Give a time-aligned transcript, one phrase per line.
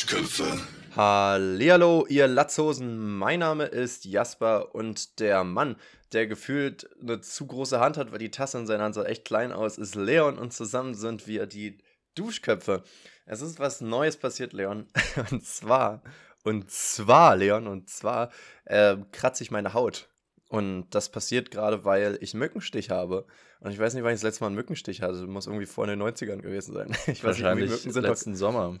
[0.00, 0.58] Duschköpfe.
[0.96, 3.18] Hallihallo, ihr Latzhosen.
[3.18, 5.76] Mein Name ist Jasper und der Mann,
[6.12, 9.26] der gefühlt eine zu große Hand hat, weil die Tasse in seiner Hand sah echt
[9.26, 11.76] klein aus, ist Leon und zusammen sind wir die
[12.14, 12.82] Duschköpfe.
[13.26, 14.86] Es ist was Neues passiert, Leon.
[15.30, 16.02] Und zwar,
[16.44, 18.30] und zwar, Leon, und zwar
[18.64, 20.08] äh, kratze ich meine Haut.
[20.48, 23.26] Und das passiert gerade, weil ich Mückenstich habe.
[23.60, 25.12] Und ich weiß nicht, wann ich das letzte Mal einen Mückenstich hatte.
[25.12, 26.96] Das muss irgendwie vor den 90ern gewesen sein.
[27.06, 28.80] Ich weiß Wahrscheinlich nicht, wie Mücken sind letzten Sommer.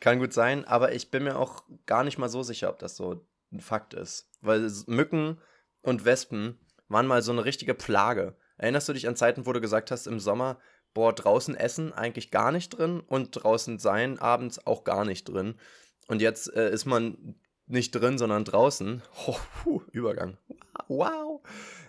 [0.00, 2.96] Kann gut sein, aber ich bin mir auch gar nicht mal so sicher, ob das
[2.96, 4.30] so ein Fakt ist.
[4.40, 5.38] Weil Mücken
[5.82, 8.36] und Wespen waren mal so eine richtige Plage.
[8.58, 10.58] Erinnerst du dich an Zeiten, wo du gesagt hast, im Sommer,
[10.94, 15.56] boah, draußen essen eigentlich gar nicht drin und draußen sein abends auch gar nicht drin.
[16.08, 17.36] Und jetzt äh, ist man
[17.66, 19.02] nicht drin, sondern draußen.
[19.26, 20.38] Oh, puh, Übergang.
[20.88, 21.42] Wow.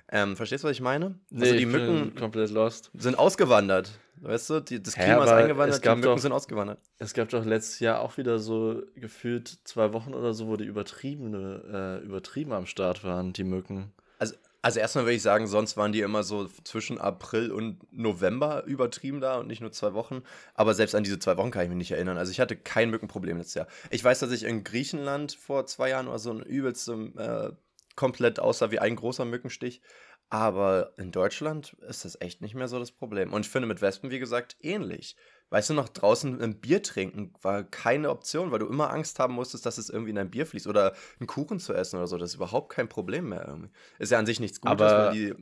[0.10, 1.20] Ähm, verstehst du, was ich meine?
[1.34, 2.92] also die ich Mücken bin komplett lost.
[2.98, 3.92] sind ausgewandert.
[4.22, 6.80] Weißt du, die, das Hä, Klima ist aber eingewandert, die Mücken doch- sind ausgewandert.
[6.98, 10.64] Es gab doch letztes Jahr auch wieder so gefühlt zwei Wochen oder so, wo die
[10.66, 13.92] übertriebene, äh, übertrieben am Start waren, die Mücken.
[14.18, 18.64] Also, also erstmal würde ich sagen, sonst waren die immer so zwischen April und November
[18.66, 20.24] übertrieben da und nicht nur zwei Wochen.
[20.56, 22.18] Aber selbst an diese zwei Wochen kann ich mich nicht erinnern.
[22.18, 23.68] Also ich hatte kein Mückenproblem letztes Jahr.
[23.92, 27.52] Ich weiß, dass ich in Griechenland vor zwei Jahren oder so ein übelstem äh,
[27.98, 29.82] komplett aussah wie ein großer Mückenstich.
[30.30, 33.32] Aber in Deutschland ist das echt nicht mehr so das Problem.
[33.34, 35.16] Und ich finde mit Wespen, wie gesagt, ähnlich.
[35.50, 39.34] Weißt du noch, draußen ein Bier trinken war keine Option, weil du immer Angst haben
[39.34, 40.68] musstest, dass es irgendwie in dein Bier fließt.
[40.68, 42.18] Oder einen Kuchen zu essen oder so.
[42.18, 43.70] Das ist überhaupt kein Problem mehr irgendwie.
[44.00, 45.34] Ist ja an sich nichts Gutes, Aber- weil die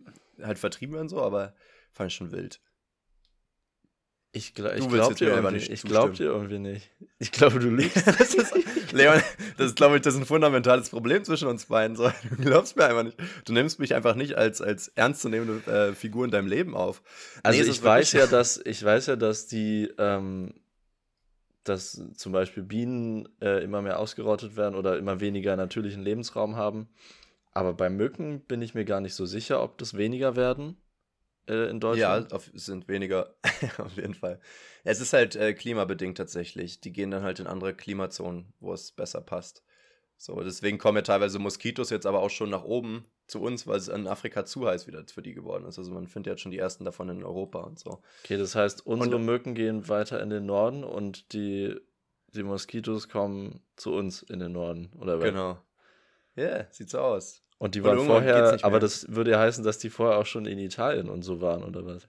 [0.44, 1.56] halt vertrieben werden so, aber
[1.92, 2.62] fand ich schon wild.
[4.36, 6.92] Ich, Du ich willst glaub jetzt dir irgendwie, nicht ich glaub dir irgendwie nicht.
[7.20, 7.96] Ich glaube, du lügst.
[8.06, 8.54] Das ist,
[8.92, 9.22] Leon,
[9.58, 11.96] das ist, glaube ich, das ist ein fundamentales Problem zwischen uns beiden.
[11.96, 13.18] So, du glaubst mir einfach nicht.
[13.46, 17.02] Du nimmst mich einfach nicht als, als ernstzunehmende äh, Figur in deinem Leben auf.
[17.44, 20.54] Also Nee, ich weiß ja, dass ich weiß ja, dass die, ähm,
[21.64, 26.90] dass zum Beispiel Bienen äh, immer mehr ausgerottet werden oder immer weniger natürlichen Lebensraum haben.
[27.54, 30.76] Aber bei Mücken bin ich mir gar nicht so sicher, ob das weniger werden
[31.48, 32.34] äh, in Ja, Deutschland.
[32.34, 33.36] auf, es sind weniger,
[33.78, 34.40] auf jeden Fall.
[34.84, 36.80] Es ist halt äh, klimabedingt tatsächlich.
[36.82, 39.64] Die gehen dann halt in andere Klimazonen, wo es besser passt.
[40.18, 43.78] So, deswegen kommen ja teilweise Moskitos jetzt aber auch schon nach oben zu uns, weil
[43.78, 45.78] es in Afrika zu heiß wieder für die geworden ist.
[45.78, 48.02] Also man findet jetzt schon die ersten davon in Europa und so.
[48.24, 51.76] Okay, das heißt, unsere Und- Mücken gehen weiter in den Norden und die,
[52.34, 55.18] die Moskitos kommen zu uns in den Norden, oder?
[55.20, 55.58] Genau.
[56.36, 57.42] Ja, yeah, sieht so aus.
[57.58, 60.46] Und die Und waren vorher, aber das würde ja heißen, dass die vorher auch schon
[60.46, 62.08] in Italien und so waren, oder was?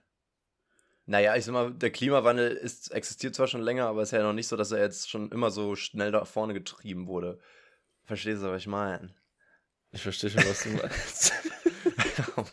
[1.08, 4.24] Naja, ich sag mal, der Klimawandel ist, existiert zwar schon länger, aber es ist ja
[4.24, 7.38] noch nicht so, dass er jetzt schon immer so schnell nach vorne getrieben wurde.
[8.04, 9.14] Verstehst du, was ich meine?
[9.92, 11.32] Ich verstehe schon, was du meinst.
[12.36, 12.44] Oh.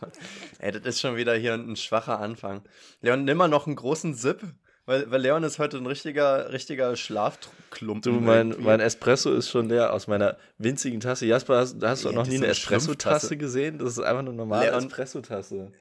[0.59, 2.64] Ey, das ist schon wieder hier ein schwacher Anfang.
[3.02, 4.42] Leon, nimm mal noch einen großen Sip,
[4.86, 8.02] weil, weil Leon ist heute ein richtiger, richtiger Schlafklumpen.
[8.14, 8.66] Du, mein, irgendwie.
[8.66, 11.26] mein Espresso ist schon leer aus meiner winzigen Tasse.
[11.26, 13.80] Jasper, hast, hast du Ja, noch das nie eine Espresso-Tasse gesehen?
[13.80, 15.72] Das ist einfach eine normale Espresso-Tasse.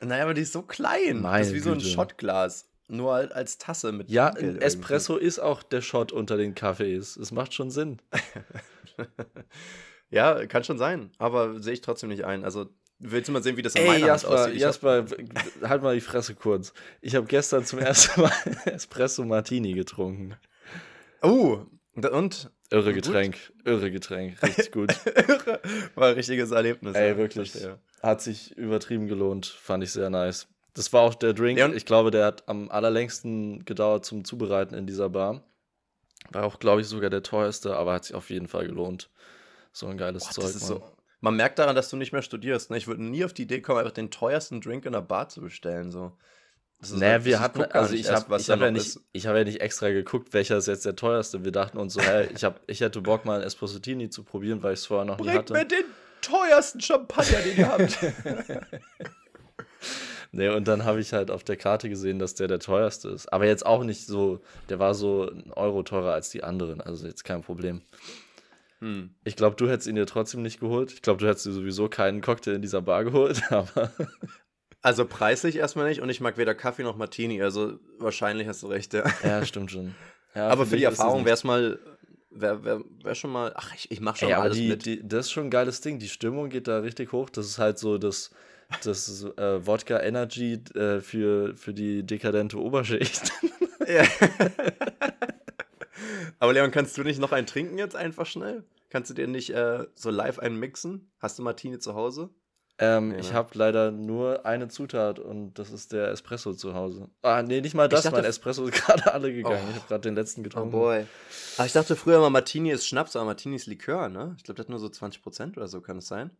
[0.00, 1.22] Naja, aber die ist so klein.
[1.22, 1.88] Meine das ist wie so ein Güte.
[1.90, 2.68] Shotglas.
[2.88, 4.64] Nur halt als Tasse mit Ja, ein irgendwie.
[4.64, 7.16] Espresso ist auch der Shot unter den Kaffees.
[7.16, 7.98] Es macht schon Sinn.
[10.10, 12.44] ja, kann schon sein, aber sehe ich trotzdem nicht ein.
[12.44, 12.68] Also,
[12.98, 14.54] willst du mal sehen, wie das in Ey, meiner Jasper, aussieht?
[14.56, 15.06] Ich hab- Jasper,
[15.68, 16.72] halt mal die Fresse kurz.
[17.00, 18.32] Ich habe gestern zum ersten Mal
[18.66, 20.36] Espresso Martini getrunken.
[21.22, 21.60] Oh,
[21.94, 22.50] und- und?
[22.70, 23.04] Irre Gut.
[23.04, 24.92] Getränk, irre Getränk, richtig gut.
[25.06, 25.60] Irre.
[25.94, 26.96] War ein richtiges Erlebnis.
[26.96, 27.52] Ey, ja, wirklich.
[28.02, 30.48] Hat sich übertrieben gelohnt, fand ich sehr nice.
[30.72, 31.56] Das war auch der Drink.
[31.58, 35.44] Ja, ich glaube, der hat am allerlängsten gedauert zum Zubereiten in dieser Bar.
[36.30, 39.08] War auch, glaube ich, sogar der teuerste, aber hat sich auf jeden Fall gelohnt.
[39.72, 40.44] So ein geiles Boah, Zeug.
[40.46, 40.78] das ist Mann.
[40.80, 40.93] so.
[41.24, 42.70] Man merkt daran, dass du nicht mehr studierst.
[42.70, 42.76] Ne?
[42.76, 45.40] Ich würde nie auf die Idee kommen, einfach den teuersten Drink in der Bar zu
[45.40, 45.90] bestellen.
[45.90, 46.12] So.
[46.92, 49.42] Nee, halt- wir ich hatten, also ich habe ich hab ja, nicht, ich hab ja
[49.42, 51.42] nicht extra geguckt, welcher ist jetzt der teuerste.
[51.42, 54.62] Wir dachten uns so, hey, ich, hab, ich hätte Bock mal ein Espressotini zu probieren,
[54.62, 55.52] weil ich es vorher noch nie Bringt hatte.
[55.54, 55.84] mir den
[56.20, 57.98] teuersten Champagner, den ihr habt.
[60.36, 63.32] Nee, und dann habe ich halt auf der Karte gesehen, dass der der teuerste ist.
[63.32, 67.06] Aber jetzt auch nicht so, der war so ein Euro teurer als die anderen, also
[67.06, 67.82] jetzt kein Problem.
[68.80, 69.14] Hm.
[69.24, 70.92] Ich glaube, du hättest ihn dir trotzdem nicht geholt.
[70.92, 73.92] Ich glaube, du hättest dir sowieso keinen Cocktail in dieser Bar geholt, aber
[74.82, 77.40] Also preislich erstmal nicht und ich mag weder Kaffee noch Martini.
[77.42, 79.04] Also wahrscheinlich hast du recht, ja.
[79.22, 79.94] ja, stimmt schon.
[80.34, 81.78] Ja, Aber für die Erfahrung wäre es mal,
[82.30, 84.84] wäre wär, wär schon mal, ach, ich, ich mach schon Ey, alles die, mit.
[84.84, 85.98] die, das ist schon ein geiles Ding.
[85.98, 87.30] Die Stimmung geht da richtig hoch.
[87.30, 88.30] Das ist halt so das,
[88.82, 93.32] das äh, Wodka Energy äh, für, für die dekadente Oberschicht.
[93.88, 94.02] Ja.
[96.44, 98.64] Aber Leon, kannst du nicht noch einen trinken jetzt einfach schnell?
[98.90, 101.10] Kannst du dir nicht äh, so live einen mixen?
[101.18, 102.30] Hast du Martini zu Hause?
[102.78, 103.34] Ähm, Nee, ich ne?
[103.34, 107.08] habe leider nur eine Zutat und das ist der Espresso zu Hause.
[107.22, 108.02] Ah, nee, nicht mal das.
[108.02, 109.62] dachte- mein Espresso ist gerade alle gegangen.
[109.64, 109.70] Oh.
[109.70, 110.70] Ich habe gerade den letzten Oh getrunken.
[110.72, 111.06] boy.
[111.56, 114.34] Aber ich dachte früher mal, Martini ist Schnaps, aber Martini ist Likör, ne?
[114.38, 116.30] Ich glaube, das hat nur so 20% oder so, kann es sein?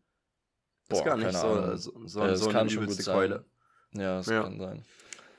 [0.88, 3.10] Das ist Boah, gar nicht so, so, so, Äh, so eine übelste.
[3.12, 3.44] Keule.
[3.92, 4.42] Ja, das Ja.
[4.42, 4.84] kann sein.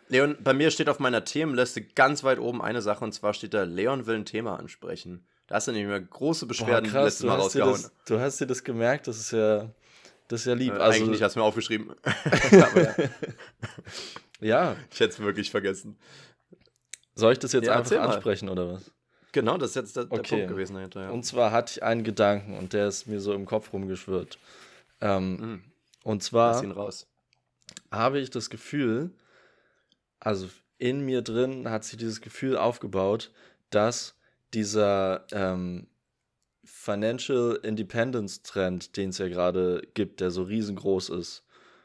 [0.08, 3.54] Leon, bei mir steht auf meiner Themenliste ganz weit oben eine Sache und zwar steht
[3.54, 5.26] da, Leon will ein Thema ansprechen.
[5.48, 7.82] Da hast du nämlich mal große Boah, Beschwerden krass, letztes Mal rausgehauen.
[7.82, 9.70] das, du hast dir das gemerkt, das ist ja,
[10.28, 10.74] das ist ja lieb.
[10.74, 11.92] Äh, also, Eigentlich hast du mir aufgeschrieben.
[12.52, 12.70] Ja,
[14.42, 15.98] ja, ich hätte es wirklich vergessen.
[17.16, 18.02] soll ich das jetzt Ja, einfach mal.
[18.02, 18.92] ansprechen oder was?
[19.32, 20.30] Genau, das ist jetzt der, der Okay.
[20.36, 21.02] Punkt gewesen dahinter.
[21.04, 21.10] Ja.
[21.10, 24.38] Und zwar hatte ich einen Gedanken und der ist mir so im Kopf rumgeschwirrt.
[25.02, 25.64] Ähm, Mhm.
[26.04, 26.62] und zwar
[27.92, 29.12] habe ich das Gefühl,
[30.26, 33.32] also in mir drin hat sich dieses Gefühl aufgebaut,
[33.70, 34.16] dass
[34.54, 35.88] dieser ähm,
[36.64, 41.44] Financial Independence Trend, den es ja gerade gibt, der so riesengroß ist,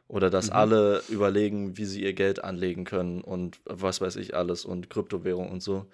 [0.08, 0.54] oder dass Mhm.
[0.56, 5.50] alle überlegen, wie sie ihr Geld anlegen können und was weiß ich alles und Kryptowährung
[5.50, 5.86] und so,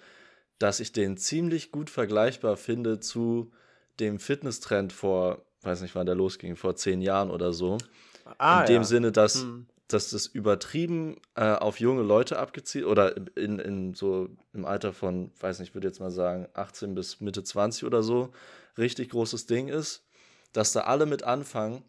[0.57, 3.51] dass ich den ziemlich gut vergleichbar finde zu
[3.99, 7.77] dem Fitnesstrend vor, weiß nicht wann der losging, vor zehn Jahren oder so.
[8.37, 8.83] Ah, in dem ja.
[8.83, 9.67] Sinne, dass, Mhm.
[9.87, 15.31] Dass das übertrieben äh, auf junge Leute abgezielt oder in, in so im Alter von,
[15.39, 18.31] weiß nicht, ich würde jetzt mal sagen, 18 bis Mitte 20 oder so,
[18.77, 20.03] richtig großes Ding ist,
[20.51, 21.83] dass da alle mit anfangen.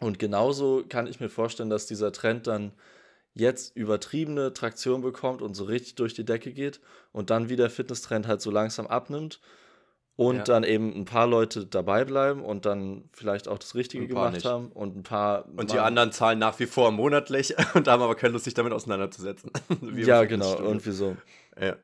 [0.00, 2.72] Und genauso kann ich mir vorstellen, dass dieser Trend dann
[3.34, 6.80] jetzt übertriebene Traktion bekommt und so richtig durch die Decke geht
[7.12, 9.40] und dann wieder Fitnesstrend halt so langsam abnimmt
[10.20, 10.42] und Ja.
[10.44, 14.44] dann eben ein paar Leute dabei bleiben und dann vielleicht auch das Richtige gemacht nicht.
[14.44, 18.14] haben und ein paar Und die anderen zahlen nach wie vor monatlich und haben aber
[18.16, 19.50] keine Lust, sich damit auseinanderzusetzen.
[19.96, 21.16] Ja, genau, irgendwie so.
[21.58, 21.76] Ja.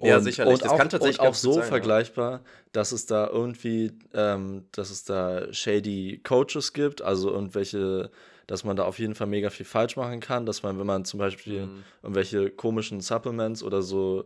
[0.00, 0.54] Ja, Und- sicherlich.
[0.54, 1.68] Und Das auch, kann tatsächlich und auch so sein, ja.
[1.68, 2.40] vergleichbar,
[2.72, 8.10] dass es da irgendwie, ähm, dass es da shady Coaches gibt, also irgendwelche,
[8.48, 11.04] dass man da auf jeden Fall mega viel falsch machen kann, dass man, wenn man
[11.04, 11.84] zum Beispiel Mhm.
[12.02, 14.24] irgendwelche komischen Supplements oder so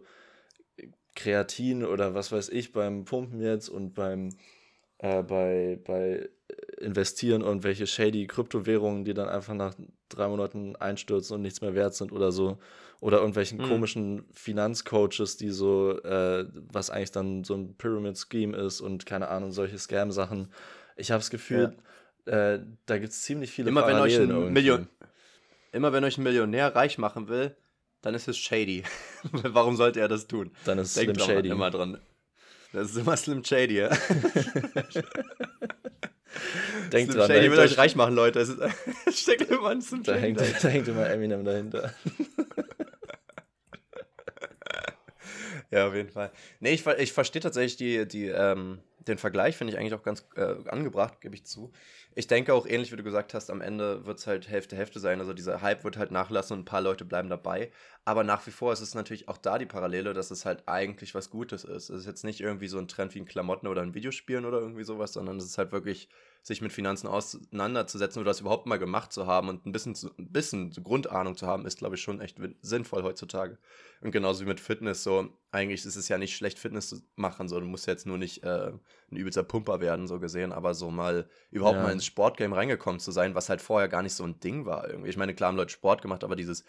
[1.27, 4.29] Kreatin oder was weiß ich beim Pumpen jetzt und beim
[4.99, 6.29] äh, bei, bei
[6.79, 9.75] Investieren irgendwelche shady Kryptowährungen, die dann einfach nach
[10.09, 12.59] drei Monaten einstürzen und nichts mehr wert sind oder so.
[13.01, 13.65] Oder irgendwelchen Mhm.
[13.65, 19.51] komischen Finanzcoaches, die so, äh, was eigentlich dann so ein Pyramid-Scheme ist und keine Ahnung,
[19.51, 20.53] solche Scam-Sachen.
[20.97, 21.77] Ich habe das Gefühl,
[22.27, 24.53] äh, da gibt es ziemlich viele Immer wenn euch ein.
[24.53, 24.89] Million,
[25.73, 27.57] immer wenn euch ein Millionär reich machen will,
[28.07, 28.85] dann ist es shady.
[29.33, 30.53] Warum sollte er das tun?
[30.65, 31.49] Dann ist Denkt Slim dran, Shady.
[31.49, 31.99] immer dran.
[32.73, 33.89] Das ist immer Slim Shady, ja.
[36.93, 38.39] Denkt Slim dran, Shady will euch reich machen, Leute.
[38.39, 38.61] Es, ist,
[39.07, 41.93] es steckt immer ein Slim Da Shady hängt, da hängt immer Eminem dahinter.
[45.73, 46.31] Ja, auf jeden Fall.
[46.61, 48.79] Nee, ich, ich verstehe tatsächlich die, die, ähm,
[49.09, 51.73] den Vergleich, finde ich eigentlich auch ganz äh, angebracht, gebe ich zu.
[52.19, 55.01] Ich denke auch ähnlich, wie du gesagt hast, am Ende wird es halt Hälfte, Hälfte
[55.01, 55.21] sein.
[55.21, 57.71] Also dieser Hype wird halt nachlassen und ein paar Leute bleiben dabei.
[58.07, 61.15] Aber nach wie vor ist es natürlich auch da die Parallele, dass es halt eigentlich
[61.15, 61.91] was Gutes ist.
[61.91, 64.61] Es ist jetzt nicht irgendwie so ein Trend wie ein Klamotten oder ein Videospielen oder
[64.61, 66.09] irgendwie sowas, sondern es ist halt wirklich,
[66.47, 70.33] sich mit Finanzen auseinanderzusetzen oder das überhaupt mal gemacht zu haben und ein bisschen, ein
[70.33, 73.59] bisschen Grundahnung zu haben, ist, glaube ich, schon echt sinnvoll heutzutage.
[74.01, 77.49] Und genauso wie mit Fitness, so, eigentlich ist es ja nicht schlecht, Fitness zu machen,
[77.49, 78.71] so, du musst jetzt nur nicht äh,
[79.11, 81.83] ein übelster Pumper werden, so gesehen, aber so mal überhaupt Ja.
[81.83, 84.89] mal ins Sportgame reingekommen zu sein, was halt vorher gar nicht so ein Ding war
[84.89, 85.11] irgendwie.
[85.11, 86.65] Ich meine, klar haben Leute Sport gemacht, aber dieses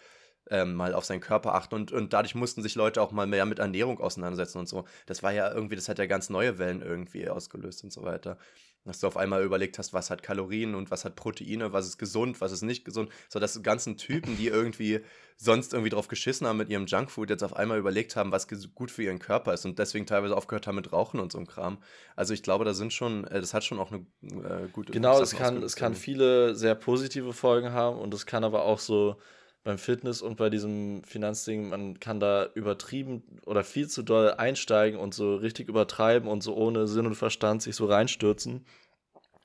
[0.50, 3.44] ähm, mal auf seinen Körper achten und, und dadurch mussten sich Leute auch mal mehr
[3.44, 4.84] mit Ernährung auseinandersetzen und so.
[5.06, 8.38] Das war ja irgendwie, das hat ja ganz neue Wellen irgendwie ausgelöst und so weiter.
[8.84, 11.98] Dass du auf einmal überlegt hast, was hat Kalorien und was hat Proteine, was ist
[11.98, 13.10] gesund, was ist nicht gesund.
[13.28, 15.00] So, dass die ganzen Typen, die irgendwie
[15.36, 18.90] sonst irgendwie drauf geschissen haben mit ihrem Junkfood, jetzt auf einmal überlegt haben, was gut
[18.90, 21.78] für ihren Körper ist und deswegen teilweise aufgehört haben mit Rauchen und so Kram.
[22.16, 25.20] Also ich glaube, da sind schon, äh, das hat schon auch eine äh, gute Genau,
[25.20, 28.78] es Sachen kann, es kann viele sehr positive Folgen haben und es kann aber auch
[28.78, 29.16] so
[29.64, 34.98] beim Fitness und bei diesem Finanzding, man kann da übertrieben oder viel zu doll einsteigen
[34.98, 38.64] und so richtig übertreiben und so ohne Sinn und Verstand sich so reinstürzen.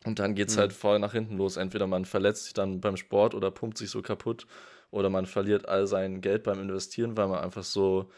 [0.06, 0.60] Und dann geht es Mhm.
[0.60, 1.58] halt voll nach hinten los.
[1.58, 4.48] Entweder man verletzt sich dann beim Sport oder pumpt sich so kaputt
[4.92, 8.12] oder man verliert all sein Geld beim Investieren, weil man einfach so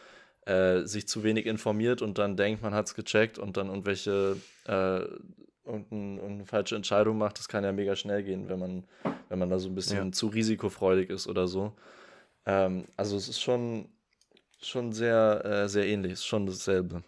[0.46, 4.38] äh, sich zu wenig informiert und dann denkt, man hat es gecheckt und dann irgendwelche
[4.66, 5.02] äh,
[5.66, 7.40] irgendein, irgendeine falsche Entscheidung macht.
[7.40, 8.84] Das kann ja mega schnell gehen, wenn man,
[9.30, 10.12] wenn man da so ein bisschen Ja.
[10.12, 11.74] zu risikofreudig ist oder so.
[12.46, 13.90] Ähm, also es ist schon,
[14.62, 17.04] schon sehr, äh, sehr ähnlich, es ist schon dasselbe.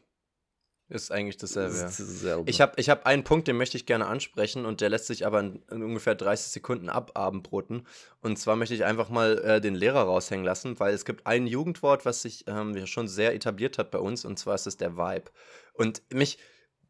[0.89, 1.75] Ist eigentlich dasselbe.
[1.75, 2.49] Ist dasselbe.
[2.49, 5.25] Ich habe ich hab einen Punkt, den möchte ich gerne ansprechen und der lässt sich
[5.25, 7.85] aber in, in ungefähr 30 Sekunden ababendbroten.
[8.21, 11.45] Und zwar möchte ich einfach mal äh, den Lehrer raushängen lassen, weil es gibt ein
[11.45, 14.95] Jugendwort, was sich ähm, schon sehr etabliert hat bei uns und zwar ist es der
[14.95, 15.29] Vibe.
[15.73, 16.37] Und mich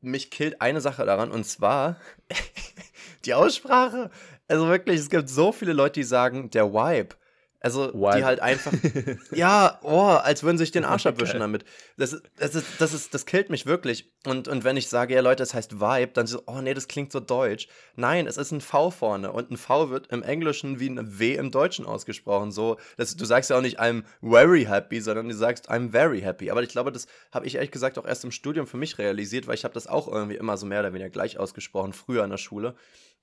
[0.01, 1.98] mich killt eine Sache daran und zwar
[3.25, 4.10] die Aussprache.
[4.48, 7.16] Also wirklich, es gibt so viele Leute, die sagen, der Vibe.
[7.60, 8.18] Also, Vibe.
[8.18, 8.72] die halt einfach,
[9.32, 11.66] ja, oh, als würden sie sich den Arsch abwischen damit.
[11.98, 14.14] Das, ist- das, ist, das, ist, das killt mich wirklich.
[14.28, 16.88] Und, und wenn ich sage, ja, Leute, es heißt Vibe, dann so, oh nee, das
[16.88, 17.68] klingt so deutsch.
[17.96, 21.34] Nein, es ist ein V vorne und ein V wird im Englischen wie ein W
[21.34, 22.52] im Deutschen ausgesprochen.
[22.52, 26.22] So, das, du sagst ja auch nicht, I'm very happy, sondern du sagst, I'm very
[26.22, 26.52] happy.
[26.52, 29.48] Aber ich glaube, das habe ich ehrlich gesagt auch erst im Studium für mich realisiert,
[29.48, 32.30] weil ich habe das auch irgendwie immer so mehr oder weniger gleich ausgesprochen, früher in
[32.30, 32.76] der Schule.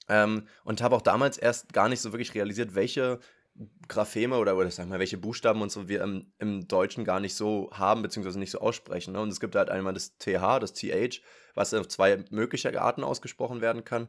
[0.09, 3.21] Ähm, und habe auch damals erst gar nicht so wirklich realisiert, welche
[3.87, 7.35] Grapheme oder, oder sag mal, welche Buchstaben und so wir im, im Deutschen gar nicht
[7.35, 9.13] so haben, beziehungsweise nicht so aussprechen.
[9.13, 9.21] Ne?
[9.21, 11.21] Und es gibt halt einmal das TH, das TH,
[11.55, 14.09] was auf zwei mögliche Arten ausgesprochen werden kann.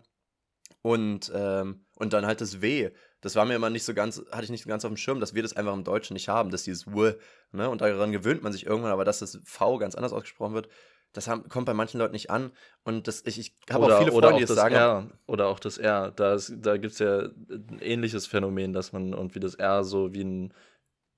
[0.81, 2.91] Und, ähm, und dann halt das W.
[3.21, 5.19] Das war mir immer nicht so ganz, hatte ich nicht so ganz auf dem Schirm,
[5.19, 7.13] dass wir das einfach im Deutschen nicht haben, dass dieses W,
[7.51, 7.69] ne?
[7.69, 10.69] Und daran gewöhnt man sich irgendwann, aber dass das V ganz anders ausgesprochen wird,
[11.13, 12.51] das haben, kommt bei manchen Leuten nicht an.
[12.83, 14.75] Und das, ich, ich habe auch viele Freunde, die auch das das sagen.
[14.75, 15.09] R.
[15.27, 16.11] Oder auch das R.
[16.11, 17.19] Da, ist- da gibt es ja
[17.49, 20.53] ein ähnliches Phänomen, dass man irgendwie das R so wie ein,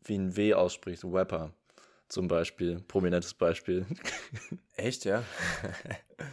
[0.03, 1.03] wie ein W ausspricht.
[1.03, 1.51] Rapper
[2.09, 2.79] zum Beispiel.
[2.87, 3.85] Prominentes Beispiel.
[4.75, 5.23] Echt, ja?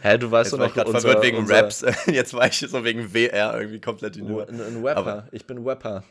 [0.01, 1.85] Hä, du weißt Jetzt doch war ich noch, gerade verwirrt wegen unser, Raps.
[2.07, 4.47] Jetzt war ich so wegen WR irgendwie komplett die Nummer.
[4.47, 4.87] Ein.
[4.87, 6.03] Aber- ich bin Rapper.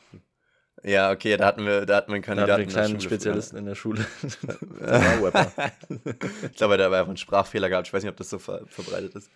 [0.84, 2.52] Ja, okay, da hatten wir, da hatten wir einen Da hatten wir Kandidaten.
[2.52, 4.04] einen in der kleinen Schule Spezialisten in der Schule.
[4.80, 5.44] Der war Rapper.
[5.88, 6.14] früher.
[6.50, 7.86] ich glaube, der hat einfach einen Sprachfehler gehabt.
[7.88, 9.30] Ich weiß nicht, ob das so ver verbreitet ist.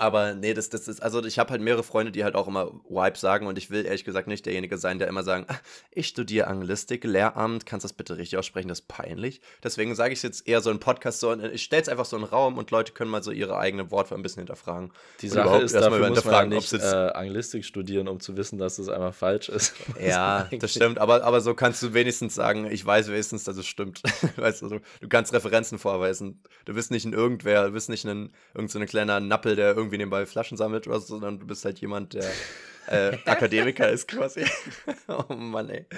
[0.00, 2.72] Aber nee, das, das ist, also ich habe halt mehrere Freunde, die halt auch immer
[2.88, 5.56] Wipe sagen und ich will ehrlich gesagt nicht derjenige sein, der immer sagen, "Ah,
[5.90, 9.42] ich studiere Anglistik, Lehramt, kannst du das bitte richtig aussprechen, das ist peinlich.
[9.62, 12.16] Deswegen sage ich es jetzt eher so im Podcast so, ich stelle es einfach so
[12.16, 14.90] in den Raum und Leute können mal so ihre eigene Wortwahl ein bisschen hinterfragen.
[15.20, 18.36] Die Sache ist, dafür muss man ja hinterfragen, ob nicht äh, Anglistik studieren, um zu
[18.38, 19.74] wissen, dass es einfach falsch ist.
[20.00, 23.66] Ja, das stimmt, aber, aber so kannst du wenigstens sagen, ich weiß wenigstens, dass es
[23.66, 24.02] stimmt.
[24.36, 26.42] weißt du, du, kannst Referenzen vorweisen.
[26.64, 29.74] Du bist nicht ein Irgendwer, du bist nicht ein irgend so ein kleiner Nappel, der
[29.74, 32.30] irgendwie nebenbei Flaschen sammelt oder so, sondern du bist halt jemand, der
[32.86, 34.44] äh, Akademiker ist quasi.
[35.08, 35.86] oh Mann, ey.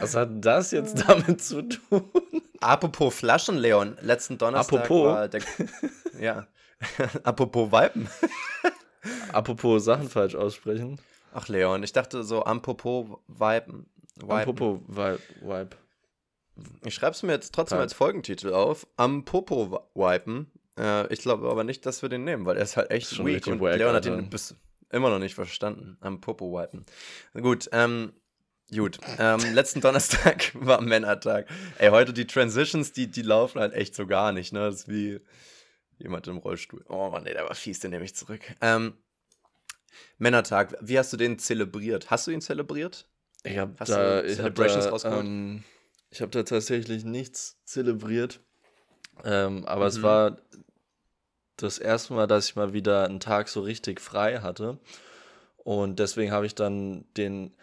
[0.00, 2.04] Was hat das jetzt damit zu tun?
[2.60, 5.06] Apropos Flaschen, Leon, letzten Donnerstag Apropos?
[5.06, 5.42] war der.
[6.20, 6.46] ja.
[7.24, 8.08] Apropos Weiben.
[9.32, 11.00] Apropos Sachen falsch aussprechen.
[11.32, 13.86] Ach, Leon, ich dachte so, apropos Weiben.
[14.28, 15.20] Apropos Vibe.
[15.40, 15.70] Vibe.
[16.84, 17.82] Ich schreibe es mir jetzt trotzdem Pipe.
[17.82, 18.86] als Folgentitel auf.
[18.96, 20.50] Am Popo wi- wipen.
[20.78, 23.26] Äh, ich glaube aber nicht, dass wir den nehmen, weil er ist halt echt schon
[23.26, 24.54] weak und wack, Leon hat ihn bis
[24.90, 25.96] immer noch nicht verstanden.
[26.00, 26.86] Am Popo wipen.
[27.34, 28.12] Gut, ähm,
[28.74, 28.98] gut.
[29.18, 31.46] Ähm, letzten Donnerstag war Männertag.
[31.78, 34.60] Ey, heute die Transitions, die, die laufen halt echt so gar nicht, ne?
[34.60, 35.20] Das ist wie
[35.98, 36.84] jemand im Rollstuhl.
[36.88, 38.40] Oh Mann, nee, der war fies, den nehme ich zurück.
[38.60, 38.94] Ähm,
[40.18, 42.10] Männertag, wie hast du den zelebriert?
[42.10, 43.08] Hast du ihn zelebriert?
[43.42, 45.64] Ich habe da, ich hab Celebrations da, ähm,
[46.10, 48.40] ich hab da tatsächlich nichts zelebriert.
[49.24, 50.02] Ähm, aber es Mhm.
[50.04, 50.36] war
[51.56, 54.78] das erste Mal, dass ich mal wieder einen Tag so richtig frei hatte.
[55.58, 57.54] Und deswegen habe ich dann den.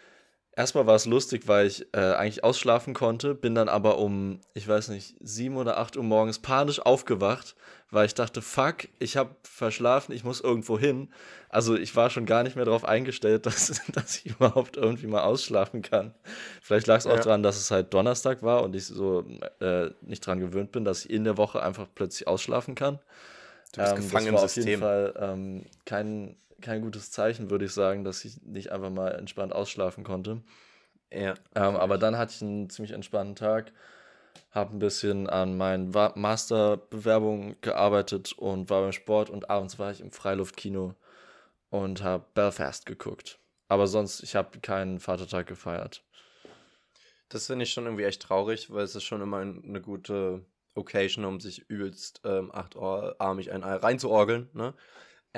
[0.58, 4.66] Erstmal war es lustig, weil ich äh, eigentlich ausschlafen konnte, bin dann aber um, ich
[4.66, 7.56] weiß nicht, sieben oder acht Uhr morgens panisch aufgewacht,
[7.90, 11.12] weil ich dachte, fuck, ich habe verschlafen, ich muss irgendwo hin.
[11.50, 15.24] Also ich war schon gar nicht mehr darauf eingestellt, dass, dass ich überhaupt irgendwie mal
[15.24, 16.14] ausschlafen kann.
[16.62, 17.20] Vielleicht lag es auch Ja.
[17.20, 19.26] daran, dass es halt Donnerstag war und ich so
[19.60, 22.98] äh, nicht dran gewöhnt bin, dass ich in der Woche einfach plötzlich ausschlafen kann.
[23.72, 24.80] Du bist Ähm, gefangen das im war auf jeden System.
[24.80, 29.52] Fall ähm, kein, kein gutes Zeichen, würde ich sagen, dass ich nicht einfach mal entspannt
[29.52, 30.42] ausschlafen konnte.
[31.12, 31.34] Ja.
[31.54, 33.72] Ähm, aber dann hatte ich einen ziemlich entspannten Tag,
[34.50, 40.00] habe ein bisschen an meinen Masterbewerbungen gearbeitet und war beim Sport und abends war ich
[40.00, 40.94] im Freiluftkino
[41.70, 43.38] und habe Belfast geguckt.
[43.68, 46.02] Aber sonst, ich habe keinen Vatertag gefeiert.
[47.28, 50.44] Das finde ich schon irgendwie echt traurig, weil es ist schon immer ein- eine gute
[50.74, 54.48] Occasion, um sich übelst ähm, achtarmig ein Ei reinzuorgeln.
[54.52, 54.74] Ne?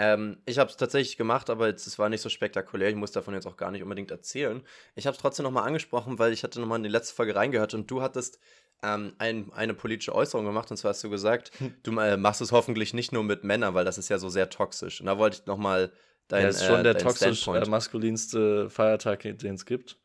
[0.00, 2.88] Ähm, ich habe es tatsächlich gemacht, aber jetzt, es war nicht so spektakulär.
[2.88, 4.62] Ich muss davon jetzt auch gar nicht unbedingt erzählen.
[4.94, 7.74] Ich habe es trotzdem nochmal angesprochen, weil ich hatte nochmal in die letzte Folge reingehört
[7.74, 8.38] und du hattest
[8.84, 11.50] ähm, ein, eine politische Äußerung gemacht und zwar hast du gesagt,
[11.82, 14.48] du äh, machst es hoffentlich nicht nur mit Männern, weil das ist ja so sehr
[14.50, 15.00] toxisch.
[15.00, 15.90] Und da wollte ich nochmal
[16.28, 19.98] dein, Der ist schon äh, der toxisch äh, maskulinste Feiertag, den es gibt.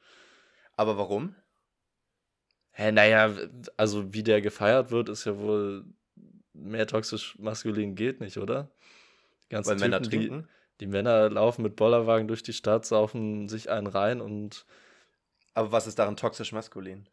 [0.76, 1.36] aber warum?
[2.72, 3.32] Hä, naja,
[3.78, 5.86] also wie der gefeiert wird, ist ja wohl
[6.54, 8.72] mehr toxisch maskulin geht nicht, oder?
[9.54, 10.48] Ganzen Weil Männer Typen, trinken?
[10.80, 14.66] Die, die Männer laufen mit Bollerwagen durch die Stadt, saufen sich einen rein und
[15.54, 17.08] Aber was ist daran toxisch maskulin?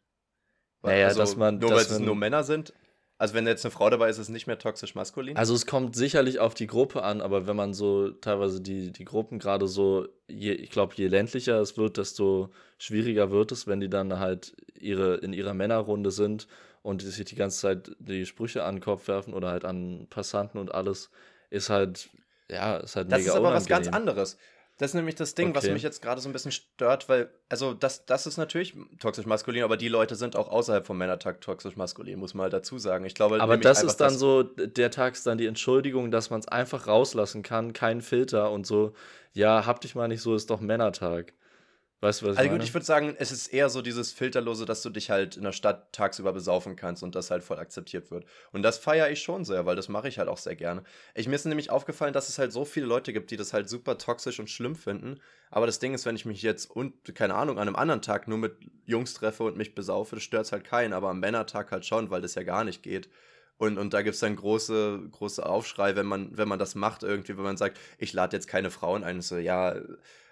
[0.83, 2.73] Naja, dass man- Nur weil es nur Männer sind?
[3.19, 5.37] Also wenn jetzt eine Frau dabei ist, ist es nicht mehr toxisch maskulin?
[5.37, 9.05] Also es kommt sicherlich auf die Gruppe an, aber wenn man so teilweise die, die
[9.05, 13.79] Gruppen gerade so, je, ich glaube, je ländlicher es wird, desto schwieriger wird es, wenn
[13.79, 16.47] die dann halt ihre, in ihrer Männerrunde sind
[16.81, 20.07] und die sich die ganze Zeit die Sprüche an den Kopf werfen oder halt an
[20.09, 21.11] Passanten und alles,
[21.51, 22.09] ist halt,
[22.51, 23.91] ja, ist halt das ist aber was unangenehm.
[23.91, 24.37] ganz anderes.
[24.77, 25.73] Das ist nämlich das Ding, was Okay.
[25.73, 29.61] mich jetzt gerade so ein bisschen stört, weil, also das, das ist natürlich toxisch maskulin,
[29.63, 33.05] aber die Leute sind auch außerhalb vom Männertag toxisch maskulin, muss man halt dazu sagen.
[33.05, 36.31] Ich glaube, Aber das ist dann dass- so, der Tag ist dann die Entschuldigung, dass
[36.31, 38.93] man es einfach rauslassen kann, kein Filter und so,
[39.33, 41.33] ja, hab dich mal nicht so, ist doch Männertag.
[42.01, 42.59] Weißt du, was ich Also meine?
[42.59, 45.43] gut, ich würde sagen, es ist eher so dieses Filterlose, dass du dich halt in
[45.43, 48.25] der Stadt tagsüber besaufen kannst und das halt voll akzeptiert wird.
[48.53, 50.83] Und das feiere ich schon sehr, weil das mache ich halt auch sehr gerne.
[51.13, 53.69] Ich, mir ist nämlich aufgefallen, dass es halt so viele Leute gibt, die das halt
[53.69, 55.19] super toxisch und schlimm finden.
[55.49, 58.27] Aber das Ding ist, wenn ich mich jetzt und, keine Ahnung, an einem anderen Tag
[58.27, 58.55] nur mit
[58.85, 60.93] Jungs treffe und mich besaufe, das stört halt keinen.
[60.93, 63.09] Aber am Männertag halt schon, weil das ja gar nicht geht.
[63.57, 67.03] Und, und da gibt es dann große, große Aufschrei, wenn man, wenn man das macht
[67.03, 69.17] irgendwie, wenn man sagt, ich lade jetzt keine Frauen ein.
[69.17, 69.75] Und so, ja,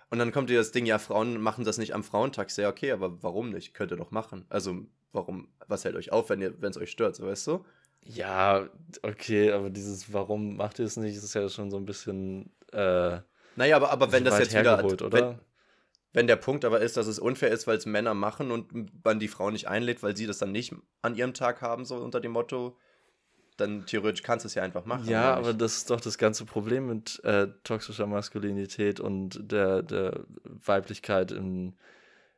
[0.09, 2.55] und dann kommt dir das Ding, ja, Frauen machen das nicht am Frauentag.
[2.57, 3.73] Ja, okay, aber warum nicht?
[3.73, 4.45] Könnt ihr doch machen.
[4.49, 7.65] Also, warum, was hält euch auf, wenn ihr, wenn es euch stört, so weißt du?
[8.01, 8.69] Ja,
[9.03, 13.19] okay, aber dieses Warum macht ihr es nicht, ist ja schon so ein bisschen äh,
[13.55, 14.77] Naja, aber, aber wenn das jetzt wieder.
[14.77, 15.29] hergeholt, oder?
[15.31, 15.39] Wenn,
[16.13, 19.19] wenn der Punkt aber ist, dass es unfair ist, weil es Männer machen und man
[19.19, 22.19] die Frau nicht einlädt, weil sie das dann nicht an ihrem Tag haben, so unter
[22.19, 22.77] dem Motto,
[23.59, 25.07] dann theoretisch kannst du es ja einfach machen.
[25.07, 30.21] Ja, aber das ist doch das ganze Problem mit äh, toxischer Maskulinität und der, der
[30.43, 31.73] Weiblichkeit in,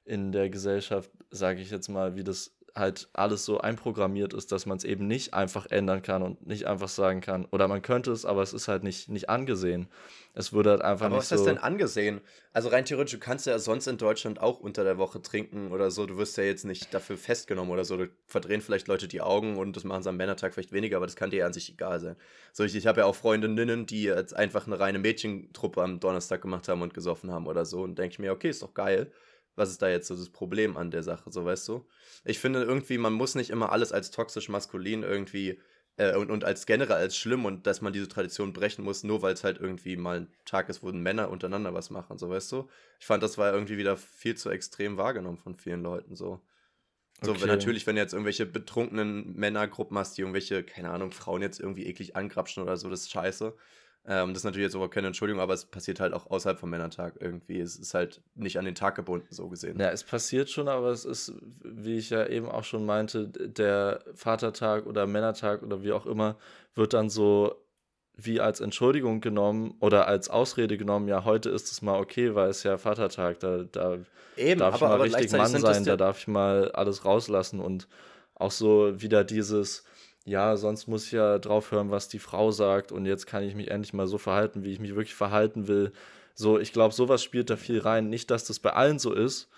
[0.06, 4.66] in der Gesellschaft, sage ich jetzt mal, wie das halt alles so einprogrammiert ist, dass
[4.66, 7.46] man es eben nicht einfach ändern kann und nicht einfach sagen kann.
[7.52, 9.88] Oder man könnte es, aber es ist halt nicht, nicht angesehen.
[10.34, 11.46] Es würde halt einfach Aber nicht was ist so.
[11.46, 12.22] denn angesehen?
[12.54, 15.92] Also rein theoretisch, du kannst ja sonst in Deutschland auch unter der Woche trinken oder
[15.92, 16.06] so.
[16.06, 17.98] Du wirst ja jetzt nicht dafür festgenommen oder so.
[17.98, 21.06] Da verdrehen vielleicht Leute die Augen und das machen sie am Männertag vielleicht weniger, aber
[21.06, 22.16] das kann dir ja an sich egal sein.
[22.54, 26.42] So, ich, ich habe ja auch Freundinnen, die jetzt einfach eine reine Mädchentruppe am Donnerstag
[26.42, 27.82] gemacht haben und gesoffen haben oder so.
[27.82, 29.12] Und denke ich mir, okay, ist doch geil.
[29.56, 31.88] Was ist da jetzt so das Problem an der Sache, so weißt du?
[32.24, 35.60] Ich finde irgendwie, man muss nicht immer alles als toxisch maskulin irgendwie
[35.98, 39.22] äh, und, und als generell als schlimm und dass man diese Tradition brechen muss, nur
[39.22, 42.52] weil es halt irgendwie mal ein Tag ist, wo Männer untereinander was machen, so weißt
[42.54, 42.70] du?
[43.00, 46.42] Ich fand, das war irgendwie wieder viel zu extrem wahrgenommen von vielen Leuten so.
[47.24, 47.42] So, Okay.
[47.42, 51.60] wenn natürlich, wenn du jetzt irgendwelche betrunkenen Männergruppen hast, die irgendwelche, keine Ahnung, Frauen jetzt
[51.60, 53.56] irgendwie eklig angrapschen oder so, das ist scheiße.
[54.08, 56.72] Ähm, das ist natürlich jetzt überhaupt keine Entschuldigung, aber es passiert halt auch außerhalb vom
[56.72, 57.60] Männertag irgendwie.
[57.60, 59.80] Es ist halt nicht an den Tag gebunden, so gesehen.
[59.80, 61.34] Ja, es passiert schon, aber es ist,
[61.64, 66.38] wie ich ja eben auch schon meinte, der Vatertag oder Männertag oder wie auch immer,
[66.74, 67.56] wird dann so
[68.16, 72.50] wie als Entschuldigung genommen oder als Ausrede genommen, ja, heute ist es mal okay, weil
[72.50, 74.00] es ja Vatertag, da, da
[74.36, 77.60] Eben, darf ich aber, mal aber richtig Mann sein, da darf ich mal alles rauslassen
[77.60, 77.88] und
[78.36, 79.86] auch so wieder dieses,
[80.26, 83.56] ja, sonst muss ich ja drauf hören, was die Frau sagt und jetzt kann ich
[83.56, 85.92] mich endlich mal so verhalten, wie ich mich wirklich verhalten will.
[86.36, 88.10] So, ich glaube, sowas spielt da viel rein.
[88.10, 89.50] Nicht, dass das bei allen so ist,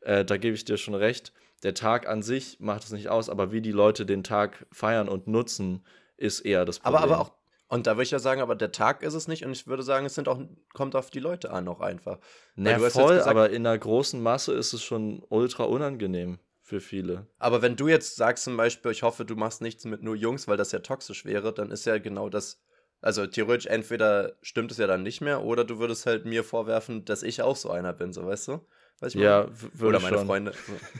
[0.00, 1.32] äh, da gebe ich dir schon recht.
[1.62, 5.08] Der Tag an sich macht es nicht aus, aber wie die Leute den Tag feiern
[5.08, 5.84] und nutzen,
[6.16, 7.02] ist eher das Problem.
[7.02, 7.32] Aber, aber auch,
[7.68, 9.82] und da würde ich ja sagen, aber der Tag ist es nicht und ich würde
[9.82, 10.40] sagen, es sind auch,
[10.72, 12.18] kommt auf die Leute an auch einfach.
[12.56, 17.26] Na, voll, gesagt- aber in einer großen Masse ist es schon ultra unangenehm für viele.
[17.38, 20.46] Aber wenn du jetzt sagst zum Beispiel, ich hoffe, du machst nichts mit nur Jungs,
[20.48, 22.60] weil das ja toxisch wäre, dann ist ja genau das,
[23.00, 27.04] also theoretisch entweder stimmt es ja dann nicht mehr oder du würdest halt mir vorwerfen,
[27.06, 28.60] dass ich auch so einer bin, so weißt du?
[29.00, 30.26] Was ich Ja, würde Oder ich meine schon.
[30.26, 30.52] Freunde.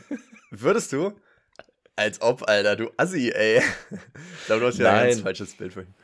[0.50, 1.12] Würdest du?
[1.96, 3.60] Als ob, Alter, du Assi, ey.
[4.40, 5.94] Ich glaube, du hast ja ein ganz falsches Bild von ihm.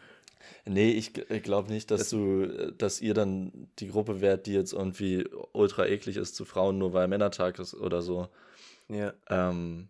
[0.67, 4.73] Nee, ich, glaube nicht, dass Das- du, dass ihr dann die Gruppe wärt, die jetzt
[4.73, 8.29] irgendwie ultra eklig ist zu Frauen, nur weil Männertag ist oder so.
[8.89, 9.13] Ja.
[9.29, 9.89] Ähm,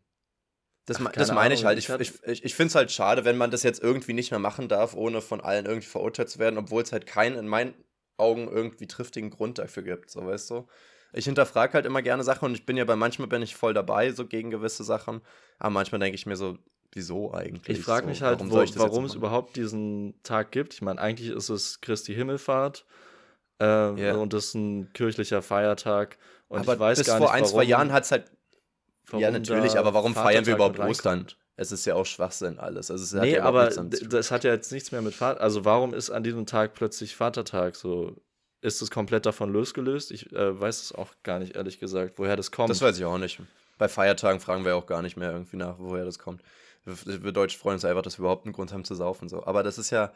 [0.87, 1.79] Das, Ach, das meine ich Ahnung, halt.
[1.79, 4.31] ich Ich, ich, ich, ich finde es halt schade, wenn man das jetzt irgendwie nicht
[4.31, 7.49] mehr machen darf, ohne von allen irgendwie verurteilt zu werden, obwohl es halt keinen in
[7.49, 7.75] meinen
[8.17, 10.67] Augen irgendwie triftigen Grund dafür gibt, so weißt du.
[11.13, 13.73] Ich hinterfrage halt immer gerne Sachen und ich bin ja bei manchmal bin ich voll
[13.73, 15.21] dabei, so gegen gewisse Sachen.
[15.59, 16.59] Aber manchmal denke ich mir so,
[16.93, 17.79] wieso eigentlich?
[17.79, 20.75] ich frage so, mich halt, warum wo, ich warum es überhaupt diesen Tag gibt.
[20.75, 22.85] Ich meine, eigentlich ist es Christi Himmelfahrt
[23.61, 24.15] äh, Ja.
[24.17, 26.19] und das ist ein kirchlicher Feiertag.
[26.49, 28.31] Und aber ich weiß bis gar vor nicht, ein, zwei Jahren hat es halt.
[29.13, 31.27] Ja, natürlich, aber warum feiern wir Vatertag überhaupt Ostern?
[31.57, 32.91] Es ist ja auch Schwachsinn alles.
[32.91, 35.41] Also Nee, ja aber das hat ja jetzt nichts mehr mit Vater.
[35.41, 38.17] Also warum ist an diesem Tag plötzlich Vatertag so?
[38.61, 40.11] Ist es komplett davon losgelöst?
[40.11, 42.71] Ich äh, weiß es auch gar nicht, ehrlich gesagt, woher das kommt.
[42.71, 43.41] Das weiß ich auch nicht.
[43.77, 46.43] Bei Feiertagen fragen wir auch gar nicht mehr irgendwie nach, woher das kommt.
[46.85, 49.29] Wir, wir Deutschen freuen uns einfach, dass wir überhaupt einen Grund haben zu saufen.
[49.29, 49.45] So.
[49.45, 50.15] Aber das ist ja,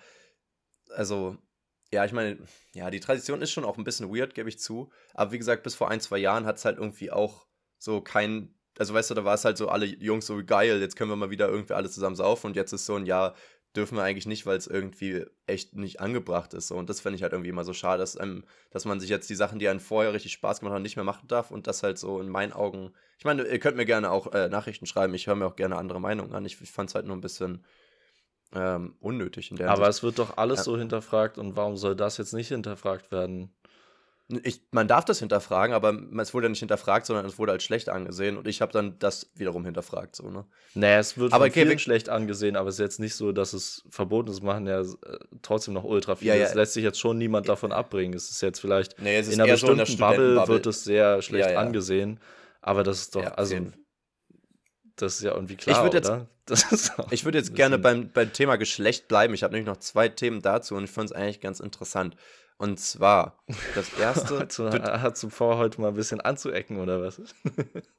[0.95, 1.37] also,
[1.93, 2.39] ja, ich meine,
[2.73, 4.91] ja, die Tradition ist schon auch ein bisschen weird, gebe ich zu.
[5.15, 7.47] Aber wie gesagt, bis vor ein, zwei Jahren hat es halt irgendwie auch
[7.79, 10.97] so kein, also weißt du, da war es halt so, alle Jungs so geil, jetzt
[10.97, 13.35] können wir mal wieder irgendwie alle zusammen saufen und jetzt ist so ein Jahr,
[13.77, 16.69] dürfen wir eigentlich nicht, weil es irgendwie echt nicht angebracht ist.
[16.69, 16.77] So.
[16.77, 19.29] Und das finde ich halt irgendwie immer so schade, dass, einem, dass man sich jetzt
[19.29, 21.83] die Sachen, die einem vorher richtig Spaß gemacht haben, nicht mehr machen darf und das
[21.83, 22.93] halt so in meinen Augen.
[23.19, 25.77] Ich meine, ihr könnt mir gerne auch äh, Nachrichten schreiben, ich höre mir auch gerne
[25.77, 26.45] andere Meinungen an.
[26.45, 27.65] Ich, ich fand es halt nur ein bisschen
[28.55, 29.99] ähm, unnötig in der Aber Hinsicht.
[29.99, 30.65] es wird doch alles ja.
[30.65, 33.55] so hinterfragt und warum soll das jetzt nicht hinterfragt werden?
[34.43, 37.65] Ich, man darf das hinterfragen, aber es wurde ja nicht hinterfragt, sondern es wurde als
[37.65, 40.17] schlecht angesehen und ich habe dann das wiederum hinterfragt.
[40.17, 40.45] So, ne?
[40.75, 43.55] Naja, es wird aber von vielen schlecht angesehen, aber es ist jetzt nicht so, dass
[43.55, 44.43] es verboten ist.
[44.43, 44.85] machen ja äh,
[45.41, 46.29] trotzdem noch ultra viel.
[46.29, 46.45] Ja, ja.
[46.45, 48.15] Das lässt sich jetzt schon niemand davon abbringen.
[48.15, 51.23] Es ist jetzt vielleicht nee, ist in einer bestimmten so in Bubble wird es sehr
[51.23, 52.21] schlecht ja, angesehen,
[52.61, 53.57] aber das ist doch, also
[54.97, 58.57] das ist ja irgendwie klar, ich würde jetzt, ich würde jetzt gerne beim, beim Thema
[58.57, 59.33] Geschlecht bleiben.
[59.33, 62.15] Ich habe nämlich noch zwei Themen dazu und ich fand es eigentlich ganz interessant.
[62.59, 63.39] Und zwar,
[63.75, 64.47] das erste.
[64.47, 67.21] du, hast du vor, heute mal ein bisschen anzuecken oder was?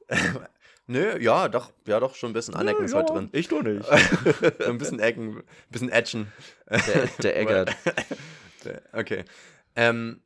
[0.86, 3.28] Nö, ja, doch, ja, doch, schon ein bisschen Anecken ist ja, heute drin.
[3.32, 3.88] Ich doch nicht.
[4.66, 6.32] ein bisschen Ecken, ein bisschen Etchen.
[6.68, 7.76] Der, der Eggert.
[8.92, 9.24] okay.
[9.76, 10.20] Ähm,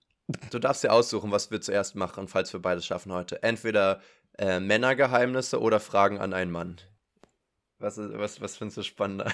[0.51, 3.43] du darfst dir aussuchen, was wir zuerst machen, falls wir beides schaffen heute.
[3.43, 4.01] Entweder
[4.39, 6.81] äh, Männergeheimnisse oder Fragen an einen Mann.
[7.79, 9.31] Was, ist, was, was findest du spannender?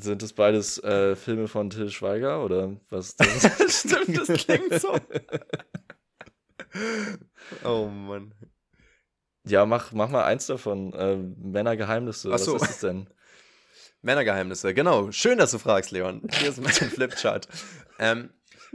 [0.00, 3.16] Sind das beides äh, Filme von Till Schweiger oder was?
[3.58, 4.98] Das Stimmt, das klingt so.
[7.64, 8.34] oh Mann.
[9.46, 10.92] Ja, mach, mach mal eins davon.
[10.94, 12.30] Äh, Männergeheimnisse.
[12.32, 12.54] Ach so.
[12.54, 13.08] Was ist es denn?
[14.02, 15.12] Männergeheimnisse, genau.
[15.12, 16.22] Schön, dass du fragst, Leon.
[16.32, 17.48] Hier ist mein Flipchart.
[17.98, 18.30] ähm,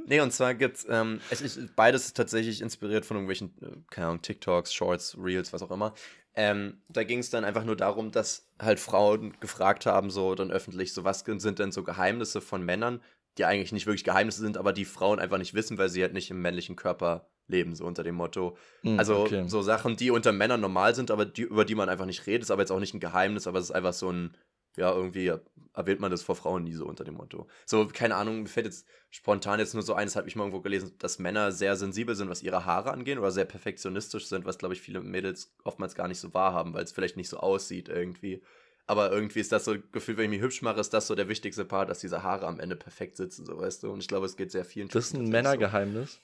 [0.08, 4.22] nee, und zwar gibt's, ähm, es ist beides tatsächlich inspiriert von irgendwelchen, äh, keine Ahnung,
[4.22, 5.94] TikToks, Shorts, Reels, was auch immer.
[6.42, 10.52] Ähm, da ging es dann einfach nur darum, dass halt Frauen gefragt haben, so dann
[10.52, 13.02] öffentlich, so was sind denn so Geheimnisse von Männern,
[13.38, 16.14] die eigentlich nicht wirklich Geheimnisse sind, aber die Frauen einfach nicht wissen, weil sie halt
[16.14, 18.56] nicht im männlichen Körper leben, so unter dem Motto.
[18.84, 19.44] Mm, also okay.
[19.48, 22.44] so Sachen, die unter Männern normal sind, aber die, über die man einfach nicht redet,
[22.44, 24.34] ist aber jetzt auch nicht ein Geheimnis, aber es ist einfach so ein
[24.80, 25.32] ja, irgendwie
[25.74, 27.48] erwähnt man das vor Frauen nie so unter dem Motto.
[27.66, 30.62] So, keine Ahnung, mir fällt jetzt spontan jetzt nur so eines, habe ich mal irgendwo
[30.62, 34.58] gelesen, dass Männer sehr sensibel sind, was ihre Haare angehen oder sehr perfektionistisch sind, was,
[34.58, 37.90] glaube ich, viele Mädels oftmals gar nicht so wahrhaben, weil es vielleicht nicht so aussieht
[37.90, 38.42] irgendwie.
[38.88, 41.28] Aber irgendwie ist das so Gefühl, wenn ich mich hübsch mache, ist das so der
[41.28, 43.92] wichtigste Part, dass diese Haare am Ende perfekt sitzen, so weißt du.
[43.92, 44.88] Und ich glaube, es geht sehr vielen.
[44.88, 46.20] Das ist ein Männergeheimnis.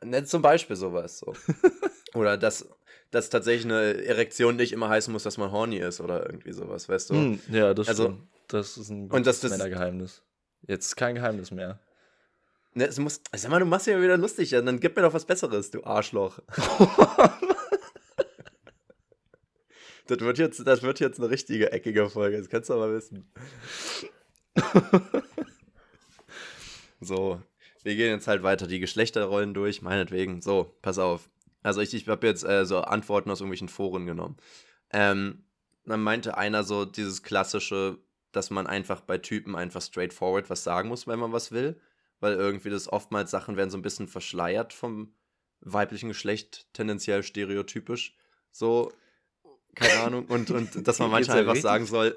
[0.00, 0.06] So.
[0.06, 1.34] Ne, zum Beispiel sowas so.
[2.14, 2.68] oder dass
[3.10, 6.88] dass tatsächlich eine Erektion nicht immer heißen muss, dass man horny ist oder irgendwie sowas,
[6.88, 7.14] weißt du?
[7.14, 8.22] Mm, ja, das also, stimmt.
[8.48, 10.22] Das ist ein das, das, Männergeheimnis.
[10.66, 11.80] Jetzt kein Geheimnis mehr.
[12.74, 15.14] Ne, es muss, sag mal, du machst ja wieder lustig, ja, dann gib mir doch
[15.14, 16.40] was Besseres, du Arschloch.
[20.06, 23.32] das, wird jetzt, das wird jetzt eine richtige eckige Folge, das kannst du aber wissen.
[27.00, 27.40] so,
[27.82, 30.42] wir gehen jetzt halt weiter die Geschlechterrollen durch, meinetwegen.
[30.42, 31.30] So, pass auf.
[31.66, 34.36] Also ich, ich habe jetzt äh, so Antworten aus irgendwelchen Foren genommen.
[34.92, 35.42] Ähm,
[35.84, 37.98] dann meinte einer so dieses klassische,
[38.30, 41.80] dass man einfach bei Typen einfach straightforward was sagen muss, wenn man was will.
[42.20, 45.12] Weil irgendwie das oftmals Sachen werden so ein bisschen verschleiert vom
[45.60, 48.14] weiblichen Geschlecht, tendenziell stereotypisch.
[48.52, 48.92] So,
[49.74, 50.26] keine Ahnung.
[50.28, 52.16] Und, und dass man manchmal einfach sagen soll,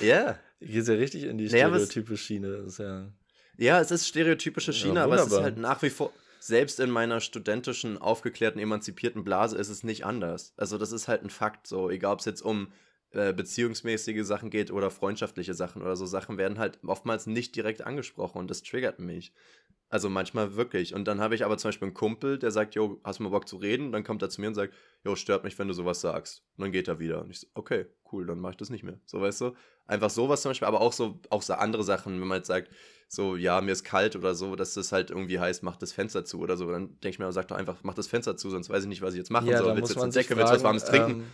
[0.00, 0.06] ja.
[0.06, 0.38] Yeah.
[0.60, 2.50] Geht ja richtig in die stereotypische Schiene.
[2.50, 3.10] Das ist ja,
[3.56, 6.12] ja, es ist stereotypische Schiene, ja, aber es ist halt nach wie vor
[6.48, 10.52] selbst in meiner studentischen, aufgeklärten, emanzipierten Blase ist es nicht anders.
[10.56, 12.72] Also das ist halt ein Fakt so, egal ob es jetzt um
[13.10, 17.86] äh, beziehungsmäßige Sachen geht oder freundschaftliche Sachen oder so Sachen werden halt oftmals nicht direkt
[17.86, 19.32] angesprochen und das triggert mich.
[19.90, 20.94] Also manchmal wirklich.
[20.94, 23.30] Und dann habe ich aber zum Beispiel einen Kumpel, der sagt, jo, hast du mal
[23.30, 23.86] Bock zu reden?
[23.86, 26.42] Und dann kommt er zu mir und sagt, jo, stört mich, wenn du sowas sagst.
[26.56, 27.22] Und dann geht er wieder.
[27.22, 29.00] Und ich so, okay, cool, dann mache ich das nicht mehr.
[29.06, 29.52] So, weißt du?
[29.86, 32.70] Einfach sowas zum Beispiel, aber auch so, auch so andere Sachen, wenn man jetzt sagt,
[33.08, 36.26] so, ja, mir ist kalt oder so, dass das halt irgendwie heißt, mach das Fenster
[36.26, 36.70] zu oder so.
[36.70, 39.00] Dann denke ich mir, sag doch einfach, mach das Fenster zu, sonst weiß ich nicht,
[39.00, 39.74] was ich jetzt machen ja, soll.
[39.74, 41.10] Willst du jetzt eine Decke, willst du was Warmes trinken?
[41.12, 41.24] Ähm,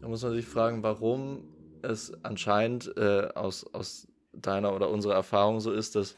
[0.00, 1.44] da muss man sich fragen, warum
[1.82, 6.16] es anscheinend äh, aus, aus deiner oder unserer Erfahrung so ist, dass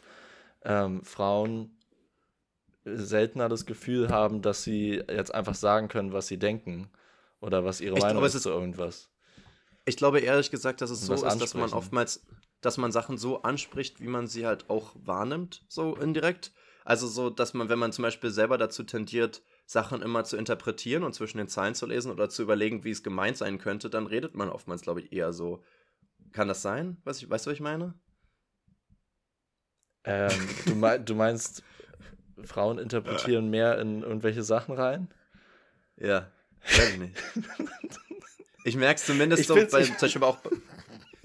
[0.65, 1.79] ähm, Frauen
[2.85, 6.91] seltener das Gefühl haben, dass sie jetzt einfach sagen können, was sie denken
[7.41, 9.11] oder was ihre ich Meinung glaube, ist zu irgendwas.
[9.87, 12.27] Ich glaube ehrlich gesagt, dass es so ist, dass man oftmals,
[12.61, 16.53] dass man Sachen so anspricht, wie man sie halt auch wahrnimmt, so indirekt.
[16.85, 21.03] Also so, dass man, wenn man zum Beispiel selber dazu tendiert, Sachen immer zu interpretieren
[21.03, 24.07] und zwischen den Zeilen zu lesen oder zu überlegen, wie es gemeint sein könnte, dann
[24.07, 25.63] redet man oftmals, glaube ich, eher so.
[26.33, 26.99] Kann das sein?
[27.05, 27.95] Was ich, weißt du, was ich meine?
[30.05, 31.63] Ähm, du, mein, du meinst,
[32.45, 35.09] Frauen interpretieren mehr in irgendwelche Sachen rein?
[35.97, 36.29] Ja,
[36.65, 37.17] weiß ich nicht.
[38.65, 40.39] ich merke es zumindest so, bei, zum Beispiel auch,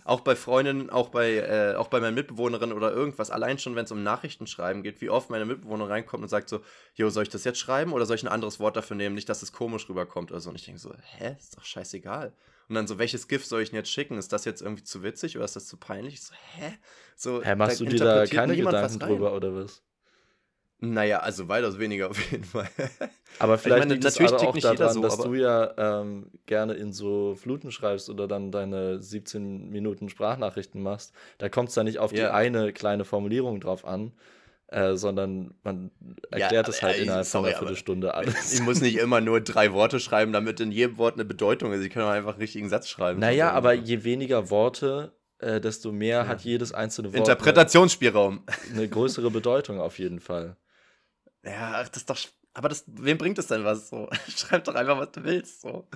[0.05, 3.85] auch bei Freundinnen, auch bei, äh, auch bei meinen Mitbewohnerinnen oder irgendwas, allein schon, wenn
[3.85, 6.61] es um Nachrichtenschreiben geht, wie oft meine Mitbewohnerin reinkommt und sagt so,
[6.95, 9.29] jo, soll ich das jetzt schreiben oder soll ich ein anderes Wort dafür nehmen, nicht,
[9.29, 10.49] dass es komisch rüberkommt oder so.
[10.49, 12.33] Und ich denke so, hä, ist doch scheißegal.
[12.69, 14.17] Und dann so, welches GIF soll ich denn jetzt schicken?
[14.17, 16.13] Ist das jetzt irgendwie zu witzig oder ist das zu peinlich?
[16.13, 16.73] Ich so, hä?
[17.15, 19.82] So, hä, machst du dir da keine Gedanken drüber oder was?
[20.82, 22.69] Naja, also weitaus weniger auf jeden Fall.
[23.39, 26.93] Aber vielleicht meine, liegt es aber auch daran, so, dass du ja ähm, gerne in
[26.93, 31.13] so Fluten schreibst oder dann deine 17 Minuten Sprachnachrichten machst.
[31.38, 32.27] Da kommt es ja nicht auf ja.
[32.27, 34.13] die eine kleine Formulierung drauf an,
[34.71, 35.91] äh, sondern man
[36.29, 38.53] erklärt ja, es halt äh, innerhalb sorry, von einer Viertelstunde alles.
[38.53, 41.84] Ich muss nicht immer nur drei Worte schreiben, damit in jedem Wort eine Bedeutung ist.
[41.84, 43.19] Ich kann auch einfach einen richtigen Satz schreiben.
[43.19, 46.27] Naja, aber je weniger Worte, äh, desto mehr ja.
[46.27, 47.17] hat jedes einzelne Wort.
[47.17, 48.43] Interpretationsspielraum.
[48.45, 50.55] Eine, eine größere Bedeutung auf jeden Fall.
[51.43, 52.17] Ja, das ist doch.
[52.53, 53.89] Aber das, wem bringt es denn was?
[53.89, 54.09] So?
[54.27, 55.62] Schreib doch einfach, was du willst.
[55.62, 55.88] So.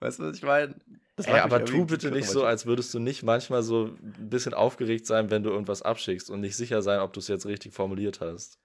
[0.00, 0.74] Weißt du, was ich meine?
[1.16, 5.06] Ey, aber tu bitte nicht so, als würdest du nicht manchmal so ein bisschen aufgeregt
[5.06, 8.20] sein, wenn du irgendwas abschickst und nicht sicher sein, ob du es jetzt richtig formuliert
[8.20, 8.58] hast.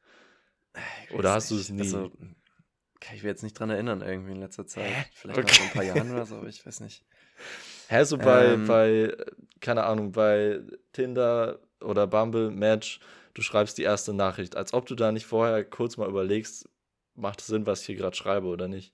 [1.11, 1.81] Oder hast du es nie?
[1.81, 2.11] Also,
[2.99, 4.85] kann ich mich jetzt nicht dran erinnern, irgendwie in letzter Zeit.
[4.85, 5.05] Hä?
[5.13, 5.47] Vielleicht okay.
[5.47, 7.05] nach so ein paar Jahren oder so, ich weiß nicht.
[7.89, 9.15] Hä, so bei, ähm, bei,
[9.61, 10.61] keine Ahnung, bei
[10.93, 12.99] Tinder oder Bumble Match
[13.37, 16.67] du schreibst die erste Nachricht, als ob du da nicht vorher kurz mal überlegst,
[17.17, 18.93] macht es Sinn, was ich hier gerade schreibe oder nicht.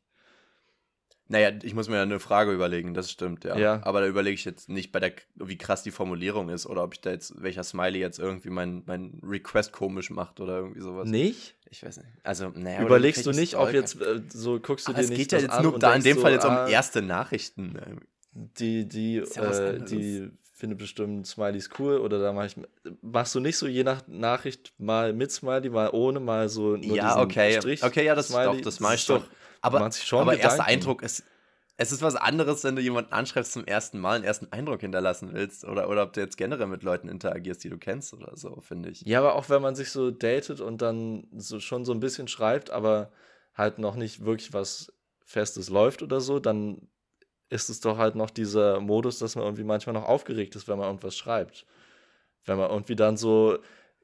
[1.29, 3.57] Naja, ich muss mir ja eine Frage überlegen, das stimmt, ja.
[3.57, 3.81] ja.
[3.83, 6.93] Aber da überlege ich jetzt nicht bei der, wie krass die Formulierung ist oder ob
[6.93, 11.07] ich da jetzt, welcher Smiley jetzt irgendwie mein, mein Request komisch macht oder irgendwie sowas.
[11.07, 11.55] Nicht?
[11.69, 12.09] Ich weiß nicht.
[12.23, 12.81] Also, naja.
[12.81, 15.13] Überlegst du nicht, ob jetzt, äh, so guckst du Aber dir nicht.
[15.13, 17.79] Es geht ja jetzt nur da in dem so, Fall jetzt um ah, erste Nachrichten.
[18.33, 20.29] Die, die, ja äh, die
[20.63, 22.55] finde bestimmt Smileys cool oder da mache ich.
[23.01, 26.95] Machst du nicht so je nach Nachricht mal mit Smiley, mal ohne, mal so nur
[26.95, 27.59] Ja, okay.
[27.59, 29.25] Strich okay, ja, das, Smiley, doch, das mache ich doch.
[29.59, 31.25] Aber, schon aber erster Eindruck ist.
[31.75, 35.33] Es ist was anderes, wenn du jemanden anschreibst zum ersten Mal, einen ersten Eindruck hinterlassen
[35.33, 35.65] willst.
[35.65, 38.87] Oder, oder ob du jetzt generell mit Leuten interagierst, die du kennst oder so, finde
[38.87, 39.01] ich.
[39.01, 42.29] Ja, aber auch wenn man sich so datet und dann so schon so ein bisschen
[42.29, 43.11] schreibt, aber
[43.53, 44.93] halt noch nicht wirklich was
[45.25, 46.87] Festes läuft oder so, dann
[47.53, 50.77] ist es doch halt noch dieser Modus, dass man irgendwie manchmal noch aufgeregt ist, wenn
[50.77, 51.65] man irgendwas schreibt.
[52.45, 53.59] Wenn man irgendwie dann so,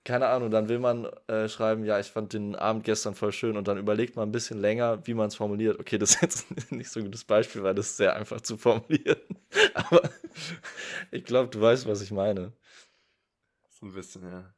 [0.05, 3.57] keine Ahnung, dann will man äh, schreiben, ja, ich fand den Abend gestern voll schön
[3.57, 5.79] und dann überlegt man ein bisschen länger, wie man es formuliert.
[5.79, 8.55] Okay, das ist jetzt nicht so ein gutes Beispiel, weil das ist sehr einfach zu
[8.55, 9.19] formulieren.
[9.73, 10.01] Aber
[11.11, 12.53] ich glaube, du weißt, was ich meine.
[13.79, 14.53] So ein bisschen, ja.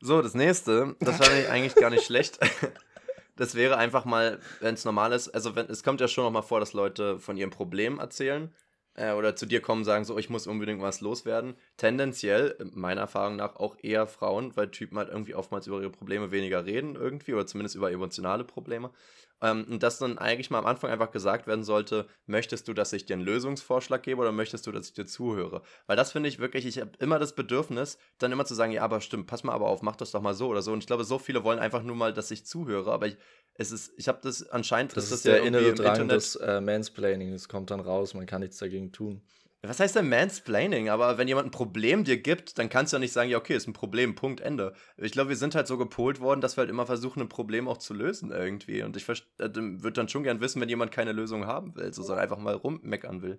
[0.00, 2.38] So, das nächste, das fand ich eigentlich gar nicht schlecht
[3.36, 6.30] das wäre einfach mal, wenn es normal ist, also wenn, es kommt ja schon noch
[6.30, 8.52] mal vor, dass Leute von ihrem Problem erzählen
[8.94, 11.54] äh, oder zu dir kommen und sagen so, ich muss unbedingt was loswerden.
[11.76, 16.30] Tendenziell, meiner Erfahrung nach, auch eher Frauen, weil Typen halt irgendwie oftmals über ihre Probleme
[16.30, 18.90] weniger reden irgendwie oder zumindest über emotionale Probleme.
[19.42, 22.92] Ähm, und dass dann eigentlich mal am Anfang einfach gesagt werden sollte, möchtest du, dass
[22.92, 25.62] ich dir einen Lösungsvorschlag gebe oder möchtest du, dass ich dir zuhöre?
[25.86, 28.82] Weil das finde ich wirklich, ich habe immer das Bedürfnis, dann immer zu sagen, ja,
[28.82, 30.72] aber stimmt, pass mal aber auf, mach das doch mal so oder so.
[30.72, 33.16] Und ich glaube, so viele wollen einfach nur mal, dass ich zuhöre, aber ich,
[33.54, 36.36] es ist, ich habe das anscheinend, das ist, das der ja innere Drang Internet, des
[36.36, 39.22] äh, Mansplaining, es kommt dann raus, man kann nichts dagegen tun.
[39.64, 40.88] Was heißt denn Mansplaining?
[40.88, 43.54] Aber wenn jemand ein Problem dir gibt, dann kannst du ja nicht sagen, ja, okay,
[43.54, 44.74] ist ein Problem, Punkt, Ende.
[44.96, 47.68] Ich glaube, wir sind halt so gepolt worden, dass wir halt immer versuchen, ein Problem
[47.68, 48.82] auch zu lösen irgendwie.
[48.82, 52.02] Und ich äh, würde dann schon gern wissen, wenn jemand keine Lösung haben will, so
[52.02, 53.38] sondern einfach mal rummeckern will.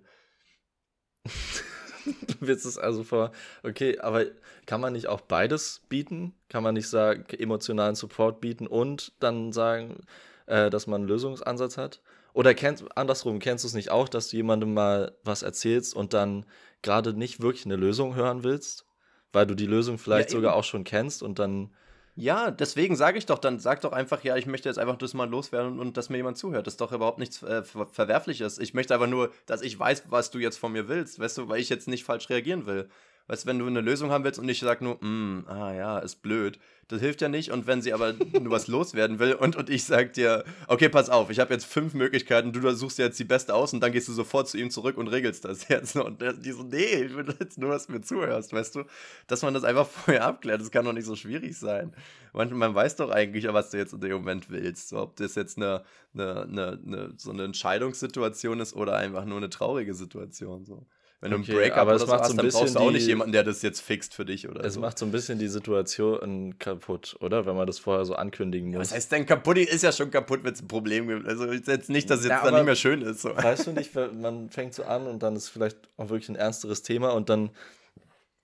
[2.06, 3.32] du willst es also vor.
[3.62, 4.24] Okay, aber
[4.64, 6.34] kann man nicht auch beides bieten?
[6.48, 10.06] Kann man nicht sagen, emotionalen Support bieten und dann sagen,
[10.46, 12.00] äh, dass man einen Lösungsansatz hat?
[12.34, 16.12] Oder kennst, andersrum, kennst du es nicht auch, dass du jemandem mal was erzählst und
[16.12, 16.44] dann
[16.82, 18.86] gerade nicht wirklich eine Lösung hören willst?
[19.32, 21.72] Weil du die Lösung vielleicht ja, sogar auch schon kennst und dann.
[22.16, 25.14] Ja, deswegen sage ich doch, dann sag doch einfach, ja, ich möchte jetzt einfach das
[25.14, 26.66] mal loswerden und, und dass mir jemand zuhört.
[26.66, 28.58] Das ist doch überhaupt nichts äh, Ver Verwerfliches.
[28.58, 31.48] Ich möchte einfach nur, dass ich weiß, was du jetzt von mir willst, weißt du,
[31.48, 32.88] weil ich jetzt nicht falsch reagieren will.
[33.26, 35.98] Weißt du, wenn du eine Lösung haben willst und ich sag nur, mm, ah ja,
[35.98, 36.58] ist blöd,
[36.88, 37.50] das hilft ja nicht.
[37.50, 41.08] Und wenn sie aber nur was loswerden will und, und ich sag dir, okay, pass
[41.08, 43.92] auf, ich habe jetzt fünf Möglichkeiten, du suchst dir jetzt die beste aus und dann
[43.92, 45.96] gehst du sofort zu ihm zurück und regelst das jetzt.
[45.96, 48.84] Und die so, nee, ich will jetzt nur, dass du mir zuhörst, weißt du?
[49.26, 51.94] Dass man das einfach vorher abklärt, das kann doch nicht so schwierig sein.
[52.34, 54.90] Man, man weiß doch eigentlich, was du jetzt in dem Moment willst.
[54.90, 55.82] So, ob das jetzt eine,
[56.12, 60.66] eine, eine, eine, so eine Entscheidungssituation ist oder einfach nur eine traurige Situation.
[60.66, 60.84] So.
[61.24, 63.06] Wenn du okay, einen Breakup aber es macht so ein dann brauchst du auch nicht
[63.06, 64.80] jemanden, der das jetzt fixt für dich oder es so.
[64.80, 67.46] Macht so ein bisschen die Situation kaputt, oder?
[67.46, 68.74] Wenn man das vorher so ankündigen muss.
[68.74, 69.56] Ja, was heißt denn kaputt?
[69.56, 71.26] Die ist ja schon kaputt, wenn es ein Problem gibt.
[71.26, 73.22] Also jetzt nicht, dass es jetzt ja, dann nicht mehr schön ist.
[73.22, 73.34] So.
[73.34, 76.82] Weißt du nicht, man fängt so an und dann ist vielleicht auch wirklich ein ernsteres
[76.82, 77.48] Thema und dann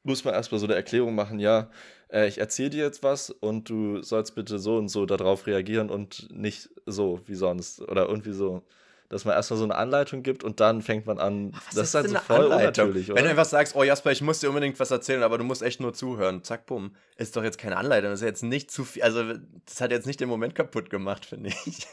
[0.02, 1.70] muss man erstmal so eine Erklärung machen, ja,
[2.10, 5.90] äh, ich erzähle dir jetzt was und du sollst bitte so und so darauf reagieren
[5.90, 8.62] und nicht so wie sonst oder irgendwie so
[9.10, 11.52] dass man erstmal so eine Anleitung gibt und dann fängt man an.
[11.52, 12.86] Was das ist halt denn so eine voll Anleitung?
[12.86, 15.44] unnatürlich, Wenn du einfach sagst, oh Jasper, ich muss dir unbedingt was erzählen, aber du
[15.44, 16.44] musst echt nur zuhören.
[16.44, 16.94] Zack, bumm.
[17.16, 18.10] Ist doch jetzt keine Anleitung.
[18.10, 19.02] Das ist jetzt nicht zu viel.
[19.02, 19.24] Also,
[19.66, 21.86] das hat jetzt nicht den Moment kaputt gemacht, finde ich.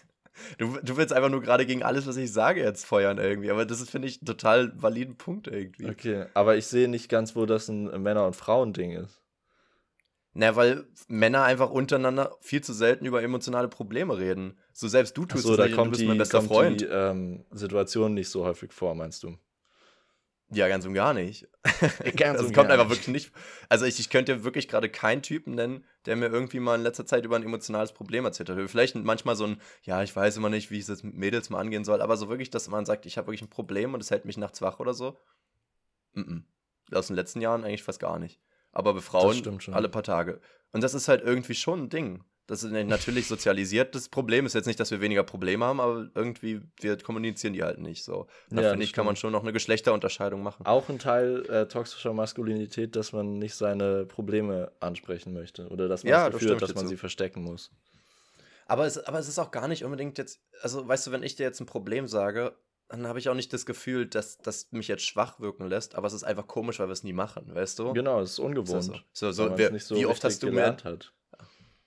[0.59, 3.49] Du, du willst einfach nur gerade gegen alles, was ich sage, jetzt feuern irgendwie.
[3.49, 5.89] Aber das ist, finde ich, ein total validen Punkt irgendwie.
[5.89, 9.23] Okay, aber ich sehe nicht ganz, wo das ein Männer- und Frauending ist.
[10.39, 14.55] Na, weil Männer einfach untereinander viel zu selten über emotionale Probleme reden.
[14.71, 16.37] So selbst du tust Achso, es da nicht und du kommt bist die, mein bester
[16.37, 16.81] kommt Freund.
[16.81, 19.35] die ähm, Situation nicht so häufig vor, meinst du?
[20.51, 21.47] Ja, ganz und gar nicht.
[22.15, 22.89] Ganz das und kommt gar einfach nicht.
[22.89, 23.31] wirklich nicht.
[23.67, 27.07] Also ich, ich könnte wirklich gerade keinen Typen nennen, der mir irgendwie mal in letzter
[27.07, 28.69] Zeit über ein emotionales Problem erzählt hat.
[28.69, 31.49] Vielleicht manchmal so ein, ja, ich weiß immer nicht, wie ich es jetzt mit Mädels
[31.49, 34.01] mal angehen soll, aber so wirklich, dass man sagt, ich habe wirklich ein Problem und
[34.01, 35.17] es hält mich nachts wach oder so.
[36.13, 36.43] Mm -mm.
[36.95, 38.39] Aus den letzten Jahren eigentlich fast gar nicht.
[38.77, 39.73] Aber bei Frauen stimmt schon.
[39.73, 40.39] alle paar Tage.
[40.71, 42.23] Und das ist halt irgendwie schon ein Ding.
[42.45, 43.95] Das ist natürlich sozialisiert.
[43.95, 47.63] Das Problem ist jetzt nicht, dass wir weniger Probleme haben, aber irgendwie, wir kommunizieren die
[47.63, 48.27] halt nicht so.
[48.51, 49.21] Da Ja, finde ich, kann man stimmt.
[49.21, 50.65] schon noch eine Geschlechterunterscheidung machen.
[50.65, 55.67] Auch ein Teil äh, toxischer Maskulinität, dass man nicht seine Probleme ansprechen möchte.
[55.69, 56.89] Oder dass man Ja, das da Gefühl hat, dass man zu.
[56.89, 57.71] sie verstecken muss.
[58.67, 61.35] Aber es, aber es ist auch gar nicht unbedingt jetzt, also weißt du, wenn ich
[61.35, 62.53] dir jetzt ein Problem sage,
[62.89, 66.07] dann habe ich auch nicht das Gefühl, dass das mich jetzt schwach wirken lässt, aber
[66.07, 67.93] es ist einfach komisch, weil wir es nie machen, weißt du?
[67.93, 68.83] Genau, es ist ungewohnt.
[69.13, 71.13] So, so, so, wir, so wie oft hast du mir, gelernt hat.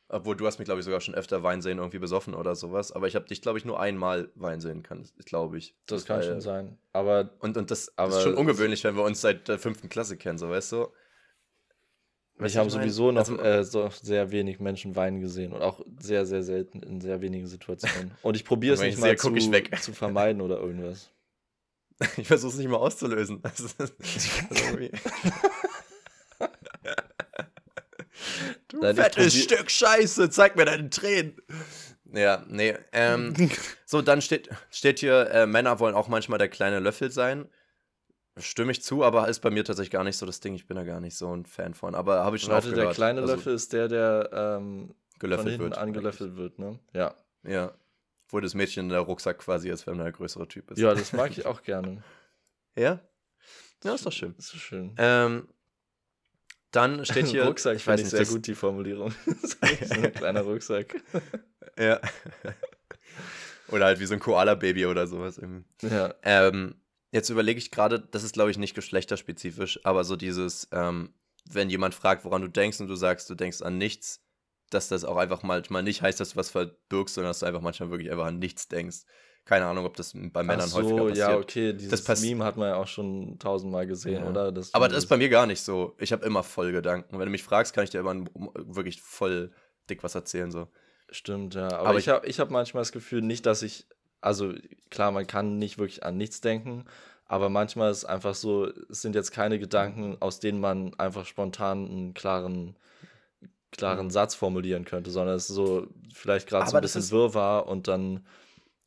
[0.08, 2.92] obwohl du hast mich, glaube ich, sogar schon öfter Wein sehen, irgendwie besoffen oder sowas,
[2.92, 5.74] aber ich habe dich, glaube ich, nur einmal Wein sehen können, glaube ich.
[5.86, 6.78] Das kann war- schon sein.
[6.92, 9.88] Aber Und, und das, das Aber ist schon ungewöhnlich, wenn wir uns seit der fünften
[9.88, 10.88] Klasse kennen, so weißt du?
[12.46, 16.24] Ich habe sowieso noch Also- äh, so sehr wenig Menschen weinen gesehen und auch sehr,
[16.26, 18.12] sehr selten in sehr wenigen Situationen.
[18.22, 19.32] Und ich probiere es nicht ich mal zu,
[19.80, 21.10] zu vermeiden oder irgendwas.
[22.16, 23.42] Ich versuche es nicht mal auszulösen.
[24.50, 24.90] Irgendwie-
[28.68, 31.36] du Nein, fettes Stück Scheiße, zeig mir deine Tränen.
[32.12, 32.74] Ja, nee.
[32.92, 33.34] Ähm,
[33.86, 37.48] so, dann steht, steht hier, äh, Männer wollen auch manchmal der kleine Löffel sein.
[38.38, 40.54] Stimme ich zu, aber ist bei mir tatsächlich gar nicht so das Ding.
[40.54, 41.94] Ich bin da gar nicht so ein Fan von.
[41.94, 45.76] Aber habe ich schon Warte, der kleine Also, Löffel ist der, der ähm, gelöffelt wird.
[45.76, 46.78] angelöffelt wird, ne?
[46.94, 47.14] Ja.
[47.42, 47.72] Ja.
[48.28, 50.78] Wo das Mädchen in der Rucksack quasi ist, wenn er ein größerer Typ ist.
[50.78, 52.02] Ja, das mag ich auch gerne.
[52.76, 53.00] Ja?
[53.82, 54.32] Ja, ist doch schön.
[54.38, 54.94] Ist schön.
[54.96, 55.48] Ähm,
[56.70, 57.44] dann steht hier.
[57.44, 59.12] Rucksack ich weiß ich nicht, sehr gut, die Formulierung.
[59.42, 60.94] so ein kleiner Rucksack.
[61.76, 62.00] Ja.
[63.72, 65.36] oder halt wie so ein Koala-Baby oder sowas.
[65.38, 65.64] irgendwie.
[65.82, 66.14] Ja.
[66.22, 66.79] Ähm,
[67.12, 71.14] jetzt überlege ich gerade, das ist glaube ich nicht geschlechterspezifisch, aber so dieses, ähm,
[71.48, 74.22] wenn jemand fragt, woran du denkst und du sagst, du denkst an nichts,
[74.70, 77.60] dass das auch einfach manchmal nicht heißt, dass du was verbirgst, sondern dass du einfach
[77.62, 78.98] manchmal wirklich einfach an nichts denkst.
[79.46, 81.16] Keine Ahnung, ob das bei Männern Ach häufiger so, passiert.
[81.28, 81.72] ja, okay.
[81.72, 84.28] Dieses pass- Meme hat man ja auch schon tausendmal gesehen, Ja.
[84.30, 84.52] oder?
[84.52, 85.96] Das Aber das ist bei mir gar nicht so.
[85.98, 87.18] Ich habe immer voll Gedanken.
[87.18, 89.50] Wenn du mich fragst, kann ich dir immer wirklich voll
[89.88, 90.52] dick was erzählen.
[90.52, 90.68] So.
[91.10, 91.66] Stimmt, ja.
[91.68, 93.88] Aber, Aber ich ich- habe ich hab manchmal das Gefühl, nicht, dass ich,
[94.20, 94.54] also
[94.90, 96.84] klar, man kann nicht wirklich an nichts denken,
[97.26, 101.26] aber manchmal ist es einfach so, es sind jetzt keine Gedanken, aus denen man einfach
[101.26, 102.76] spontan einen klaren,
[103.72, 104.10] klaren Mhm.
[104.10, 107.88] Satz formulieren könnte, sondern es ist so vielleicht gerade so ein bisschen ist- Wirrwarr und
[107.88, 108.26] dann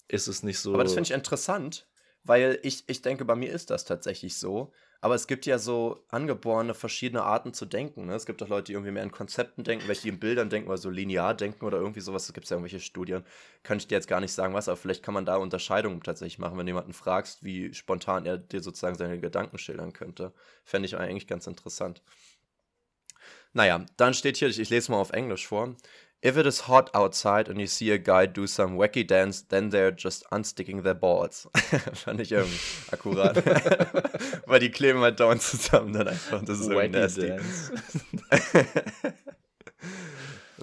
[0.07, 0.73] ist es nicht so.
[0.73, 1.87] Aber das finde ich interessant,
[2.23, 4.71] weil ich, ich denke, bei mir ist das tatsächlich so.
[5.03, 8.05] Aber es gibt ja so angeborene verschiedene Arten zu denken.
[8.05, 8.15] Ne?
[8.15, 10.77] Es gibt auch Leute, die irgendwie mehr in Konzepten denken, welche in Bildern denken oder
[10.77, 12.25] so linear denken oder irgendwie sowas.
[12.25, 13.25] Da gibt es ja irgendwelche Studien.
[13.63, 16.39] Kann ich dir jetzt gar nicht sagen, was, aber vielleicht kann man da Unterscheidungen tatsächlich
[16.39, 20.31] machen, wenn du jemanden fragst, wie spontan er dir sozusagen seine Gedanken schildern könnte.
[20.63, 22.01] Fände ich eigentlich ganz interessant.
[23.51, 25.75] Naja, dann steht hier, ich, ich lese mal auf Englisch vor.
[26.25, 29.71] If it is hot outside and you see a guy do some wacky dance, then
[29.71, 31.49] they're just unsticking their balls.
[31.93, 32.57] Fand ich irgendwie
[32.91, 33.35] akkurat.
[34.47, 36.41] Weil die kleben halt dauernd zusammen dann einfach.
[36.45, 37.27] Das ist irgendwie Wacky nasty.
[37.27, 37.73] Dance.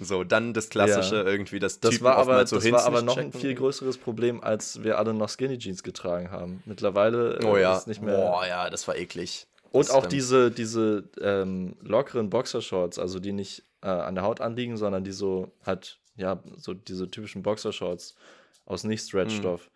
[0.02, 1.24] So, dann das klassische Ja.
[1.24, 3.40] irgendwie, das Das Typen war aber, so das war aber noch ein checken.
[3.40, 6.62] viel größeres Problem, als wir alle noch Skinny Jeans getragen haben.
[6.64, 7.76] Mittlerweile äh, Oh ja.
[7.76, 8.16] ist nicht mehr.
[8.16, 9.46] Boah, ja, das war eklig.
[9.72, 10.12] Und Das auch stimmt.
[10.12, 15.12] diese, diese ähm, lockeren Boxershorts, also die nicht äh, an der Haut anliegen, sondern die
[15.12, 18.14] so halt, ja, so diese typischen Boxershorts
[18.66, 18.90] aus Mhm.
[18.90, 19.70] Nicht-Stretch-Stoff.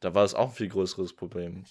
[0.00, 1.64] Da war es auch ein viel größeres Problem.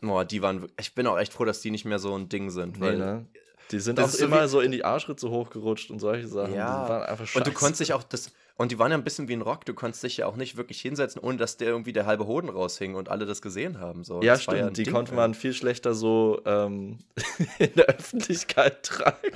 [0.00, 0.66] Boah, die waren.
[0.78, 2.76] Ich bin auch echt froh, dass die nicht mehr so ein Ding sind.
[2.78, 3.26] Nee, weil ne?
[3.70, 6.52] Die sind auch immer so in die Arschritze hochgerutscht und solche Sachen.
[6.54, 6.84] Ja.
[6.84, 7.38] Die waren einfach scheiße.
[7.38, 8.30] Und du konntest dich auch das.
[8.56, 9.64] Und die waren ja ein bisschen wie ein Rock.
[9.64, 12.48] Du konntest dich ja auch nicht wirklich hinsetzen, ohne dass der irgendwie der halbe Hoden
[12.48, 14.04] raushing und alle das gesehen haben.
[14.04, 14.22] So.
[14.22, 14.62] Ja, Das stimmt.
[14.62, 15.16] ein die Ding, konnte ja.
[15.16, 16.98] man viel schlechter so ähm,
[17.58, 19.16] in der Öffentlichkeit tragen.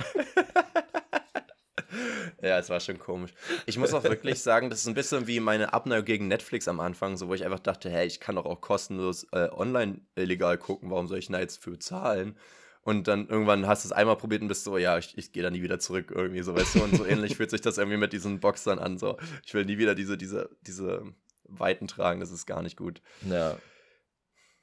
[2.41, 3.31] Ja, es war schon komisch.
[3.65, 6.79] Ich muss auch wirklich sagen, das ist ein bisschen wie meine Abneigung gegen Netflix am
[6.79, 10.57] Anfang, so wo ich einfach dachte, hey, ich kann doch auch kostenlos äh, online illegal
[10.57, 12.37] gucken, warum soll ich da jetzt für zahlen?
[12.89, 15.43] Und dann irgendwann hast du es einmal probiert und bist so, ja, ich, ich gehe
[15.43, 16.83] da nie wieder zurück irgendwie, so weißt du.
[16.83, 19.15] Und so ähnlich fühlt sich das irgendwie mit diesen Boxern an, so.
[19.45, 21.03] Ich will nie wieder diese, diese, diese
[21.43, 23.03] Weiten tragen, das ist gar nicht gut.
[23.29, 23.57] Ja.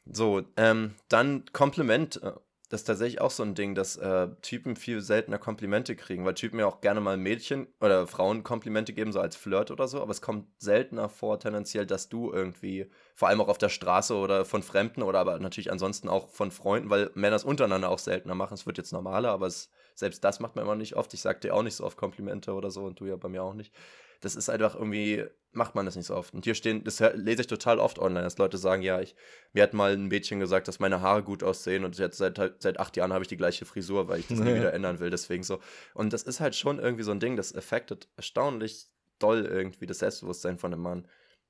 [0.06, 2.20] So, ähm, dann Kompliment.
[2.68, 6.34] Das ist tatsächlich auch so ein Ding, dass äh, Typen viel seltener Komplimente kriegen, weil
[6.34, 10.02] Typen ja auch gerne mal Mädchen oder Frauen Komplimente geben, so als Flirt oder so,
[10.02, 14.16] aber es kommt seltener vor, tendenziell, dass du irgendwie, vor allem auch auf der Straße
[14.16, 18.00] oder von Fremden oder aber natürlich ansonsten auch von Freunden, weil Männer es untereinander auch
[18.00, 18.54] seltener machen.
[18.54, 21.14] Es wird jetzt normaler, aber es, selbst das macht man immer nicht oft.
[21.14, 23.44] Ich sag dir auch nicht so oft Komplimente oder so und du ja bei mir
[23.44, 23.72] auch nicht.
[24.20, 26.34] Das ist einfach irgendwie, macht man das nicht so oft.
[26.34, 29.14] Und hier stehen, das lese ich total oft online, dass Leute sagen, ja, ich,
[29.52, 32.78] mir hat mal ein Mädchen gesagt, dass meine Haare gut aussehen und jetzt seit, seit
[32.80, 35.42] acht Jahren habe ich die gleiche Frisur, weil ich das nie wieder ändern will, deswegen
[35.42, 35.60] so.
[35.94, 38.86] Und das ist halt schon irgendwie so ein Ding, das affectet erstaunlich
[39.18, 41.08] doll irgendwie das Selbstbewusstsein von einem Mann.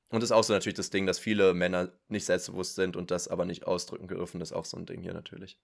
[0.08, 3.10] Und das ist auch so natürlich das Ding, dass viele Männer nicht selbstbewusst sind und
[3.10, 5.58] das aber nicht ausdrücken dürfen, das ist auch so ein Ding hier natürlich.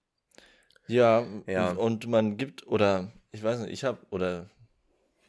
[0.87, 1.71] Ja, Ja.
[1.71, 4.49] und man gibt, oder ich weiß nicht, ich habe, oder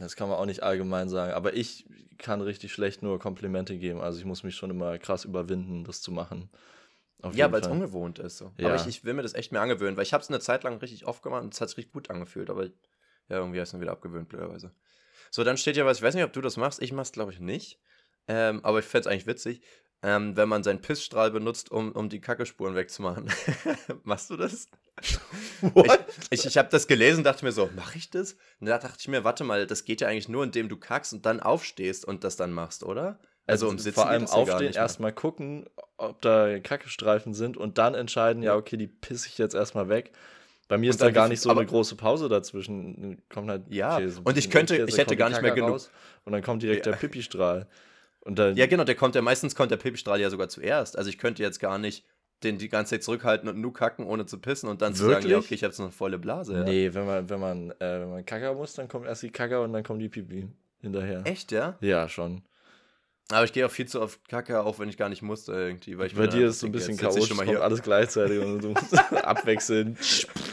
[0.04, 1.86] das kann man auch nicht allgemein sagen, aber ich
[2.18, 4.00] kann richtig schlecht nur Komplimente geben.
[4.00, 6.50] Also ich muss mich schon immer krass überwinden, das zu machen.
[7.22, 8.38] Auf Ja, weil es ungewohnt ist.
[8.38, 8.52] So.
[8.58, 8.68] Ja.
[8.68, 10.62] Aber ich, ich will mir das echt mehr angewöhnen, weil ich habe es eine Zeit
[10.62, 12.70] lang richtig oft gemacht und es hat sich richtig gut angefühlt, aber ja,
[13.28, 14.72] irgendwie habe ich es dann wieder abgewöhnt, blöderweise.
[15.30, 17.32] So, dann steht ja was, ich weiß nicht, ob du das machst, ich mach's glaube
[17.32, 17.80] ich nicht,
[18.28, 19.62] ähm, aber ich fände es eigentlich witzig,
[20.02, 23.32] ähm, wenn man seinen Pissstrahl benutzt, um, um die Kackespuren wegzumachen.
[24.02, 24.68] Machst du das?
[25.60, 26.04] What?
[26.30, 28.36] Ich, ich, ich habe das gelesen, dachte mir so, mache ich das?
[28.60, 31.12] Und da dachte ich mir, warte mal, das geht ja eigentlich nur, indem du kackst
[31.12, 33.18] und dann aufstehst und das dann machst, oder?
[33.46, 35.68] Also im Sitzen vor allem aufstehen, erstmal gucken,
[35.98, 40.12] ob da Kackestreifen sind und dann entscheiden, ja, okay, die pisse ich jetzt erstmal weg.
[40.66, 43.22] Bei mir Und ist da gar nicht so eine große Pause dazwischen.
[43.28, 45.72] Kommt halt, Ja, so ein und ich könnte- Umkäse, ich hätte gar nicht mehr genug-
[45.72, 45.90] raus
[46.24, 46.92] Und dann kommt direkt Ja.
[46.92, 47.68] der Pipistrahl.
[48.20, 50.96] Und dann, Ja, genau, der kommt ja meistens kommt der Pipistrahl ja sogar zuerst.
[50.96, 52.06] Also ich könnte jetzt gar nicht
[52.44, 55.22] den die ganze Zeit zurückhalten und nur kacken, ohne zu pissen und dann zu sagen,
[55.22, 55.46] ja, Wirklich?
[55.46, 56.54] okay, ich habe jetzt noch eine volle Blase.
[56.54, 56.64] Ja.
[56.64, 59.62] Nee, wenn man, wenn man, äh, wenn man kacker muss, dann kommt erst die Kacker
[59.62, 60.48] und dann kommt die Pipi
[60.80, 61.22] hinterher.
[61.24, 61.76] Echt, ja?
[61.80, 62.42] Ja, schon.
[63.30, 65.96] Aber ich gehe auch viel zu oft kacke, auch wenn ich gar nicht musste irgendwie.
[65.96, 67.64] Weil ich Bei dir ist so ein bisschen chaotisch, schon mal kommt hier.
[67.64, 69.96] alles gleichzeitig und du musst abwechseln.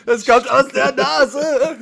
[0.06, 1.78] Es kommt aus der Nase!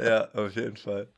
[0.04, 1.08] ja, auf jeden Fall.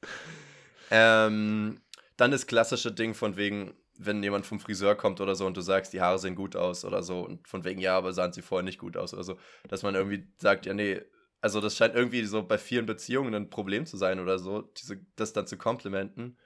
[0.92, 1.80] ähm,
[2.16, 5.60] dann das klassische Ding von wegen, wenn jemand vom Friseur kommt oder so und du
[5.60, 8.42] sagst, die Haare sehen gut aus oder so und von wegen, ja, aber sahen sie
[8.42, 9.36] vorher nicht gut aus oder so,
[9.68, 11.00] dass man irgendwie sagt, ja, nee,
[11.40, 15.00] also das scheint irgendwie so bei vielen Beziehungen ein Problem zu sein oder so, diese,
[15.16, 16.38] das dann zu komplimenten.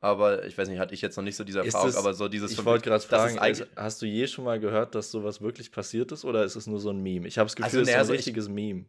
[0.00, 2.28] Aber ich weiß nicht, hatte ich jetzt noch nicht so diese Erfahrung, das- aber so
[2.28, 5.72] dieses Ich wollte gerade fragen, ist, hast du je schon mal gehört, dass sowas wirklich
[5.72, 7.26] passiert ist oder ist es nur so ein Meme?
[7.26, 8.84] Ich habe das Gefühl, Also, es ist so ein also ich- richtiges Meme.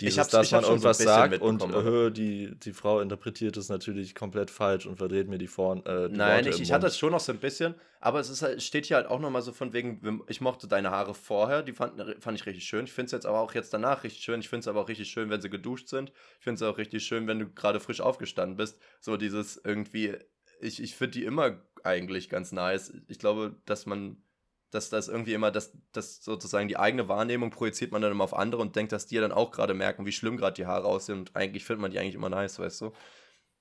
[0.00, 2.72] Ich Dieses, hab's- dass ich hab's man so irgendwas bisschen sagt und äh, die, die
[2.72, 6.48] Frau interpretiert es natürlich komplett falsch und verdreht mir die, Vorn, äh, die Nein, Worte
[6.56, 8.86] ich, ich hatte das schon noch so ein bisschen, aber es ist halt, es steht
[8.86, 12.38] hier halt auch nochmal so von wegen, ich mochte deine Haare vorher, die fand, fand
[12.38, 12.84] ich richtig schön.
[12.86, 14.40] Ich finde es jetzt aber auch jetzt danach richtig schön.
[14.40, 16.12] Ich finde es aber auch richtig schön, wenn sie geduscht sind.
[16.38, 18.78] Ich finde es auch richtig schön, wenn du gerade frisch aufgestanden bist.
[19.00, 20.16] So dieses irgendwie,
[20.60, 22.92] ich, ich finde die immer eigentlich ganz nice.
[23.08, 24.22] Ich glaube, dass man,
[24.70, 28.34] dass das irgendwie immer, dass das sozusagen die eigene Wahrnehmung projiziert man dann immer auf
[28.34, 31.18] andere und denkt, dass die dann auch gerade merken, wie schlimm gerade die Haare aussehen
[31.18, 32.92] und eigentlich findet man die eigentlich immer nice, weißt du?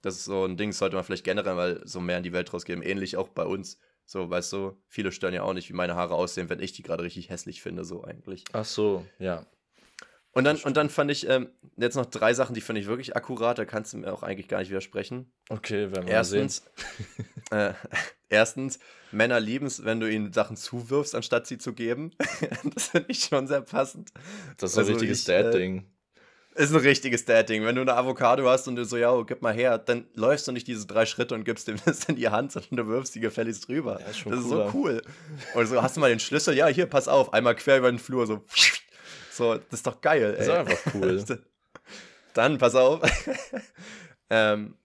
[0.01, 2.31] Das ist so ein Ding, das sollte man vielleicht generell mal so mehr in die
[2.31, 2.83] Welt rausgeben.
[2.83, 3.79] Ähnlich auch bei uns.
[4.05, 6.83] So, weißt du, viele stören ja auch nicht, wie meine Haare aussehen, wenn ich die
[6.83, 8.45] gerade richtig hässlich finde, so eigentlich.
[8.53, 9.45] Ach so, ja.
[10.31, 13.15] Und dann, und dann fand ich ähm, jetzt noch drei Sachen, die finde ich wirklich
[13.15, 15.31] akkurat, da kannst du mir auch eigentlich gar nicht widersprechen.
[15.49, 16.49] Okay, werden wir mal sehen.
[17.51, 17.73] Erstens, äh,
[18.29, 18.79] erstens,
[19.11, 22.11] Männer lieben es, wenn du ihnen Sachen zuwirfst, anstatt sie zu geben.
[22.73, 24.11] das finde ich schon sehr passend.
[24.57, 25.85] Das ist so ein also richtiges ich, äh, Dad-Ding.
[26.55, 27.63] Ist ein richtiges Dad-Ding.
[27.63, 30.51] Wenn du eine Avocado hast und du so, ja, gib mal her, dann läufst du
[30.51, 33.19] nicht diese drei Schritte und gibst dem das in die Hand, sondern du wirfst die
[33.19, 33.99] gefälligst drüber.
[33.99, 34.41] Ja, das ist cooler.
[34.41, 35.01] so cool.
[35.55, 37.99] Und so hast du mal den Schlüssel, ja, hier, pass auf, einmal quer über den
[37.99, 38.43] Flur, so.
[39.31, 40.57] So, das ist doch geil, Das ist ey.
[40.57, 41.23] einfach cool.
[42.33, 43.01] Dann, pass auf.
[44.29, 44.75] ähm,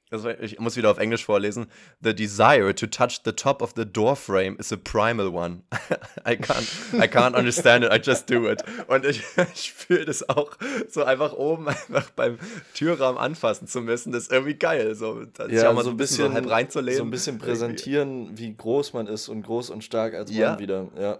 [0.41, 1.67] ich muss wieder auf Englisch vorlesen.
[2.01, 5.63] The desire to touch the top of the door frame is a primal one.
[6.27, 8.63] I can't, I can't understand it, I just do it.
[8.87, 9.23] Und ich,
[9.55, 10.57] ich fühle das auch,
[10.89, 12.39] so einfach oben einfach beim
[12.75, 14.13] Türrahmen anfassen zu müssen.
[14.13, 14.95] Das ist irgendwie geil.
[14.95, 16.99] So, Ja, mal so ein bisschen, so halb reinzulehnen.
[16.99, 17.47] so ein bisschen Irgendwie.
[17.51, 20.51] präsentieren, wie groß man ist und groß und stark als Ja.
[20.51, 20.89] Mann wieder.
[20.99, 21.19] Ja.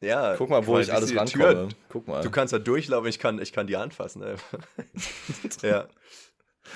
[0.00, 1.44] Ja, Guck mal, wo ich alles rankomme.
[1.44, 2.22] Türen- Guck mal.
[2.22, 4.22] Du kannst da durchlaufen, ich kann, ich kann die anfassen.
[5.62, 5.86] Ja.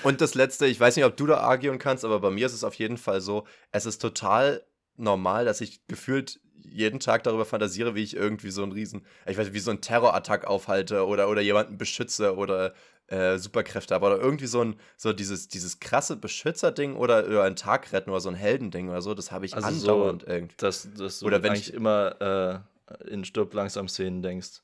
[0.03, 2.53] Und das letzte, ich weiß nicht, ob du da agieren kannst, aber bei mir ist
[2.53, 4.63] es auf jeden Fall so, es ist total
[4.97, 9.37] normal, dass ich gefühlt jeden Tag darüber fantasiere, wie ich irgendwie so einen riesen, ich
[9.37, 12.73] weiß nicht, wie so einen Terrorattack aufhalte oder, oder jemanden beschütze oder
[13.07, 17.55] äh, Superkräfte habe oder irgendwie so ein, so dieses, dieses krasse Beschützerding oder, oder einen
[17.55, 20.55] Tag retten oder so ein Heldending oder so, das habe ich Also so- andauernd irgendwie.
[20.57, 22.63] dass, dass du Oder wenn ich- immer
[23.01, 24.61] äh, in Stirb langsam Szenen denkst.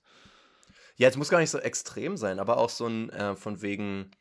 [0.97, 4.11] Ja, es muss gar nicht so extrem sein, aber auch so ein äh, von wegen,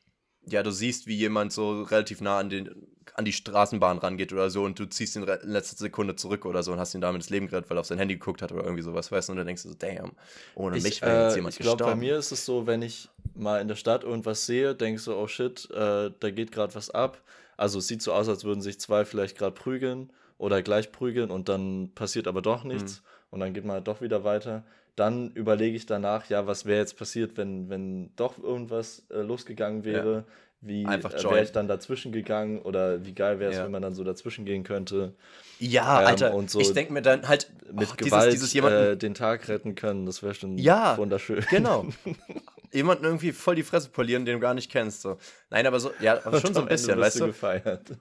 [0.46, 2.70] ja, du siehst, wie jemand so relativ nah an den
[3.16, 6.64] an die Straßenbahn rangeht oder so und du ziehst ihn in letzter Sekunde zurück oder
[6.64, 8.50] so und hast ihn damit das Leben gerettet, weil er auf sein Handy geguckt hat
[8.50, 10.12] oder irgendwie sowas, weißt du, und dann denkst du so, damn,
[10.56, 12.00] ohne mich wäre äh, jetzt jemand Ich glaube, bei gestorben.
[12.00, 15.28] mir ist es so, wenn ich mal in der Stadt irgendwas sehe, denke so, oh
[15.28, 17.22] shit, äh, da geht gerade was ab.
[17.56, 21.30] Also es sieht so aus, als würden sich zwei vielleicht gerade prügeln oder gleich prügeln
[21.30, 23.06] und dann passiert aber doch nichts Mhm.
[23.30, 24.64] und dann geht man halt doch wieder weiter.
[24.96, 29.84] Dann überlege ich danach, ja, was wäre jetzt passiert, wenn, wenn doch irgendwas äh, losgegangen
[29.84, 30.24] wäre.
[30.60, 33.64] Wie Einfach äh, wäre ich dann dazwischen gegangen oder wie geil wäre es, Ja.
[33.64, 35.12] wenn man dann so dazwischen gehen könnte.
[35.58, 38.52] Ja, Ähm, Alter, und so ich denke mir dann halt, Mit oh, Gewalt dieses, dieses
[38.54, 41.44] jemanden, äh, den Tag retten können, das wäre schon Ja, wunderschön.
[41.50, 41.86] Genau.
[42.72, 45.02] Jemanden irgendwie voll die Fresse polieren, den du gar nicht kennst.
[45.02, 45.18] So.
[45.50, 47.26] Nein, aber so, ja, aber schon so ein bisschen, weißt du?
[47.26, 47.92] gefeiert.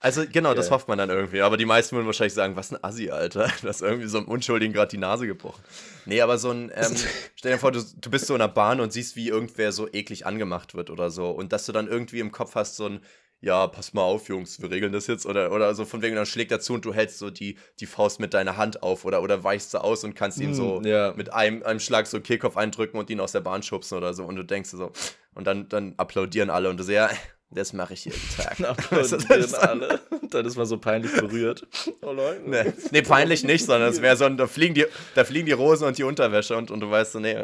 [0.00, 1.40] Also genau, das hofft man dann irgendwie.
[1.42, 3.48] Aber die meisten würden wahrscheinlich sagen, was ein Assi, Alter.
[3.62, 5.62] Du hast irgendwie so einem Unschuldigen gerade die Nase gebrochen.
[6.06, 6.94] Nee, aber so ein, ähm,
[7.34, 9.88] stell dir vor, du, du bist so in der Bahn und siehst, wie irgendwer so
[9.92, 11.30] eklig angemacht wird oder so.
[11.30, 13.00] Und dass du dann irgendwie im Kopf hast, so ein,
[13.40, 15.26] ja, pass mal auf, Jungs, wir regeln das jetzt.
[15.26, 17.86] Oder, oder so von wegen, dann schlägt er zu und du hältst so die, die
[17.86, 20.86] Faust mit deiner Hand auf oder, oder weichst du aus und kannst ihm so Hm,
[20.86, 21.12] ja.
[21.16, 24.24] mit einem, einem Schlag so Kehlkopf eindrücken und ihn aus der Bahn schubsen oder so.
[24.24, 24.92] Und du denkst so,
[25.34, 27.10] und dann, dann applaudieren alle und du so, ja,
[27.50, 28.60] das mache ich jeden Tag.
[28.60, 30.00] Applaudieren ist- alle.
[30.30, 31.66] Dann ist man so peinlich berührt.
[32.02, 32.42] Oh Leute.
[32.44, 34.84] Nee, nee, peinlich nicht, sondern es wäre so, da fliegen, die,
[35.14, 37.36] da fliegen die Rosen und die Unterwäsche und, und du weißt so, nee,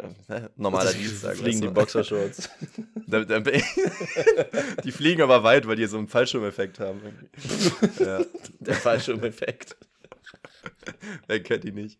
[0.55, 1.37] normaler Dienstag.
[1.37, 1.73] fliegen die du.
[1.73, 2.49] Boxershorts.
[3.07, 3.39] Da, da,
[4.83, 7.01] die fliegen aber weit, weil die so einen Fallschirmeffekt haben.
[7.99, 8.19] ja,
[8.61, 9.75] Der Fallschirmeffekt.
[11.27, 11.99] wer kennt die nicht?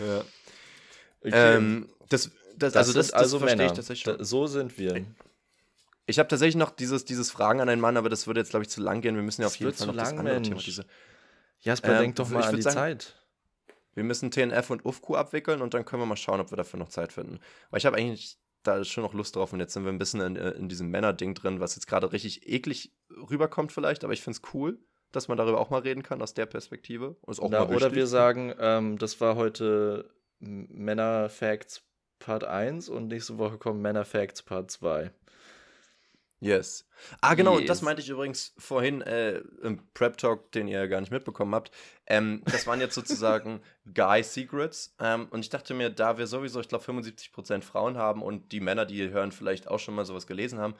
[0.00, 0.24] Ja.
[1.20, 1.56] Okay.
[1.56, 3.70] Ähm, das, das, das also das, das also verstehe Männer.
[3.70, 4.16] ich tatsächlich schon.
[4.18, 5.04] Da, so sind wir.
[6.06, 8.64] Ich habe tatsächlich noch dieses, dieses Fragen an einen Mann, aber das würde jetzt, glaube
[8.64, 9.16] ich, zu lang gehen.
[9.16, 10.48] Wir müssen ja auf Das jeden wird Fall noch das lang, andere Mensch.
[10.48, 10.60] Thema.
[10.60, 10.84] Diese,
[11.60, 13.14] Jasper, Ähm, denk doch mal an die sagen- Zeit.
[13.94, 16.78] wir müssen TNF und UFQ abwickeln und dann können wir mal schauen, ob wir dafür
[16.78, 17.38] noch Zeit finden.
[17.70, 20.20] Weil ich habe eigentlich da schon noch Lust drauf und jetzt sind wir ein bisschen
[20.20, 22.92] in, äh, in diesem Männer-Ding drin, was jetzt gerade richtig eklig
[23.30, 24.78] rüberkommt vielleicht, aber ich finde es cool,
[25.12, 27.16] dass man darüber auch mal reden kann aus der Perspektive.
[27.20, 31.82] Und ist auch Na, mal oder wir sagen, ähm, das war heute Männer Facts
[32.18, 35.10] Part 1 und nächste Woche kommt Männer Facts Part 2.
[36.40, 36.86] Yes.
[37.20, 37.82] Ah, genau, und das Yes.
[37.84, 41.70] meinte ich übrigens vorhin äh, im Prep-Talk, den ihr gar nicht mitbekommen habt.
[42.06, 43.60] Ähm, das waren jetzt sozusagen
[43.94, 44.94] Guy-Secrets.
[45.00, 48.60] Ähm, und ich dachte mir, da wir sowieso, ich glaube, 75% Frauen haben und die
[48.60, 50.74] Männer, die hier hören, vielleicht auch schon mal sowas gelesen haben,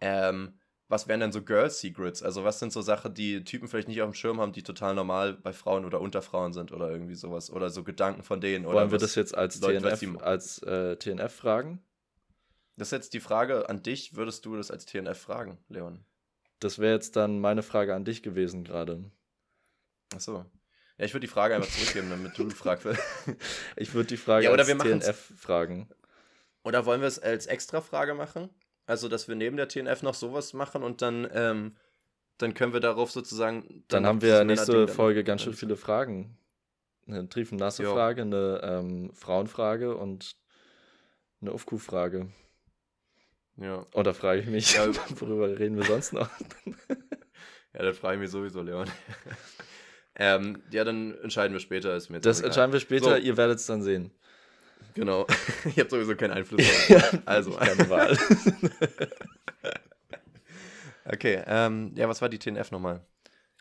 [0.00, 0.54] ähm,
[0.88, 2.22] was wären denn so Girl-Secrets?
[2.22, 4.94] Also, was sind so Sachen, die Typen vielleicht nicht auf dem Schirm haben, die total
[4.96, 7.50] normal bei Frauen oder unter Frauen sind oder irgendwie sowas?
[7.50, 8.66] Oder so Gedanken von denen?
[8.66, 11.80] Oder Wollen wir das jetzt als Leute, TNF, als, äh, TNF fragen?
[12.80, 14.16] Das ist jetzt die Frage an dich.
[14.16, 16.02] Würdest du das als TNF fragen, Leon?
[16.60, 19.04] Das wäre jetzt dann meine Frage an dich gewesen gerade.
[20.14, 20.46] Achso.
[20.96, 23.02] Ja, ich würde die Frage einfach zurückgeben, damit du gefragt wirst.
[23.76, 25.90] Ich würde die Frage Ja, oder als wir TNF fragen.
[26.64, 28.48] Oder wollen wir es als extra Frage machen?
[28.86, 31.76] Also, dass wir neben der TNF noch sowas machen und dann, ähm,
[32.38, 33.84] dann können wir darauf sozusagen.
[33.88, 36.38] Dann noch haben wir nächste dann- Folge ganz schön viele Fragen.
[37.06, 37.92] Eine triefennasse Jo.
[37.92, 40.34] Frage, eine ähm, Frauenfrage und
[41.42, 42.32] eine UFQ-Frage.
[43.60, 43.86] Ja.
[43.94, 44.86] Oder frage ich mich, Ja.
[45.20, 46.28] worüber reden wir sonst noch?
[47.74, 48.88] ja, das frage ich mich sowieso, Leon.
[50.16, 51.94] ähm, ja, dann entscheiden wir später.
[51.94, 52.48] Ist mir jetzt Das egal.
[52.48, 53.16] entscheiden wir später, So.
[53.16, 54.10] ihr werdet es dann sehen.
[54.94, 55.26] Genau.
[55.66, 57.18] ich habe sowieso keinen Einfluss drauf.
[57.26, 57.52] Also.
[57.52, 58.18] Keine Wahl.
[61.04, 63.04] Okay, ähm, ja, was war die TNF nochmal?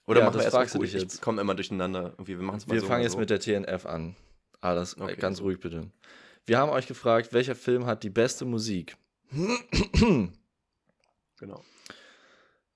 [0.06, 1.22] Oder Ja, machen wir das erst mal dich Ich jetzt.
[1.22, 2.14] komme immer durcheinander.
[2.14, 3.20] Irgendwie, wir machen es mal Wir so fangen jetzt so.
[3.20, 4.16] mit der TNF an.
[4.62, 5.92] Ah, das Okay, ganz ruhig bitte.
[6.46, 8.98] Wir haben euch gefragt, welcher Film hat die beste Musik?
[11.38, 11.64] Genau.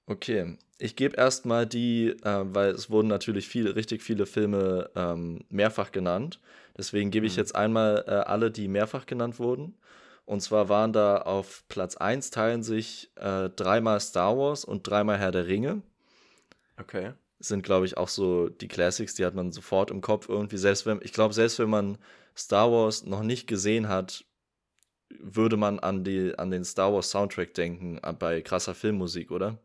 [0.05, 5.45] Okay, ich gebe erstmal die, äh, weil es wurden natürlich viele, richtig viele Filme ähm,
[5.49, 6.39] mehrfach genannt.
[6.77, 7.37] Deswegen gebe ich Mhm.
[7.37, 9.77] jetzt einmal äh, alle, die mehrfach genannt wurden.
[10.25, 15.17] Und zwar waren da auf Platz 1 teilen sich äh, dreimal Star Wars und dreimal
[15.17, 15.81] Herr der Ringe.
[16.79, 17.13] Okay.
[17.39, 20.57] Sind, glaube ich, auch so die Classics, die hat man sofort im Kopf irgendwie.
[20.57, 21.97] Selbst wenn, ich glaube, selbst wenn man
[22.37, 24.25] Star Wars noch nicht gesehen hat,
[25.19, 29.57] würde man an, die, an den Star Wars Soundtrack denken, äh, bei krasser Filmmusik, oder?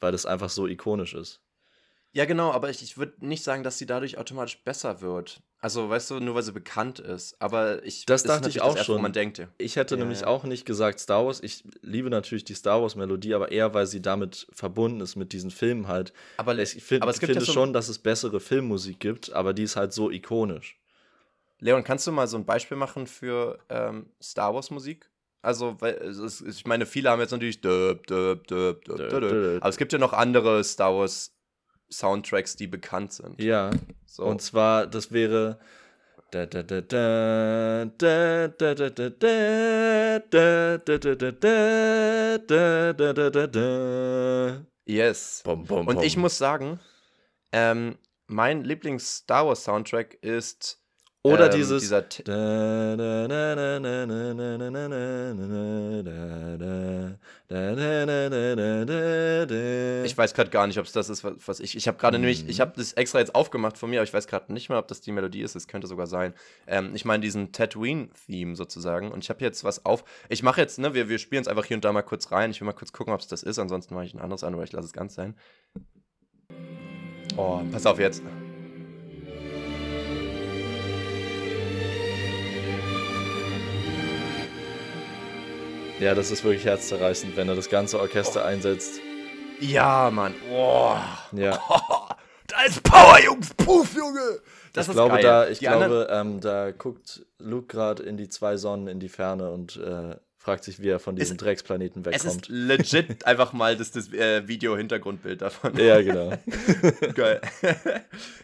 [0.00, 1.40] Weil das einfach so ikonisch ist.
[2.12, 5.42] Ja, genau, aber ich, ich würde nicht sagen, dass sie dadurch automatisch besser wird.
[5.60, 7.40] Also, weißt du, nur weil sie bekannt ist.
[7.40, 8.06] Aber ich.
[8.06, 9.02] Das dachte ich auch das Erste, schon.
[9.02, 9.46] man denkt.
[9.58, 10.26] Ich hätte Ja, nämlich ja.
[10.26, 11.40] auch nicht gesagt Star Wars.
[11.42, 15.50] Ich liebe natürlich die Star Wars-Melodie, aber eher, weil sie damit verbunden ist mit diesen
[15.50, 16.12] Filmen halt.
[16.38, 19.32] Aber, Ich find, aber es gibt finde ja so, schon, dass es bessere Filmmusik gibt,
[19.32, 20.79] aber die ist halt so ikonisch.
[21.60, 25.10] Leon, kannst du mal so ein Beispiel machen für ähm, Star Wars Musik?
[25.42, 27.60] Also, weil, ist, ich meine, viele haben jetzt natürlich.
[27.60, 31.34] Döp, döp, döp, aber es gibt ja noch andere Star Wars
[31.90, 33.40] Soundtracks, die bekannt sind.
[33.40, 33.70] Ja.
[34.06, 34.24] So.
[34.24, 35.58] Und zwar, das wäre.
[44.86, 45.42] Yes.
[45.44, 45.96] Bom, bom, bom.
[45.96, 46.80] Und ich muss sagen,
[47.52, 50.79] ähm, mein Lieblings-Star Wars-Soundtrack ist
[51.22, 51.82] oder ähm, dieses.
[51.82, 52.08] Dieser
[60.04, 61.76] ich weiß gerade gar nicht, ob es das ist, was ich.
[61.76, 62.22] Ich habe gerade hm.
[62.22, 64.78] nämlich, ich habe das extra jetzt aufgemacht von mir, aber ich weiß gerade nicht mehr,
[64.78, 65.54] ob das die Melodie ist.
[65.56, 66.32] Es könnte sogar sein.
[66.66, 69.12] Ähm, ich meine diesen Tatooine-Theme sozusagen.
[69.12, 70.04] Und ich habe jetzt was auf.
[70.30, 72.50] Ich mache jetzt, ne, wir, wir spielen es einfach hier und da mal kurz rein.
[72.50, 73.58] Ich will mal kurz gucken, ob es das ist.
[73.58, 75.34] Ansonsten mache ich ein anderes an, aber ich lasse es ganz sein.
[77.36, 78.22] Oh, pass auf jetzt.
[86.00, 89.00] Ja, das ist wirklich herzzerreißend, wenn er das ganze Orchester einsetzt.
[89.60, 90.34] Ja, Mann.
[90.50, 90.96] Oh.
[91.32, 91.60] Ja.
[92.46, 93.52] da ist Power, Jungs.
[93.54, 94.40] Puff, Junge.
[94.72, 95.22] Das ich ist glaube, geil.
[95.22, 99.08] da, ich Die glaube, ähm, da guckt Luke gerade in die zwei Sonnen in die
[99.10, 102.42] Ferne und äh, fragt sich, wie er von diesem Es- Drecksplaneten es wegkommt.
[102.42, 105.76] ist legit einfach mal das, das äh, Video-Hintergrundbild davon.
[105.76, 106.32] Ja, genau.
[107.14, 107.42] geil.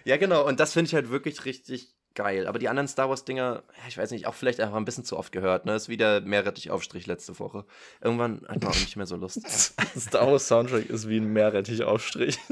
[0.04, 0.46] ja, genau.
[0.46, 2.48] Und das finde ich halt wirklich richtig geil.
[2.48, 5.30] Aber die anderen Star Wars-Dinger, ich weiß nicht, auch vielleicht einfach ein bisschen zu oft
[5.30, 5.66] gehört.
[5.66, 5.74] Ne?
[5.74, 7.64] Ist wieder Meerrettichaufstrich letzte Woche.
[8.00, 9.46] Irgendwann hat man auch nicht mehr so Lust.
[9.98, 12.38] Star Wars Soundtrack ist wie ein Meerrettichaufstrich.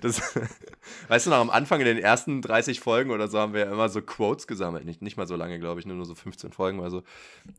[0.00, 0.20] Das,
[1.08, 3.72] weißt du noch, am Anfang in den ersten 30 Folgen oder so haben wir ja
[3.72, 4.84] immer so Quotes gesammelt.
[4.84, 6.82] Nicht, nicht mal so lange, glaube ich, nur, nur so 15 Folgen.
[6.82, 7.02] Also,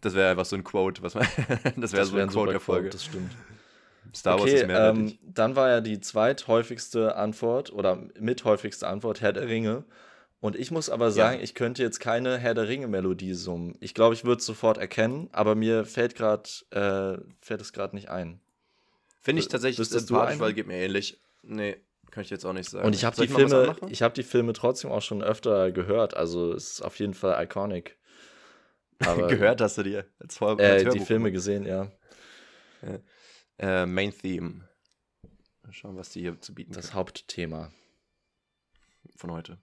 [0.01, 1.25] das wäre einfach so ein Quote, was man.
[1.77, 2.89] das wäre so wär ein Quote der Folge.
[2.89, 3.31] Quote, Das stimmt.
[4.13, 5.19] Star Wars okay, ist Meerrettich.
[5.21, 9.83] ähm, dann war ja die zweithäufigste Antwort oder mithäufigste Antwort Herr der Ringe.
[10.41, 13.77] Und ich muss aber sagen, ich könnte jetzt keine Herr der Ringe-Melodie summen.
[13.79, 17.95] Ich glaube, ich würde es sofort erkennen, aber mir fällt gerade äh, fällt es gerade
[17.95, 18.39] nicht ein.
[19.21, 21.21] Finde ich tatsächlich sympathisch, weil geht mir ähnlich.
[21.43, 21.77] Nee,
[22.09, 22.85] kann ich jetzt auch nicht sagen.
[22.87, 26.17] Und ich habe die Filme, ich habe die Filme trotzdem auch schon öfter gehört.
[26.17, 27.97] Also es ist auf jeden Fall iconic.
[28.99, 31.33] Aber, Gehört hast du dir als Vor Äh, die Filme gemacht.
[31.33, 31.91] gesehen, ja
[33.59, 34.67] äh, Main Theme.
[35.63, 36.95] Mal schauen, was die hier zu bieten Das können.
[36.95, 37.71] Hauptthema.
[39.15, 39.57] Von heute.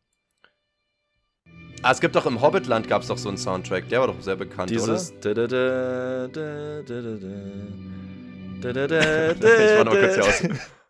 [1.83, 4.21] Ah, es gibt doch im Hobbitland gab es doch so einen Soundtrack, der war doch
[4.21, 5.31] sehr bekannt, Dieses oder?
[5.31, 5.37] ich
[9.77, 10.43] war noch kurz hier aus.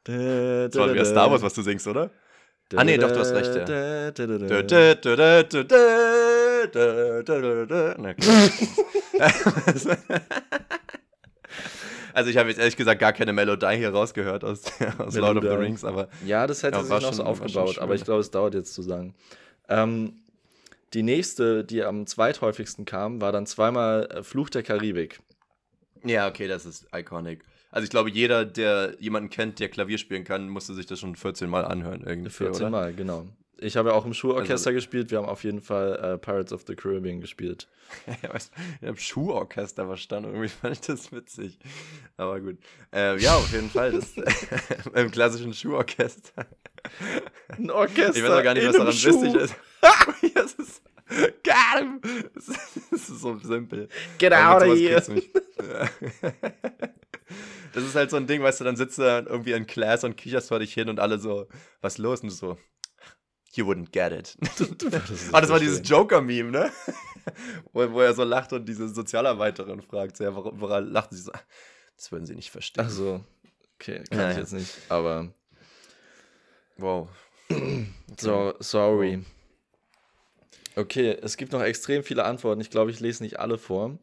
[0.05, 2.11] das war wieder Star Wars, was du singst, oder?
[2.75, 3.65] Ah nee, doch, du hast recht, ja.
[12.19, 14.65] Also ich habe jetzt ehrlich gesagt gar keine Melodie hier rausgehört aus,
[14.99, 15.51] aus Lord of the.
[15.51, 18.21] Rings, aber Ja, das hätte Ja, sich noch so schon- war aufgebaut, aber ich glaube,
[18.21, 19.15] es dauert jetzt zu sagen.
[19.69, 20.15] Ähm,
[20.95, 25.21] die nächste, die am zweithäufigsten kam, war dann zweimal äh, Fluch der Karibik.
[26.05, 27.45] ja, okay, das ist iconic.
[27.71, 31.15] Also ich glaube, jeder, der jemanden kennt, der Klavier spielen kann, musste sich das schon
[31.15, 32.71] 14 Mal anhören irgendwie, 14 oder?
[32.71, 33.27] Mal, genau.
[33.61, 36.53] Ich habe ja auch im Schulorchester Also- gespielt, wir haben auf jeden Fall äh, Pirates
[36.53, 37.69] of the Caribbean gespielt.
[38.83, 40.31] Ich habe Schuhorchester verstanden.
[40.31, 41.59] Irgendwie fand ich das witzig.
[42.17, 42.59] Aber gut.
[42.95, 43.93] Äh, ja, auf jeden Fall.
[43.93, 44.13] Das,
[44.95, 46.47] Im klassischen Schuhorchester.
[47.49, 48.17] Ein Orchester.
[48.17, 49.23] Ich weiß auch gar nicht, was daran Schuh.
[49.23, 49.55] witzig ist.
[50.35, 50.83] das ist.
[51.43, 52.01] Got him!
[52.35, 52.49] Das
[52.93, 53.89] ist, so simpel.
[54.19, 55.03] Get out of here.
[57.73, 60.17] Das ist halt so ein Ding, weißt du, dann sitzt du irgendwie in Class und
[60.17, 61.47] kicherst vor dich hin und alle so,
[61.81, 62.21] was los?
[62.23, 62.59] Und so,
[63.59, 64.37] you wouldn't get it.
[65.33, 65.87] Ah, das war dieses.
[65.89, 66.71] Joker-Meme, ne?
[67.73, 71.33] wo, wo er so lacht und diese Sozialarbeiterin fragt, ja, warum, woran lachen sie so?
[71.97, 72.85] Das würden sie nicht verstehen.
[72.87, 73.25] Ach so.
[73.75, 74.41] Okay, kann Ja, ich ja.
[74.43, 74.73] jetzt nicht.
[74.89, 75.33] Aber
[76.77, 77.09] Wow.
[78.19, 79.25] so, sorry.
[80.77, 82.61] Okay, es gibt noch extrem viele Antworten.
[82.61, 83.99] Ich glaube, ich lese nicht alle vor.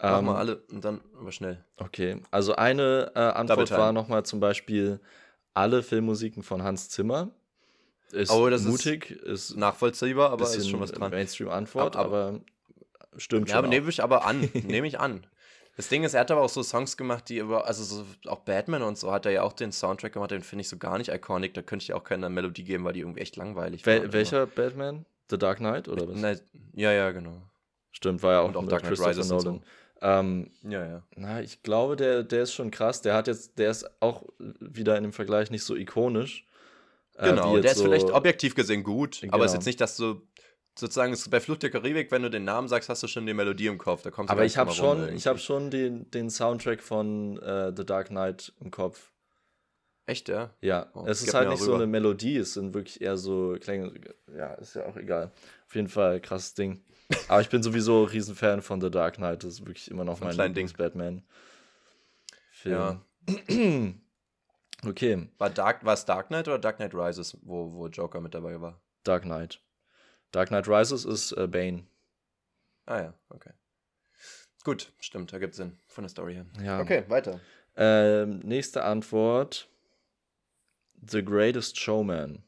[0.00, 1.64] Mach Ähm, mal alle und dann aber schnell.
[1.76, 4.98] Okay, also eine äh, Antwort war nochmal zum Beispiel
[5.54, 7.30] alle Filmmusiken von Hans Zimmer.
[8.12, 11.10] Ist Oh, das ist mutig, ist, Nachvollziehbar, aber ist schon was dran.
[11.10, 12.40] Mainstream-Antwort, Aber- aber,
[13.16, 13.58] stimmt Ja, schon.
[13.58, 13.70] aber auch.
[13.70, 14.50] nehme ich aber an.
[14.66, 15.26] Nehme ich an.
[15.76, 18.40] Das Ding ist, er hat aber auch so Songs gemacht, die über, also so, auch
[18.40, 20.98] Batman und so hat er ja auch den Soundtrack gemacht, den finde ich so gar
[20.98, 21.54] nicht iconic.
[21.54, 25.06] Da könnte ich auch keine Melodie geben, weil die irgendwie echt langweilig Wel welcher Batman?
[25.30, 26.18] The Dark Knight oder was?
[26.18, 26.38] Nein,
[26.74, 27.40] ja, ja, genau.
[27.92, 29.62] Stimmt, war ja auch, Und auch Dark Knight Rises und Nolan.
[30.02, 31.02] Ähm, Ja, ja.
[31.16, 33.00] na, ich glaube, der, der ist schon krass.
[33.00, 36.46] Der hat jetzt, der ist auch wieder in dem Vergleich nicht so ikonisch.
[37.16, 39.60] Äh, Genau, der ist so- vielleicht objektiv gesehen gut, aber es ist Genau.
[39.60, 40.22] jetzt nicht, dass du
[40.78, 43.66] sozusagen bei Flucht der Karibik, wenn du den Namen sagst, hast du schon die Melodie
[43.66, 44.02] im Kopf.
[44.02, 47.84] Da kommst Aber ich habe schon, ich hab schon den, den Soundtrack von äh, The
[47.84, 49.10] Dark Knight im Kopf.
[50.06, 50.50] Echt, ja?
[50.60, 53.92] Ja, Oh, es ist halt nicht so eine Melodie, es sind wirklich eher so Klänge.
[54.36, 55.30] Ja, ist ja auch egal.
[55.68, 56.82] Auf jeden Fall krasses Ding.
[57.28, 59.44] Aber ich bin sowieso Riesenfan von The Dark Knight.
[59.44, 60.48] Das ist wirklich immer noch ein mein.
[60.48, 61.22] Lieblings-Batman.
[62.64, 63.00] Ja.
[64.86, 68.34] okay, War, Dark, war es Dark Knight oder Dark Knight Rises, wo, wo Joker mit
[68.34, 68.80] dabei war?
[69.04, 69.60] Dark Knight.
[70.30, 71.86] Dark Knight Rises ist äh, Bane.
[72.86, 73.52] Ah ja, okay.
[74.64, 76.46] Gut, stimmt, da gibt Sinn von der Story her.
[76.62, 76.80] Ja.
[76.80, 77.40] Okay, weiter.
[77.76, 79.68] Ähm, nächste Antwort.
[81.04, 82.44] The Greatest Showman.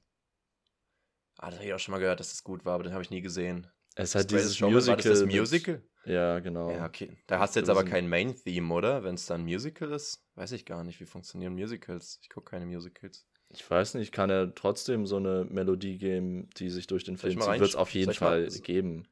[1.39, 3.03] Ah, das habe ich auch schon mal gehört, dass das gut war, aber den habe
[3.03, 3.66] ich nie gesehen.
[3.97, 5.05] Es hat dieses Showman, Musical.
[5.05, 5.82] War das, das Musical?
[6.07, 6.70] Ja, genau.
[6.70, 7.16] Ja, okay.
[7.26, 9.05] Da hast du jetzt aber kein Main-Theme, oder?
[9.05, 10.22] Wenn es dann ein Musical ist?
[10.34, 12.18] Weiß ich gar nicht, wie funktionieren Musicals.
[12.22, 13.26] Ich gucke keine Musicals.
[13.50, 17.20] Ich weiß nicht, kann er trotzdem so eine Melodie geben, die sich durch den ich
[17.20, 17.61] Film mal zieht?
[17.61, 19.07] Wird es auf jeden ich mal- Fall s- geben.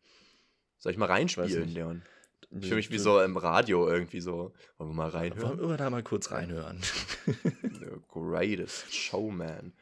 [0.78, 1.74] Soll ich mal reinspielen, nicht.
[1.74, 2.02] Leon?
[2.50, 4.52] Ich fühle mich wie so im Radio irgendwie so.
[4.76, 5.68] Wollen wir mal Wollen reinhören?
[5.70, 6.80] wir da mal kurz reinhören?
[7.24, 9.72] The Greatest Showman.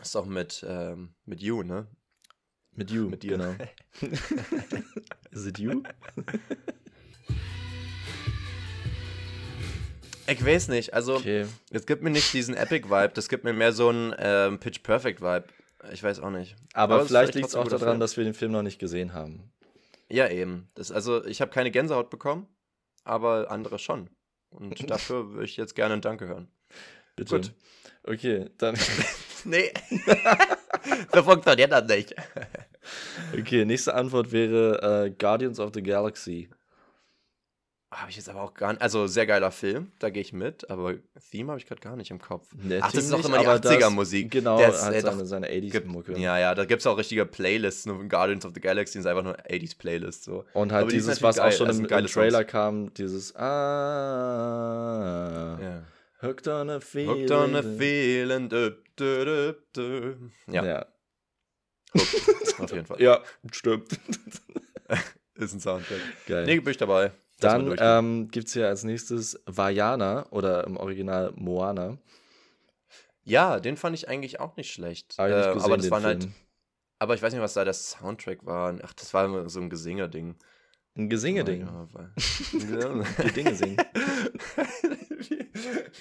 [0.00, 1.88] Ist doch mit, ähm, mit You, ne?
[2.78, 3.32] Mit You, Mit dir.
[3.38, 3.54] genau.
[5.32, 5.82] Is it you?
[10.28, 11.46] Ich weiß nicht, also Okay.
[11.72, 15.46] es gibt mir nicht diesen Epic-Vibe, das gibt mir mehr so einen ähm, Pitch-Perfect-Vibe.
[15.92, 16.54] Ich weiß auch nicht.
[16.72, 18.00] Aber, ist vielleicht liegt es auch daran, Film.
[18.00, 19.50] dass wir den Film noch nicht gesehen haben.
[20.08, 20.68] Ja, eben.
[20.74, 22.46] Das, also ich habe keine Gänsehaut bekommen,
[23.02, 24.08] aber andere schon.
[24.50, 26.46] Und dafür würde ich jetzt gerne ein Danke hören.
[27.16, 27.34] Bitte.
[27.40, 27.52] Gut.
[28.04, 28.76] Okay, dann.
[29.44, 29.72] Nee.
[31.12, 32.14] so funktioniert das nicht.
[33.38, 36.48] Okay, nächste Antwort wäre äh, Guardians of the Galaxy.
[37.90, 38.82] Habe ich jetzt aber auch gar nicht.
[38.82, 40.96] Also, sehr geiler Film, da gehe ich mit, aber
[41.30, 42.46] Theme habe ich gerade gar nicht im Kopf.
[42.54, 44.30] Ne, Ach, das ist auch immer die aber das- 80er-Musik.
[44.30, 46.18] Genau, Der ist, hat äh, seine, doch- seine 80s-Mucke.
[46.18, 47.86] Ja, ja, da gibt es auch richtige Playlists.
[47.86, 50.22] Nur Guardians of the Galaxy ist einfach nur 80s-Playlist.
[50.24, 50.44] So.
[50.52, 52.50] Und Aber halt ist dieses, was auch geil, schon das im, im Trailer Songs.
[52.50, 53.34] kam, dieses
[54.28, 55.82] Ah, Ja.
[56.20, 57.20] Hooked on a Feeling.
[57.20, 58.48] Hooked on a feeling.
[58.48, 60.16] Dö, dö, dö.
[60.48, 60.86] Ja, Ja.
[61.96, 63.00] Hooked, auf jeden Fall.
[63.00, 63.92] ja, stimmt.
[65.34, 66.00] Ist ein Soundtrack.
[66.26, 66.44] Geil.
[66.46, 67.12] Nee, bin ich dabei.
[67.40, 71.98] Lass Dann ähm, gibt es hier als nächstes Vajana oder im Original Moana.
[73.22, 75.12] ja, den fand ich eigentlich auch nicht schlecht.
[75.12, 76.28] Ich nicht Äh, gesehen, aber das waren halt.
[76.98, 78.76] Aber ich weiß nicht, was da der Soundtrack war.
[78.82, 80.34] Ach, das war immer so ein Gesinge-Ding.
[80.96, 81.60] Ein Gesingeding.
[81.60, 82.10] Ja, war-
[83.24, 83.76] Die Dinge singen.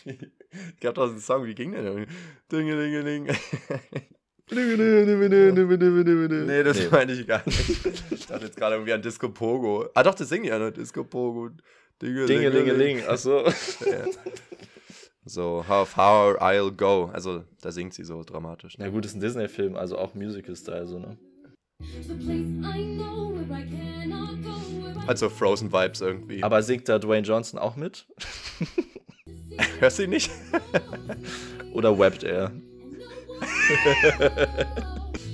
[0.06, 2.08] Ich gab doch einen Song, wie ging der denn?
[2.52, 3.36] Dinge, Dinge, Dinge.
[4.50, 6.88] Nee, das Nee.
[6.90, 7.86] meine ich gar nicht.
[8.12, 9.90] Ich dachte jetzt gerade irgendwie an Disco Pogo.
[9.94, 10.72] Ah, doch, das singen die ja noch.
[10.72, 11.50] Disco Pogo.
[12.02, 13.06] Dinge, Dingelingeling.
[13.08, 13.46] Achso.
[13.46, 13.52] Ja.
[15.26, 17.10] So, how far I'll go.
[17.12, 18.78] Also, da singt sie so dramatisch.
[18.78, 21.18] Na gut, ist ein Disney-Film, also auch Musical-Style, so, ne?
[21.80, 26.42] The place I know where I cannot go, where I Halt so Frozen-Vibes irgendwie.
[26.44, 28.08] Aber singt da Dwayne Johnson auch mit?
[29.80, 30.32] Hörst du ihn nicht?
[31.74, 32.52] Oder rappt er?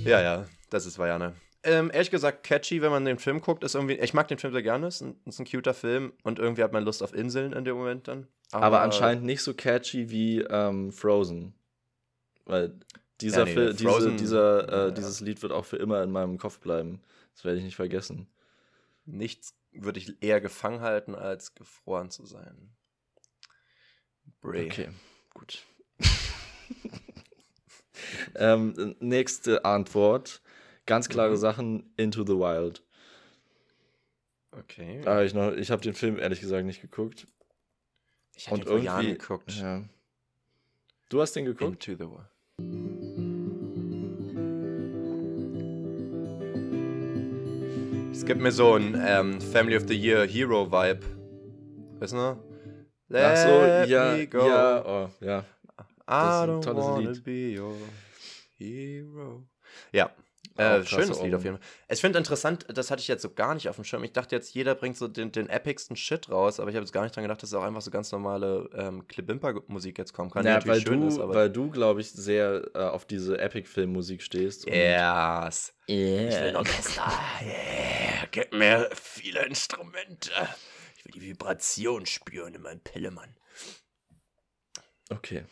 [0.04, 1.32] Ja, ja, das ist Vajana.
[1.62, 3.94] Ähm, ehrlich gesagt, catchy, wenn man den Film guckt, ist irgendwie.
[3.94, 6.72] Ich mag den Film sehr gerne, ist ein, ist ein cuter Film und irgendwie hat
[6.74, 8.26] man Lust auf Inseln in dem Moment dann.
[8.52, 11.54] Aber, anscheinend nicht so catchy wie ähm, Frozen.
[12.44, 12.74] Weil
[13.22, 14.90] dieser Ja, nee, Fil- diese, Frozen- dieser, äh, ja.
[14.90, 17.00] dieses Lied wird auch für immer in meinem Kopf bleiben.
[17.34, 18.26] Das werde ich nicht vergessen.
[19.06, 22.74] Nichts würde ich eher gefangen halten, als gefroren zu sein.
[24.44, 24.66] Bray.
[24.66, 24.88] Okay,
[25.32, 25.62] gut.
[28.36, 30.42] ähm, nächste Antwort.
[30.86, 31.36] Ganz klare Mhm.
[31.36, 32.82] Sachen, Into the Wild.
[34.52, 35.00] Okay.
[35.06, 37.26] Aber ich, noch- ich habe den Film ehrlich gesagt nicht geguckt.
[38.36, 39.50] ich habe ihn vor Jahren geguckt.
[39.56, 39.82] Ja.
[41.08, 41.88] Du hast den geguckt?
[41.88, 42.28] Into the Wild.
[48.12, 51.00] Es gibt mir so ein ähm, Family of the Year Hero Vibe.
[51.98, 52.16] Weißt du
[53.22, 53.28] noch?
[53.30, 55.44] Ach so, Let ja, ja, oh, ja.
[55.76, 57.24] das ist I ein don't tolles wanna Lied.
[57.24, 57.76] be your
[58.56, 59.44] hero.
[59.92, 60.10] Ja,
[60.56, 61.44] äh, schönes Lied auf Ohren.
[61.44, 61.66] jeden Fall.
[61.88, 64.04] Ich finde interessant, das hatte ich jetzt so gar nicht auf dem Schirm.
[64.04, 66.92] Ich dachte jetzt, jeder bringt so den, den epicsten Shit raus, aber ich habe jetzt
[66.92, 70.46] gar nicht dran gedacht, dass auch einfach so ganz normale ähm, Klibimper-Musik jetzt kommen kann.
[70.46, 74.66] Ja, weil schön du, ist, weil du, glaube ich, sehr äh, auf diese Epic-Film-Musik stehst.
[74.66, 75.74] yes.
[75.88, 76.28] Yeah.
[76.28, 77.12] Ich will ein Orchester.
[77.42, 78.26] Yeah.
[78.30, 80.30] Gib mir viele Instrumente.
[81.04, 83.36] Ich will die Vibration spüren in meinem Pillemann.
[85.10, 85.44] Okay.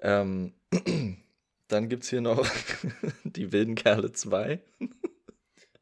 [0.00, 0.54] Ähm,
[1.68, 2.46] dann gibt es hier noch
[3.24, 4.60] die Wilden Kerle 2.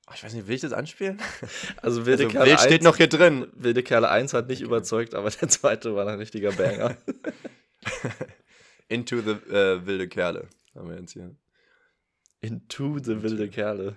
[0.07, 1.21] Oh, ich weiß nicht, will ich das anspielen?
[1.83, 3.49] Also Wilde Also, Kerle Wild 1, steht noch hier drin.
[3.55, 6.97] Wilde Kerle 1 hat nicht überzeugt, aber der zweite war ein richtiger Banger.
[8.89, 10.49] Into the äh, wilde Kerle.
[10.75, 11.35] Haben wir jetzt hier.
[12.41, 13.97] Into the Wilde Kerle.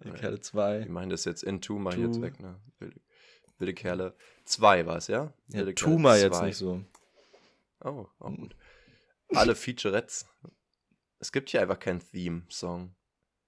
[0.00, 0.86] Wilde Kerle Wir 2.
[0.86, 1.78] machen das jetzt ich Two.
[2.06, 2.60] jetzt weg, ne?
[2.78, 3.00] Wilde,
[3.58, 5.32] wilde Kerle 2 war es, ja?
[5.48, 6.82] Ja, Wilde tu mal jetzt nicht so.
[7.80, 8.56] Oh, auch gut.
[9.34, 10.26] Alle Featurettes.
[11.18, 12.94] Es gibt hier einfach keinen Theme-Song.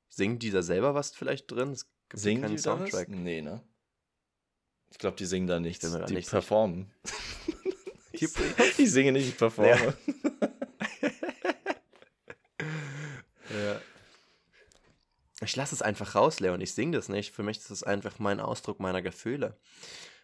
[0.08, 1.70] Singt dieser selber was vielleicht drin?
[1.70, 2.90] Es gibt Singen keinen die da was?
[2.90, 3.08] Soundtrack.
[3.08, 3.62] Nee, ne?
[4.90, 5.88] Ich glaube, die singen da nichts.
[5.90, 6.90] da Die nicht performen.
[7.06, 8.28] Die-
[8.78, 9.70] Ich singe nicht, ich performe.
[9.70, 10.48] Ja.
[15.42, 16.60] Ich lasse es einfach raus, Leon.
[16.60, 17.32] Ich singe das nicht.
[17.32, 19.56] Für mich ist es einfach mein Ausdruck meiner Gefühle.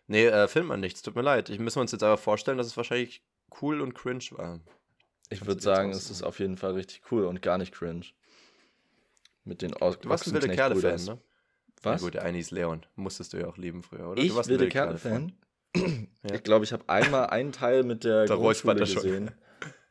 [0.08, 1.48] Nee, äh, findet man nichts, tut mir leid.
[1.50, 3.22] Ich müssen wir uns jetzt aber vorstellen, dass es wahrscheinlich
[3.60, 4.60] cool und cringe war.
[5.30, 8.04] Ich würde sagen, es ist auf jeden Fall richtig cool und gar nicht cringe.
[9.44, 11.18] Mit den Aus Du warst ein wilde Kerle-Fan, ne?
[11.82, 12.00] Was?
[12.00, 12.84] Ja, gut, der eine ist Leon.
[12.94, 14.22] Musstest du ja auch lieben früher, oder?
[14.22, 15.32] ich du warst wilde Kerle-Fan?
[15.76, 16.34] Ja.
[16.34, 19.30] Ich glaube, ich habe einmal einen Teil mit der Da Grundschule gesehen.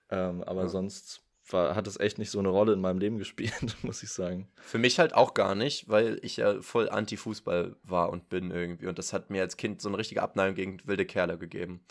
[0.09, 0.67] Ähm, aber Ja.
[0.69, 4.09] sonst war, hat es echt nicht so eine Rolle in meinem Leben gespielt, muss ich
[4.11, 4.47] sagen.
[4.61, 8.87] Für mich halt auch gar nicht, weil ich ja voll Anti-Fußball war und bin irgendwie.
[8.87, 11.85] Und das hat mir als Kind so eine richtige Abneigung gegen wilde Kerle gegeben.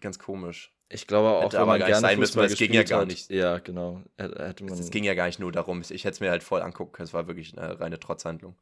[0.00, 0.72] Ganz komisch.
[0.88, 2.72] Ich glaube auch, Hätte wenn aber man gar nicht gerne sein müssen, weil es ging
[2.72, 3.30] ja gar hat- nicht.
[3.30, 4.02] Ja, genau.
[4.18, 5.80] Hätte man, Es ging ja gar nicht nur darum.
[5.80, 7.06] Ich, hätte es mir halt voll angucken können.
[7.06, 8.58] Es war wirklich eine reine Trotzhandlung.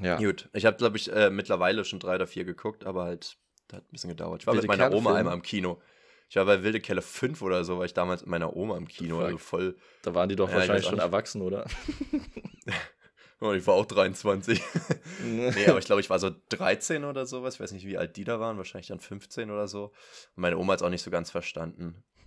[0.00, 0.16] ja.
[0.18, 3.38] Gut, ich habe, glaube ich, äh, mittlerweile schon drei oder vier geguckt, aber halt,
[3.68, 4.42] das hat ein bisschen gedauert.
[4.42, 5.16] Ich war Wilde mit meiner Oma Kerle-Film?
[5.16, 5.80] einmal im Kino.
[6.28, 8.86] Ich war bei Wilde Kelle 5 oder so, war ich damals mit meiner Oma im
[8.86, 9.20] Kino.
[9.20, 9.76] Also voll.
[10.02, 11.64] Da waren die doch Ja, ich wahrscheinlich schon erwachsen, oder?
[13.40, 14.60] Ich war auch 23.
[15.22, 17.54] nee, aber ich glaube, ich war so 13 oder sowas.
[17.54, 18.56] Ich weiß nicht, wie alt die da waren.
[18.56, 19.92] Wahrscheinlich dann 15 oder so.
[20.34, 22.02] Und meine Oma hat es auch nicht so ganz verstanden.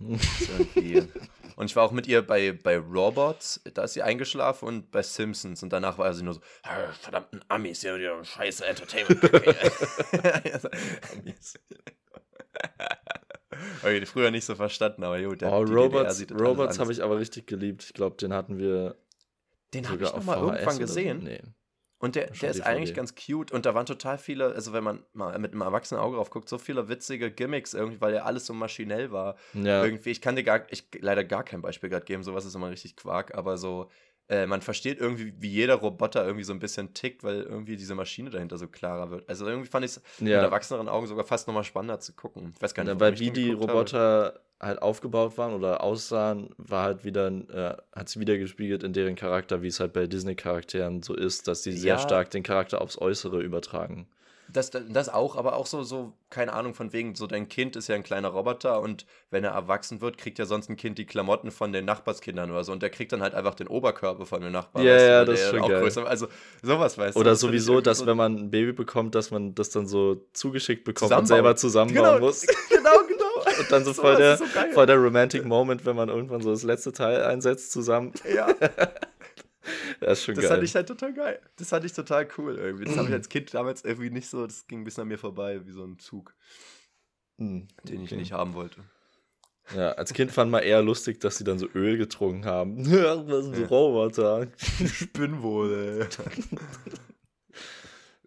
[1.56, 5.02] Und ich war auch mit ihr bei, bei Robots, da ist sie eingeschlafen und bei
[5.02, 5.62] Simpsons.
[5.62, 9.22] Und danach war sie nur so, "Ah, verdammten Amis, ja, ja scheiße Entertainment.
[11.12, 11.58] Amis.
[14.00, 15.40] Ich früher nicht so verstanden, aber gut.
[15.40, 17.84] der- oh, Robots, Robots habe ich aber richtig geliebt.
[17.84, 18.96] Ich glaube, den hatten wir
[19.74, 20.78] Den habe ich noch mal irgendwann oder so.
[20.80, 21.24] gesehen.
[21.24, 21.40] Nee.
[21.98, 22.62] Und der, der ist DVD.
[22.64, 26.00] eigentlich ganz cute und da waren total viele, also wenn man mal mit einem erwachsenen
[26.00, 29.36] Auge drauf guckt, so viele witzige Gimmicks irgendwie, weil ja alles so maschinell war.
[29.54, 32.56] Ja, Irgendwie, ich kann dir gar, ich leider gar kein Beispiel gerade geben, sowas ist
[32.56, 33.88] immer richtig Quark, aber so,
[34.32, 37.94] äh, man versteht irgendwie, wie jeder Roboter irgendwie so ein bisschen tickt, weil irgendwie diese
[37.94, 39.28] Maschine dahinter so klarer wird.
[39.28, 40.40] Also irgendwie fand ich es mit ja.
[40.42, 42.52] erwachseneren Augen sogar fast nochmal spannender zu gucken.
[42.56, 43.72] Ich weiß gar nicht, Ja, weil wie die geguckt habe.
[43.72, 48.92] Roboter halt aufgebaut waren oder aussahen, war halt wieder, äh, hat sie wieder gespiegelt in
[48.92, 51.98] deren Charakter, wie es halt bei Disney-Charakteren so ist, dass die sehr Ja.
[51.98, 54.06] stark den Charakter aufs Äußere übertragen.
[54.48, 57.88] Das, das auch, aber auch so, so, keine Ahnung, von wegen, so dein Kind ist
[57.88, 61.06] ja ein kleiner Roboter und wenn er erwachsen wird, kriegt ja sonst ein Kind die
[61.06, 64.42] Klamotten von den Nachbarskindern oder so und der kriegt dann halt einfach den Oberkörper von
[64.42, 64.84] den Nachbarn.
[64.84, 65.80] Ja, weißt du, ja, das ist schon auch geil.
[65.80, 66.28] größer Also
[66.62, 67.20] sowas weißt du.
[67.20, 69.86] Oder find ich sowieso, dass so wenn man ein Baby bekommt, dass man das dann
[69.86, 72.46] so zugeschickt bekommt und selber zusammenbauen genau, muss.
[72.68, 73.22] genau, genau.
[73.58, 76.50] Und dann so Sowas voll der, so voll der Romantic Moment, wenn man irgendwann so
[76.50, 78.12] das letzte Teil einsetzt zusammen.
[78.34, 78.48] Ja,
[80.00, 80.52] Das ist schon das geil.
[80.52, 81.40] fand ich halt total geil.
[81.56, 82.84] Das fand ich total cool irgendwie.
[82.84, 85.18] Das habe ich als Kind damals irgendwie nicht so, das ging ein bisschen an mir
[85.18, 86.34] vorbei, wie so ein Zug,
[87.38, 88.16] Hm, den ich okay.
[88.16, 88.82] nicht haben wollte.
[89.76, 92.78] Ja, als Kind fand man eher lustig, dass sie dann so Öl getrunken haben.
[92.90, 93.66] Was sind Ja.
[93.68, 94.48] Roboter?
[94.80, 96.08] Ich bin wohl, ey.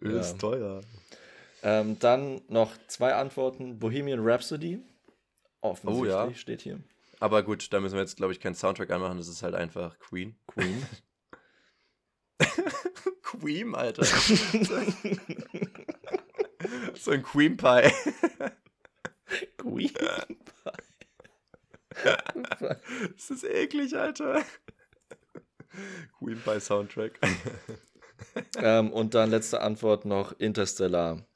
[0.00, 0.20] Öl Ja.
[0.20, 0.80] ist teuer.
[1.62, 3.78] Ähm, dann noch zwei Antworten.
[3.78, 4.80] Bohemian Rhapsody.
[5.60, 6.34] Offensichtlich Oh ja.
[6.34, 6.80] steht hier.
[7.18, 9.16] Aber gut, da müssen wir jetzt, glaube ich, keinen Soundtrack anmachen.
[9.18, 10.36] Das ist halt einfach Queen.
[10.46, 10.82] Queen.
[13.22, 14.04] Queen, Alter.
[16.94, 17.90] so ein Queen Pie.
[19.58, 19.92] Queen.
[23.14, 24.42] Das ist eklig, Alter.
[26.18, 27.18] Queen Pie Soundtrack.
[28.58, 31.26] ähm, und dann letzte Antwort noch Interstellar.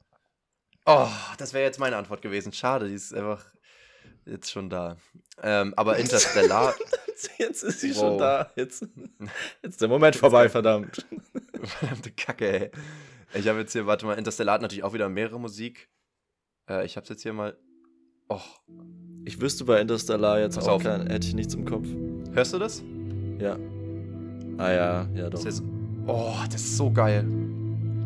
[0.85, 2.53] Oh, das wäre jetzt meine Antwort gewesen.
[2.53, 3.45] Schade, die ist einfach
[4.25, 4.97] jetzt schon da.
[5.43, 6.73] Ähm, aber Interstellar,
[7.37, 7.97] Jetzt ist sie Wow.
[7.99, 8.49] schon da.
[8.55, 8.81] Jetzt,
[9.61, 11.05] jetzt ist der Moment vorbei, verdammt.
[11.63, 12.71] verdammte Kacke, ey.
[13.33, 15.87] Ich habe jetzt hier, warte mal, Interstellar hat natürlich auch wieder mehrere Musik.
[16.69, 17.55] Äh, ich habe jetzt hier mal.
[18.29, 18.39] Oh,
[19.25, 20.83] Ich wüsste bei Interstellar jetzt Pass auch auf.
[20.83, 21.87] kein, hätte ich nichts im Kopf.
[22.33, 22.81] hörst du das?
[23.39, 23.57] Ja.
[24.57, 25.43] Ah ja, ja doch.
[25.43, 25.63] Das ist,
[26.07, 27.25] oh, das ist so geil.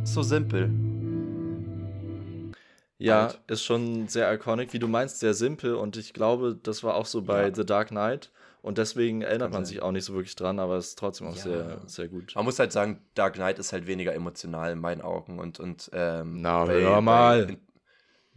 [0.03, 0.69] So simpel.
[2.97, 3.39] Ja, Alt.
[3.47, 7.05] ist schon sehr iconic, wie du meinst, sehr simpel und ich glaube, das war auch
[7.05, 7.53] so bei Ja.
[7.53, 8.31] The Dark Knight
[8.61, 11.35] und deswegen erinnert man sich auch nicht so wirklich dran, aber es ist trotzdem auch
[11.35, 11.41] Ja.
[11.43, 12.33] sehr, sehr gut.
[12.35, 15.89] Man muss halt sagen, Dark Knight ist halt weniger emotional in meinen Augen und, und
[15.93, 17.45] ähm, Na, hör mal.
[17.45, 17.59] Bei, in,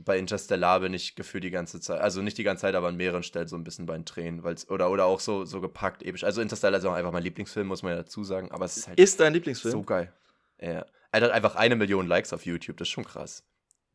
[0.01, 2.97] bei Interstellar bin ich gefühlt die ganze Zeit, also nicht die ganze Zeit, aber an
[2.97, 6.03] mehreren Stellen so ein bisschen bei den Tränen, weil's, oder, oder auch so, so gepackt,
[6.03, 6.25] episch.
[6.25, 8.89] Also Interstellar ist auch einfach mein Lieblingsfilm, muss man ja dazu sagen, aber es ist
[8.89, 9.73] halt Ist dein Lieblingsfilm?
[9.73, 10.13] so geil.
[10.61, 10.85] Ja.
[11.11, 13.45] Er hat einfach eine Million Likes auf YouTube, das ist schon krass.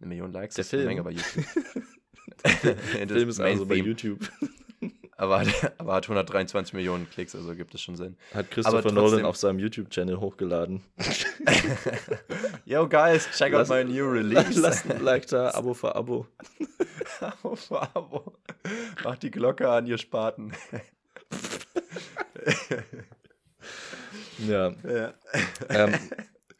[0.03, 0.89] Eine Million Likes Der ist eine Film?
[0.89, 1.45] Menge bei YouTube.
[2.63, 3.75] Der Film ist also bei.
[3.75, 4.19] YouTube.
[5.17, 8.17] aber, hat- aber hat 123 Millionen Klicks, also gibt es schon Sinn.
[8.33, 10.81] Hat Christopher trotzdem- Nolan auf seinem YouTube-Channel hochgeladen.
[12.65, 14.59] Yo guys, check Lass- out my new release.
[14.59, 16.27] Lasst ein Like da, Abo für Abo.
[17.21, 18.33] Abo für Abo.
[19.05, 20.51] Macht die Glocke an, ihr Spaten.
[24.39, 24.73] Ja.
[24.83, 25.13] ja.
[25.69, 25.93] Ähm,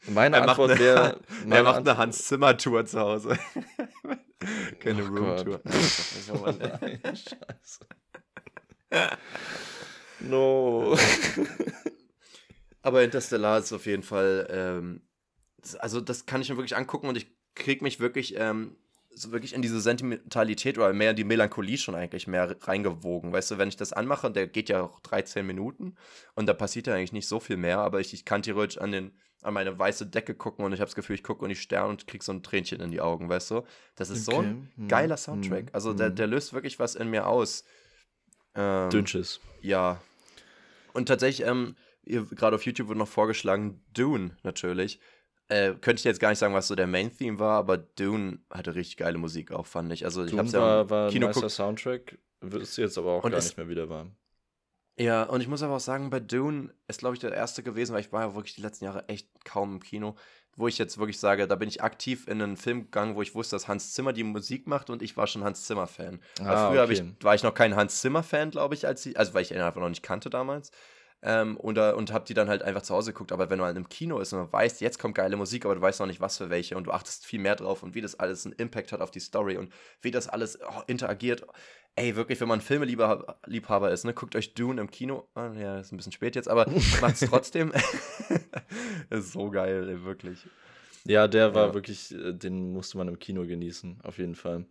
[0.08, 1.20] meine Er macht Antwort eine- wäre.
[1.50, 3.38] Er macht Antwort- eine Hans-Zimmer-Tour zu Hause.
[4.80, 5.60] Keine Oh Room-Tour.
[5.64, 7.86] Nein, Scheiße.
[10.20, 10.96] No.
[12.82, 15.02] Aber Interstellar ist auf jeden Fall, ähm,
[15.78, 18.76] also das kann ich mir wirklich angucken und ich kriegt mich wirklich, ähm,
[19.16, 23.32] so wirklich in diese Sentimentalität oder mehr in die Melancholie schon eigentlich mehr reingewogen.
[23.32, 25.94] Weißt du, wenn ich das anmache, der geht ja auch 13 Minuten
[26.34, 28.90] und da passiert ja eigentlich nicht so viel mehr, aber ich, ich kann theoretisch an,
[28.92, 29.12] den,
[29.44, 31.88] an meine weiße Decke gucken und ich habe das Gefühl, ich gucke in die Sterne
[31.88, 33.62] und krieg so ein Tränchen in die Augen, weißt du?
[33.94, 34.68] Das ist so ein Okay.
[34.76, 35.66] Hm, geiler Soundtrack.
[35.66, 36.16] hm, Also der, hm.
[36.16, 37.64] der löst wirklich was in mir aus.
[38.54, 39.40] Ähm, Dünnschiss.
[39.60, 40.00] ja.
[40.92, 41.74] Und tatsächlich, ähm,
[42.06, 45.00] gerade auf YouTube wird noch vorgeschlagen, Dune natürlich.
[45.48, 48.74] Äh, könnte ich jetzt gar nicht sagen, was so der Main-Theme war, aber Dune hatte
[48.74, 50.04] richtig geile Musik auch, fand ich.
[50.04, 51.52] Also ich Doom hab's ja war, war ein Kino nicer geguckt.
[51.54, 52.18] Soundtrack,
[52.52, 54.16] ist jetzt aber auch Und gar nicht mehr wieder warm.
[54.96, 57.94] Ja, und ich muss aber auch sagen, bei Dune ist, glaube ich, der erste gewesen,
[57.94, 60.14] weil ich war ja wirklich die letzten Jahre echt kaum im Kino,
[60.56, 63.34] wo ich jetzt wirklich sage, da bin ich aktiv in einen Film gegangen, wo ich
[63.34, 66.20] wusste, dass Hans Zimmer die Musik macht und ich war schon Hans Zimmer-Fan.
[66.38, 67.12] Ah, früher hab ich, okay.
[67.22, 69.80] war ich noch kein Hans Zimmer-Fan, glaube ich, als ich, also weil ich ihn einfach
[69.80, 70.70] noch nicht kannte damals.
[71.26, 73.32] Ähm, und, äh, und hab die dann halt einfach zu Hause geguckt.
[73.32, 75.74] Aber wenn du halt im Kino ist und man weiß, jetzt kommt geile Musik, aber
[75.74, 78.02] du weißt noch nicht, was für welche und du achtest viel mehr drauf und wie
[78.02, 79.72] das alles einen Impact hat auf die Story und
[80.02, 81.46] wie das alles oh, interagiert.
[81.96, 85.28] Ey, wirklich, wenn man Filmeliebhaber Liebhaber ist, ne, guckt euch Dune im Kino.
[85.34, 86.66] Ah, ja, ist ein bisschen spät jetzt, aber
[87.00, 87.72] macht's trotzdem.
[89.10, 90.46] ist so geil, ey, wirklich.
[91.04, 91.74] Ja, der war Ja.
[91.74, 94.66] wirklich, äh, den musste man im Kino genießen, auf jeden Fall.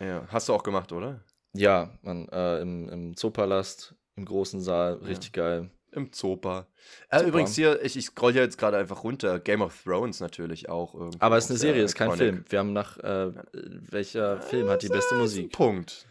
[0.00, 1.20] Ja, hast du auch gemacht, oder?
[1.52, 5.08] Ja, man, äh, im, im Zoopalast, im großen Saal, Ja.
[5.08, 5.70] richtig geil.
[5.92, 6.66] Im Zopa.
[7.08, 9.38] Äh, übrigens hier, ich, ich scroll hier jetzt gerade einfach runter.
[9.38, 10.92] Game of Thrones natürlich auch.
[10.94, 12.10] irgendwie Aber es ist eine Serie, ist kein.
[12.12, 12.44] Film.
[12.48, 15.52] Wir haben nach, äh, welcher Film hat die beste Musik?
[15.52, 16.06] Punkt.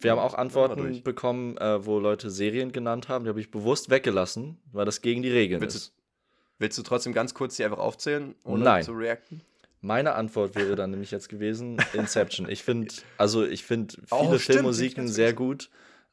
[0.00, 3.24] Wir haben auch Antworten bekommen, äh, wo Leute Serien genannt haben.
[3.24, 5.92] Die habe ich bewusst weggelassen, weil das gegen die Regeln Willst ist.
[6.58, 8.84] Willst du trotzdem ganz kurz die einfach aufzählen, ohne Nein.
[8.84, 9.42] zu reacten?
[9.82, 12.48] Meine Antwort wäre dann nämlich jetzt gewesen Inception.
[12.48, 15.70] Ich finde, also ich finde viele Oh, stimmt, Filmmusiken sehr gut,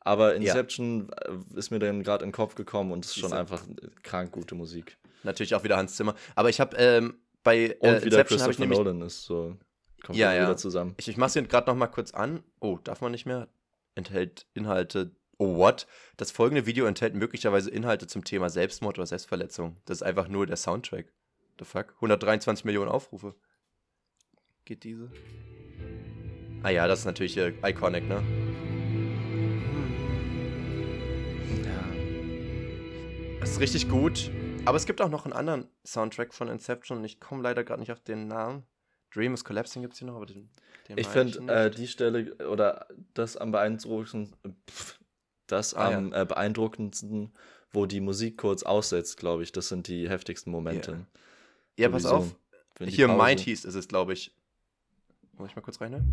[0.08, 0.53] aber Ja.
[0.53, 3.38] Inception äh, ist mir dann gerade in den Kopf gekommen und ist schon Siehste.
[3.39, 3.64] einfach
[4.03, 4.97] krank gute Musik.
[5.24, 6.16] Natürlich auch wieder Hans Zimmer.
[6.36, 8.78] Aber ich habe ähm, bei Und äh, wieder Inception habe ich nämlich.
[8.80, 9.58] Nolan ist so
[10.03, 10.43] kommt Ja, ja, ja.
[10.47, 10.95] wieder zusammen.
[10.97, 12.43] Ich, ich mache es gerade noch mal kurz an.
[12.60, 13.47] Oh, darf man nicht mehr?
[13.95, 15.12] Enthält Inhalte.
[15.38, 15.86] Oh, what?
[16.18, 19.78] Das folgende Video enthält möglicherweise Inhalte zum Thema Selbstmord oder Selbstverletzung.
[19.86, 21.12] Das ist einfach nur der Soundtrack.
[21.60, 21.93] The fuck?
[21.95, 23.36] 123 Millionen Aufrufe.
[24.66, 25.12] Geht diese?
[26.64, 28.24] Ah ja, das ist natürlich äh, iconic, ne?
[31.66, 33.39] Ja.
[33.39, 34.32] Das ist richtig gut.
[34.66, 37.04] Aber es gibt auch noch einen anderen Soundtrack von Inception.
[37.04, 38.64] Ich komme leider gerade nicht auf den Namen.
[39.14, 40.50] Dream is Collapsing gibt es hier noch, aber den,
[40.89, 45.00] den Ich finde äh, die Stelle oder das am beeindruckendsten, pff,
[45.48, 45.98] das Ah, ja.
[45.98, 47.32] am äh, beeindruckendsten,
[47.72, 51.06] wo die Musik kurz aussetzt, glaube ich, das sind die heftigsten Momente.
[51.78, 52.36] Ja, pass auf.
[52.80, 54.36] Hier Pause- Mighties ist es, glaube ich.
[55.38, 56.04] Muss ich mal kurz rein?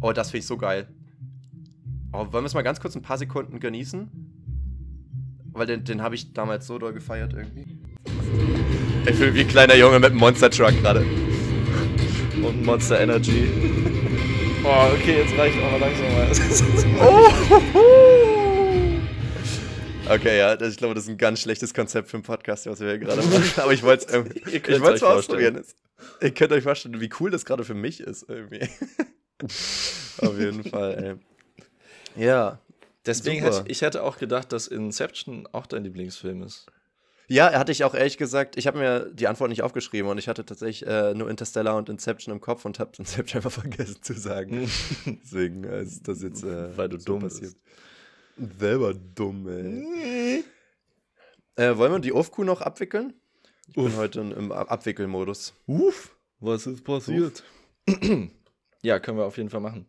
[0.00, 0.88] Oh, das finde ich so geil.
[2.12, 4.23] Oh, wollen wir es mal ganz kurz ein paar Sekunden genießen?
[5.54, 7.64] Weil den, den habe ich damals so doll gefeiert irgendwie.
[9.06, 11.06] Ich fühle wie ein kleiner Junge mit einem Monster Truck gerade.
[12.42, 13.48] Und Monster Energy.
[14.66, 16.30] Oh, okay, jetzt reicht auch mal langsam mal.
[17.68, 18.04] Oh!
[20.08, 22.80] Okay, ja, das, ich glaube, das ist ein ganz schlechtes Konzept für einen Podcast, was
[22.80, 23.44] wir hier gerade machen.
[23.56, 24.38] Aber ich wollte es irgendwie.
[24.50, 25.62] Ihr Ich wollte es mal ausprobieren.
[26.20, 28.66] Ihr könnt euch vorstellen, wie cool das gerade für mich ist, irgendwie.
[30.18, 31.18] Auf jeden Fall,
[32.16, 32.24] ey.
[32.24, 32.58] Ja.
[33.06, 33.56] Deswegen Super.
[33.58, 36.66] hätte ich, ich hätte auch gedacht, dass Inception auch dein Lieblingsfilm ist.
[37.26, 40.28] Ja, hatte ich auch ehrlich gesagt, ich habe mir die Antwort nicht aufgeschrieben und ich
[40.28, 44.12] hatte tatsächlich äh, nur Interstellar und Inception im Kopf und habe Inception einfach vergessen zu
[44.14, 44.70] sagen.
[45.06, 47.56] Deswegen äh, ist das jetzt äh, Weil du dumm bist.
[48.58, 50.44] Selber dumm, ey.
[51.56, 53.14] Äh, wollen wir die Ofku noch abwickeln?
[53.68, 53.96] Ich bin Uff.
[53.96, 55.54] heute in- im Ab- Abwickelmodus.
[55.66, 57.42] Uff, was ist passiert?
[58.82, 59.86] ja, können wir auf jeden Fall machen.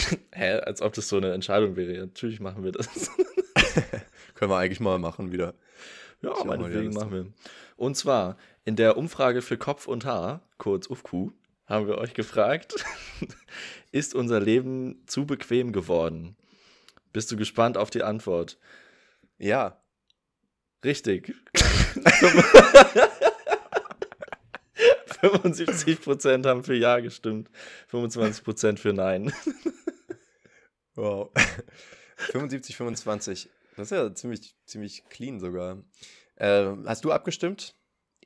[0.32, 1.98] Hä, als ob das so eine Entscheidung wäre.
[1.98, 3.10] Natürlich machen wir das.
[4.34, 5.54] Können wir eigentlich mal machen wieder.
[6.22, 7.26] Ja, mal meinetwegen machen wir.
[7.76, 11.32] Und zwar in der Umfrage für Kopf und Haar, kurz UFQ,
[11.66, 12.74] haben wir euch gefragt,
[13.92, 16.36] ist unser Leben zu bequem geworden?
[17.12, 18.58] Bist du gespannt auf die Antwort?
[19.38, 19.80] Ja.
[20.84, 21.34] Richtig.
[25.22, 27.50] 75% haben für Ja gestimmt,
[27.90, 29.32] 25% für Nein.
[30.98, 31.30] Wow.
[32.16, 33.48] 75, 25.
[33.76, 35.78] Das ist ja ziemlich, ziemlich clean sogar.
[36.34, 37.76] Äh, hast du abgestimmt?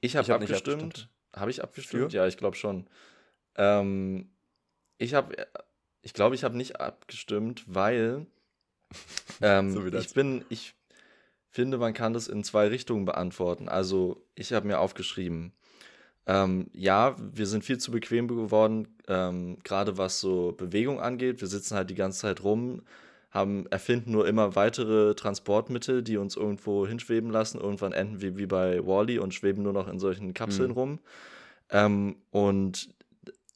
[0.00, 1.10] Ich habe hab abgestimmt.
[1.34, 2.12] Habe ich abgestimmt?
[2.12, 2.16] Für?
[2.16, 2.88] Ja, ich glaube schon.
[3.56, 4.30] Ähm,
[4.96, 5.46] ich habe,
[6.00, 8.26] ich glaube, ich habe nicht abgestimmt, weil
[9.42, 10.74] ähm, So ich bin, ich
[11.50, 13.68] finde, man kann das in zwei Richtungen beantworten.
[13.68, 15.52] Also ich habe mir aufgeschrieben,
[16.26, 21.40] ähm, ja, wir sind viel zu bequem geworden, ähm, gerade was so Bewegung angeht.
[21.40, 22.82] Wir sitzen halt die ganze Zeit rum,
[23.30, 27.58] haben, erfinden nur immer weitere Transportmittel, die uns irgendwo hinschweben lassen.
[27.60, 30.76] Irgendwann enden wir wie bei Wally und schweben nur noch in solchen Kapseln Mhm.
[30.76, 30.98] rum.
[31.70, 32.90] Ähm, und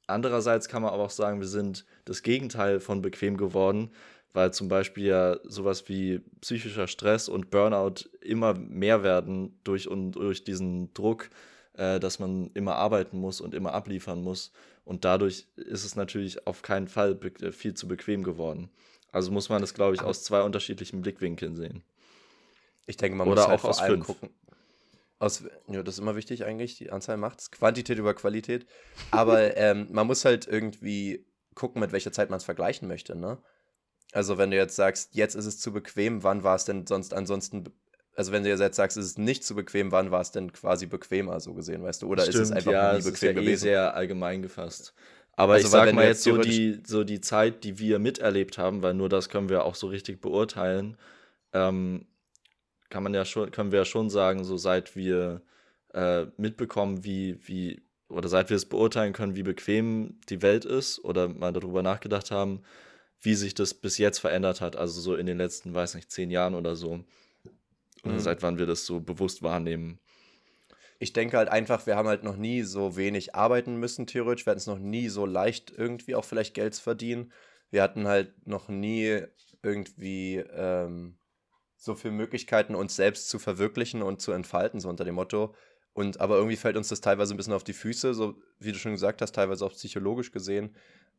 [0.06, 3.90] andererseits kann man aber auch sagen, wir sind das Gegenteil von bequem geworden,
[4.32, 10.12] weil zum Beispiel ja sowas wie psychischer Stress und Burnout immer mehr werden durch, und,
[10.12, 11.28] durch diesen Druck,
[11.76, 14.52] äh, dass man immer arbeiten muss und immer abliefern muss.
[14.84, 18.70] Und dadurch ist es natürlich auf keinen Fall be- viel zu bequem geworden.
[19.12, 21.82] Also muss man das, glaube ich, Aber- aus zwei unterschiedlichen Blickwinkeln sehen.
[22.86, 24.06] Ich denke, man Oder muss halt auch vor aus allem fünf.
[24.06, 24.30] gucken.
[25.18, 27.50] Aus, ja, das ist immer wichtig eigentlich, die Anzahl macht's.
[27.50, 28.66] Quantität über Qualität.
[29.10, 31.24] Aber ähm, man muss halt irgendwie
[31.54, 33.38] gucken, mit welcher Zeit man es vergleichen möchte, ne?
[34.12, 37.12] Also wenn du jetzt sagst, jetzt ist es zu bequem, wann war es denn sonst
[37.12, 37.64] ansonsten,
[38.16, 40.86] also wenn du jetzt sagst, es ist nicht zu bequem, wann war es denn quasi
[40.86, 42.08] bequemer, so gesehen, weißt du?
[42.08, 43.60] Oder ist es einfach ja, nie bequem ist ja eh gewesen?
[43.60, 44.94] sehr allgemein gefasst.
[45.32, 48.82] Aber Also, ich sag mal jetzt so die, so die Zeit, die wir miterlebt haben,
[48.82, 50.96] weil nur das können wir auch so richtig beurteilen,
[51.52, 52.06] ähm,
[52.88, 55.42] kann man ja schon, können wir ja schon sagen, so seit wir
[55.92, 61.04] äh, mitbekommen, wie, wie, oder seit wir es beurteilen können, wie bequem die Welt ist,
[61.04, 62.62] oder mal darüber nachgedacht haben,
[63.20, 66.30] wie sich das bis jetzt verändert hat, also so in den letzten, weiß nicht, zehn
[66.30, 67.04] Jahren oder so.
[68.12, 68.20] Mhm.
[68.20, 69.98] seit wann wir das so bewusst wahrnehmen.
[70.98, 74.46] Ich denke halt einfach, wir haben halt noch nie so wenig arbeiten müssen, theoretisch.
[74.46, 77.32] Wir hatten es noch nie so leicht, irgendwie auch vielleicht Geld zu verdienen.
[77.70, 79.22] Wir hatten halt noch nie
[79.62, 81.18] irgendwie ähm,
[81.76, 85.54] so viele Möglichkeiten, uns selbst zu verwirklichen und zu entfalten, so unter dem Motto.
[85.92, 88.78] Und aber irgendwie fällt uns das teilweise ein bisschen auf die Füße, so wie du
[88.78, 90.74] schon gesagt hast, teilweise auch psychologisch gesehen,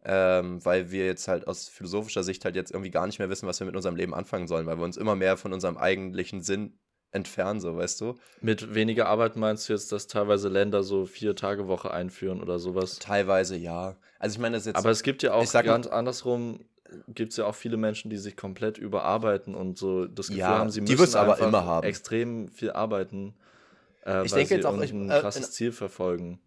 [0.10, 3.46] ähm, weil wir jetzt halt aus philosophischer Sicht halt jetzt irgendwie gar nicht mehr wissen,
[3.48, 6.42] was wir mit unserem Leben anfangen sollen, weil wir uns immer mehr von unserem eigentlichen
[6.42, 6.80] Sinn
[7.12, 8.16] entfernen, so weißt du.
[8.42, 12.58] Mit weniger Arbeit meinst du jetzt, dass teilweise Länder so vier Tage Woche einführen oder
[12.58, 13.00] sowas?
[13.00, 13.98] Teilweise ja.
[14.20, 14.76] Also ich meine, das ist jetzt.
[14.78, 16.66] Aber es gibt ja auch ich sag ganz andersrum,
[17.10, 20.48] gibt es ja auch viele Menschen, die sich komplett überarbeiten und so das Gefühl Ja,
[20.60, 21.86] haben, sie müssen aber immer haben.
[21.86, 23.34] extrem viel arbeiten,
[24.06, 26.40] äh, Ich weil denke sie jetzt auch, ich- irgendein äh, krasses Ziel verfolgen.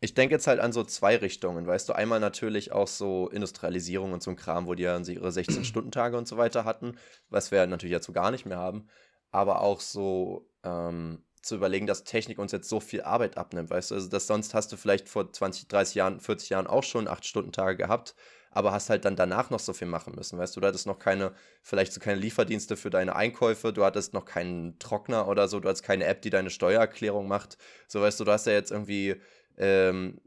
[0.00, 4.12] Ich denke jetzt halt an so zwei Richtungen, weißt du, einmal natürlich auch so Industrialisierung
[4.12, 6.98] und so ein Kram, wo die ja ihre 16-Stunden-Tage und so weiter hatten,
[7.30, 8.88] was wir natürlich jetzt so gar nicht mehr haben,
[9.30, 13.90] aber auch so ähm, zu überlegen, dass Technik uns jetzt so viel Arbeit abnimmt, weißt
[13.90, 17.08] du, also dass sonst hast du vielleicht vor 20, 30 Jahren, 40 Jahren auch schon
[17.08, 18.14] 8-Stunden-Tage gehabt,
[18.50, 20.98] aber hast halt dann danach noch so viel machen müssen, weißt du, du hattest noch
[20.98, 21.32] keine,
[21.62, 25.68] vielleicht so keine Lieferdienste für deine Einkäufe, du hattest noch keinen Trockner oder so, du
[25.68, 29.20] hattest keine App, die deine Steuererklärung macht, so weißt du, du hast ja jetzt irgendwie
[29.58, 30.20] ähm,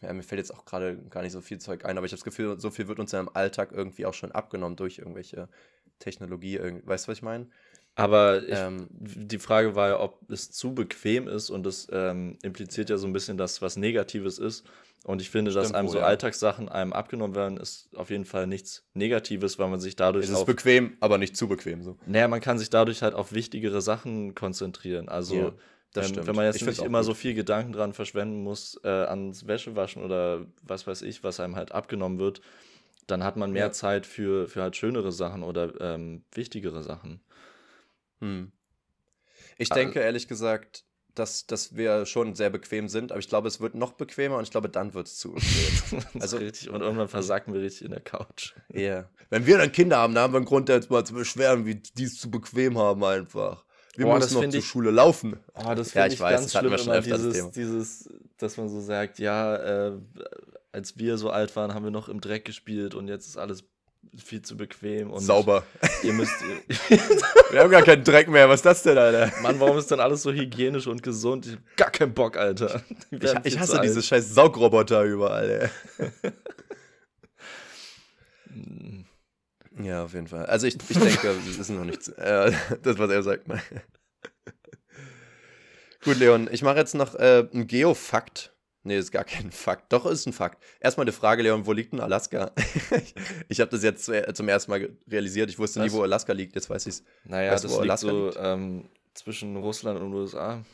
[0.00, 2.18] ja, mir fällt jetzt auch gerade gar nicht so viel Zeug ein, aber ich habe
[2.18, 5.48] das Gefühl, so viel wird uns ja im Alltag irgendwie auch schon abgenommen durch irgendwelche
[5.98, 6.56] Technologie.
[6.56, 7.48] Irgend, weißt du, was ich meine?
[7.96, 12.38] Aber ich, Ähm, die Frage war ja, ob es zu bequem ist und das ähm,
[12.42, 14.64] impliziert ja so ein bisschen, dass was Negatives ist.
[15.04, 16.04] Und ich finde, dass einem wohl, so ja.
[16.04, 20.30] Alltagssachen einem abgenommen werden, ist auf jeden Fall nichts Negatives, weil man sich dadurch Es
[20.30, 21.98] ist auf bequem, aber nicht zu bequem so.
[22.06, 25.08] Naja, man kann sich dadurch halt auf wichtigere Sachen konzentrieren.
[25.08, 25.52] Also, Ja,
[25.92, 26.26] das ähm, stimmt.
[26.26, 27.06] wenn man jetzt Ich nicht immer gut.
[27.06, 31.56] so viel Gedanken dran verschwenden muss, äh, ans Wäschewaschen oder was weiß ich, was einem
[31.56, 32.40] halt abgenommen wird,
[33.06, 33.72] dann hat man mehr Ja.
[33.72, 37.20] Zeit für, für halt schönere Sachen oder ähm, wichtigere Sachen.
[38.20, 38.52] Hm.
[39.56, 40.84] Ich Ah, denke ehrlich gesagt,
[41.14, 44.44] dass, dass wir schon sehr bequem sind, aber ich glaube, es wird noch bequemer und
[44.44, 46.00] ich glaube, dann wird es zu bequem.
[46.20, 48.54] Also- richtig, und irgendwann versacken wir richtig in der Couch.
[48.72, 49.08] Ja.
[49.30, 51.74] Wenn wir dann Kinder haben, dann haben wir einen Grund, jetzt mal zu beschweren, wie
[51.76, 53.64] die es zu bequem haben einfach.
[53.98, 55.36] Wir das müssen noch zur ich- Schule laufen.
[55.54, 57.34] Oh, das Ja, ich ich weiß, ganz das schlimm, wir schon immer öfter, das dieses,
[57.36, 57.50] Thema.
[57.54, 59.92] dieses, dass man so sagt, ja, äh,
[60.72, 63.64] als wir so alt waren, haben wir noch im Dreck gespielt und jetzt ist alles
[64.16, 65.64] viel zu bequem und Sauber.
[66.04, 66.32] ihr müsst,
[67.50, 68.48] Wir haben gar keinen Dreck mehr.
[68.48, 69.32] Was ist das denn, Alter?
[69.42, 71.46] Mann, warum ist dann alles so hygienisch und gesund?
[71.46, 72.82] Ich hab gar keinen Bock, Alter.
[73.10, 76.10] Ich, ich hasse diese scheiß Saugroboter überall, ey.
[78.52, 79.04] Hm.
[79.82, 80.46] Ja, auf jeden Fall.
[80.46, 82.08] Also ich, ich denke, das ist noch nichts.
[82.08, 82.52] Äh,
[82.82, 83.46] das, was er sagt.
[86.04, 88.54] Gut, Leon, ich mache jetzt noch äh, einen Geofakt.
[88.84, 89.92] Nee, ist gar kein Fakt.
[89.92, 90.62] Doch, ist ein Fakt.
[90.80, 92.52] Erstmal eine Frage, Leon, wo liegt denn Alaska?
[93.48, 95.50] ich habe das jetzt zu, zum ersten Mal realisiert.
[95.50, 95.92] Ich wusste nie, Was?
[95.92, 96.54] wo Alaska liegt.
[96.54, 97.04] Jetzt weiß ich es.
[97.24, 98.38] Naja, Weißt das wo liegt Alaska so liegt?
[98.40, 100.64] ähm, zwischen Russland und USA.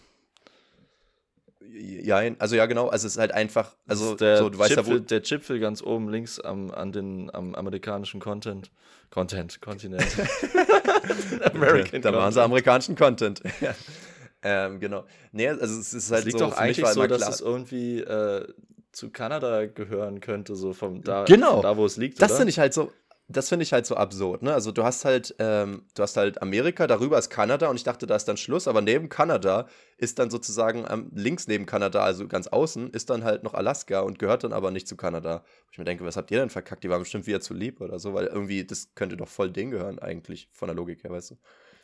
[1.72, 2.88] Ja, also ja, genau.
[2.88, 5.04] Also es ist halt einfach, Das also der, so, du weißt ja, Chipfel, wo.
[5.04, 8.70] der Chipfel ganz oben links am, an den, am amerikanischen Content.
[9.10, 10.04] Content, Kontinent.
[11.52, 13.42] American da machen sie amerikanischen Content.
[13.60, 13.74] Ja.
[14.42, 15.04] ähm, genau.
[15.32, 18.46] Nee, also es ist halt liegt so, doch eigentlich so, dass es irgendwie äh,
[18.92, 21.62] zu Kanada gehören könnte, so vom da, Genau.
[21.62, 22.22] da wo es liegt.
[22.22, 22.92] Das finde ich halt so,
[23.26, 24.52] das finde ich halt so absurd, ne?
[24.52, 28.06] Also du hast halt, ähm, du hast halt Amerika, darüber ist Kanada und ich dachte,
[28.06, 32.28] da ist dann Schluss, aber neben Kanada ist dann sozusagen ähm, links neben Kanada, also
[32.28, 35.42] ganz außen, ist dann halt noch Alaska und gehört dann aber nicht zu Kanada.
[35.44, 36.84] Wo ich mir denke, was habt ihr denn verkackt?
[36.84, 39.70] Die waren bestimmt wieder zu lieb oder so, weil irgendwie, das könnte doch voll denen
[39.70, 41.36] gehören eigentlich, von der Logik her, weißt du?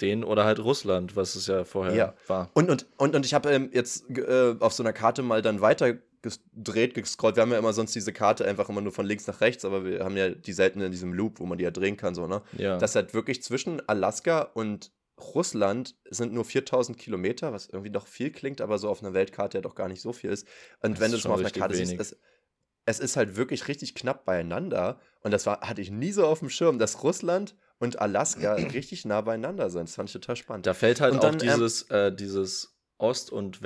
[0.02, 2.14] Den oder halt Russland, was es ja vorher Ja.
[2.26, 2.50] war.
[2.54, 5.60] Und, und, und, und ich habe ähm, jetzt äh, auf so einer Karte mal dann
[5.60, 7.36] weiter gedreht, gescrollt.
[7.36, 9.84] Wir haben ja immer sonst diese Karte einfach immer nur von links nach rechts, aber
[9.84, 12.26] wir haben ja die selten in diesem Loop, wo man die ja drehen kann, so,
[12.26, 12.42] ne?
[12.56, 12.78] Ja.
[12.78, 14.92] Das halt wirklich zwischen Alaska und
[15.34, 19.58] Russland sind nur 4000 Kilometer, was irgendwie doch viel klingt, aber so auf einer Weltkarte
[19.58, 20.46] ja doch gar nicht so viel ist.
[20.82, 22.00] Und Das wenn ist du es mal auf einer Karte siehst, wenig.
[22.00, 22.16] es,
[22.86, 24.98] es ist halt wirklich richtig knapp beieinander.
[25.22, 29.04] Und das war, hatte ich nie so auf dem Schirm, dass Russland und Alaska richtig
[29.04, 29.88] nah beieinander sind.
[29.88, 30.66] Das fand ich total spannend.
[30.66, 33.62] Da fällt halt Und auch dann, ähm, dieses, äh, dieses Ost- und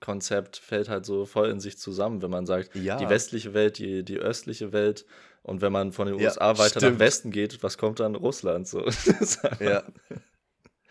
[0.00, 2.96] West-Konzept fällt halt so voll in sich zusammen, wenn man sagt, Ja.
[2.96, 5.04] die westliche Welt, die, die östliche Welt.
[5.42, 6.94] Und wenn man von den Ja, USA weiter stimmt.
[6.94, 8.14] nach Westen geht, was kommt dann?
[8.14, 8.68] Russland.
[8.68, 8.84] So.
[9.60, 9.82] Ja.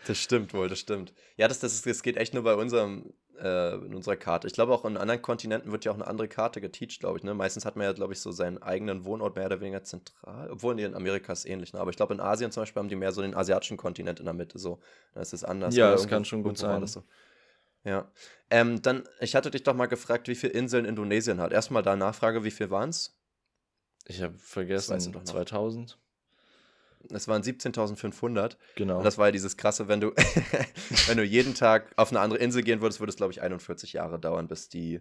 [0.06, 1.12] Das stimmt wohl, das stimmt.
[1.36, 4.46] Ja, das, das, das geht echt nur bei unserem, äh, in unserer Karte.
[4.46, 7.24] Ich glaube, auch in anderen Kontinenten wird ja auch eine andere Karte geteacht, glaube ich.
[7.24, 7.34] Ne?
[7.34, 10.50] Meistens hat man ja, glaube ich, so seinen eigenen Wohnort mehr oder weniger zentral.
[10.50, 11.72] Obwohl, nee, in Amerika ist es ähnlich.
[11.74, 11.80] Ne?
[11.80, 14.24] Aber ich glaube, in Asien zum Beispiel haben die mehr so den asiatischen Kontinent in
[14.24, 14.58] der Mitte.
[14.58, 14.78] So.
[15.14, 15.76] Da ist es anders.
[15.76, 16.86] Ja, das kann schon gut sein.
[16.86, 17.02] So.
[17.84, 18.10] Ja.
[18.50, 21.52] Ähm, dann, ich hatte dich doch mal gefragt, wie viele Inseln Indonesien hat.
[21.52, 23.18] Erstmal da Nachfrage, wie viel waren es?
[24.06, 25.32] Ich habe weißt vergessen, du doch noch.
[25.32, 25.98] 2000.
[27.10, 28.56] Es waren 17.500.
[28.74, 28.98] Genau.
[28.98, 30.12] Und das war ja dieses krasse, wenn du,
[31.06, 33.92] wenn du jeden Tag auf eine andere Insel gehen würdest, würde es, glaube ich, 41
[33.92, 35.00] Jahre dauern, bis die.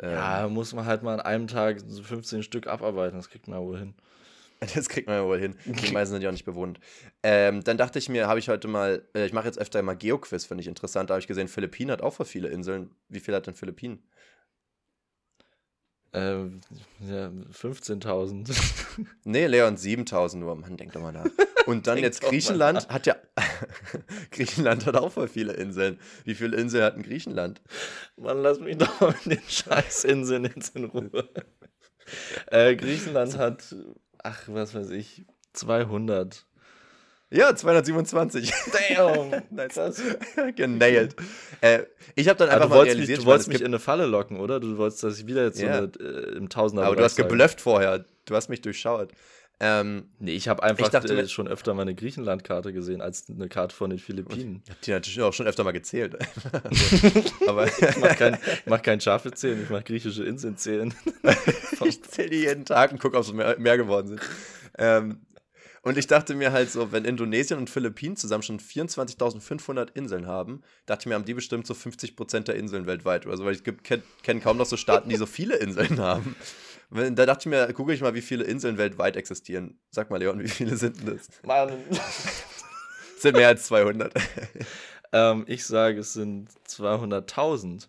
[0.00, 3.48] Ähm, ja, muss man halt mal an einem Tag so 15 Stück abarbeiten, das kriegt
[3.48, 3.94] man wohl hin.
[4.74, 5.56] Das kriegt man ja wohl hin.
[5.66, 6.80] Die meisten sind ja auch nicht bewohnt.
[7.22, 9.96] Ähm, dann dachte ich mir, habe ich heute mal, äh, ich mache jetzt öfter mal
[9.96, 11.10] Geoquiz, finde ich interessant.
[11.10, 12.90] Da habe ich gesehen, Philippinen hat auch voll viele Inseln.
[13.08, 14.02] Wie viel hat denn Philippinen?
[16.12, 16.60] Ähm,
[17.00, 18.56] ja, 15.000.
[19.24, 20.56] Nee, Leon, 7000 nur.
[20.56, 21.26] Mann, denk doch mal nach.
[21.66, 23.16] Und dann jetzt Griechenland hat ja.
[24.32, 26.00] Griechenland hat auch voll viele Inseln.
[26.24, 27.60] Wie viele Inseln hat denn Griechenland?
[28.16, 31.28] Mann, lass mich doch mal mit den Scheißinseln jetzt in Ruhe.
[32.46, 33.76] äh, Griechenland hat,
[34.22, 36.44] ach, was weiß ich, 200.
[37.30, 38.52] Ja, 227.
[38.96, 39.42] Damn!
[39.50, 39.74] Nice.
[39.74, 40.02] Krass.
[40.56, 41.14] Genailed.
[41.60, 41.80] Äh,
[42.14, 43.66] ich habe dann Aber einfach du mal wolltest, mich, realisiert, du wolltest es mich in
[43.66, 44.60] eine Falle locken, oder?
[44.60, 45.78] Du wolltest, dass ich wieder jetzt Ja.
[45.78, 48.04] so eine, äh, im Tausender aber du hast geblufft vorher.
[48.24, 49.10] Du hast mich durchschaut.
[49.60, 53.28] Ähm, Nee, ich habe einfach Ich dachte äh, schon öfter mal eine Griechenland-Karte gesehen als
[53.28, 54.62] eine Karte von den Philippinen.
[54.64, 56.16] ich habe die natürlich auch schon öfter mal gezählt.
[56.64, 60.94] also, aber Ich mach kein, mach kein Schafe zählen, ich mach griechische Inseln zählen.
[61.84, 64.20] ich zähle die jeden Tag und gucke, ob es mehr, mehr geworden sind.
[64.78, 65.20] Ähm,
[65.82, 70.62] und ich dachte mir halt so, wenn Indonesien und Philippinen zusammen schon 24.500 Inseln haben,
[70.86, 73.64] dachte ich mir, haben die bestimmt so 50% der Inseln weltweit oder so, weil ich
[73.64, 76.36] kenne kenn kaum noch so Staaten, die so viele Inseln haben.
[76.90, 79.78] Da dachte ich mir, gucke ich mal, wie viele Inseln weltweit existieren.
[79.90, 81.28] Sag mal, Leon, wie viele sind denn das?
[81.44, 81.72] Mann.
[81.90, 82.42] Das
[83.22, 84.12] sind mehr als 200.
[85.12, 87.88] ähm, ich sage, es sind 200.000.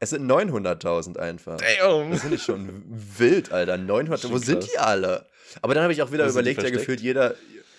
[0.00, 1.58] Es sind 900.000 einfach.
[1.58, 2.12] Damn!
[2.12, 3.76] Das finde ich schon wild, Alter.
[3.76, 4.20] 900.
[4.20, 4.70] Schon Wo sind krass.
[4.70, 5.26] die alle?
[5.60, 7.34] Aber dann habe ich auch wieder Wo überlegt, ja, gefühlt jeder,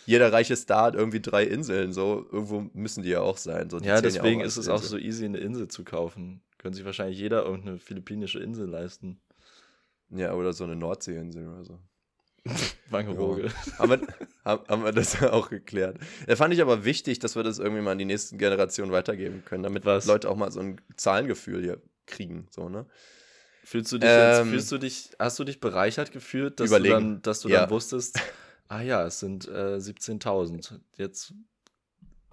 [0.05, 1.93] jeder reiche Star hat irgendwie drei Inseln.
[1.93, 3.69] So, irgendwo müssen die ja auch sein.
[3.69, 4.89] So, Ja, deswegen auch ist es auch Insel.
[4.89, 6.41] so easy, eine Insel zu kaufen.
[6.57, 9.21] Können sich wahrscheinlich jeder irgendeine philippinische Insel leisten.
[10.11, 11.80] Ja, oder so eine Nordseeinsel oder so.
[12.90, 13.52] Wangerooge.
[13.77, 14.07] haben, wir,
[14.45, 15.98] haben, haben wir das auch geklärt.
[16.26, 19.44] Da fand ich aber wichtig, dass wir das irgendwie mal an die nächsten Generationen weitergeben
[19.45, 20.06] können, damit Was?
[20.06, 22.48] Leute auch mal so ein Zahlengefühl hier kriegen.
[22.49, 22.86] So, ne?
[23.64, 26.95] Fühlst du dich jetzt, Ähm, fühlst du dich, hast du dich bereichert gefühlt, dass Überlegen.
[26.95, 27.61] du dann, dass du Ja.
[27.61, 28.19] dann wusstest,
[28.68, 30.80] ah ja, es sind äh, 17.000.
[30.98, 31.34] Jetzt,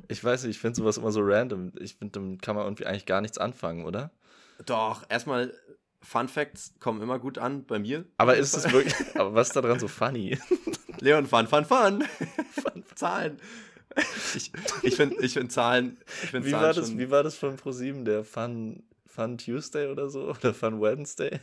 [0.08, 1.72] ich weiß nicht, ich finde sowas immer so random.
[1.78, 4.12] Ich finde, damit kann man irgendwie eigentlich gar nichts anfangen, oder?
[4.64, 5.52] Doch, erstmal,
[6.06, 8.04] Fun Facts kommen immer gut an bei mir.
[8.16, 10.38] Aber ist es wirklich, aber was ist daran so funny?
[11.00, 12.04] Leon, Fun, Fun, Fun.
[12.94, 13.38] Zahlen.
[14.36, 14.52] Ich,
[14.82, 15.98] ich finde ich find Zahlen.
[16.22, 19.90] Ich find Wie Zahlen war, das, wie war das von ProSieben, der Fun, Fun Tuesday
[19.90, 20.28] oder so?
[20.30, 21.40] Oder Fun Wednesday?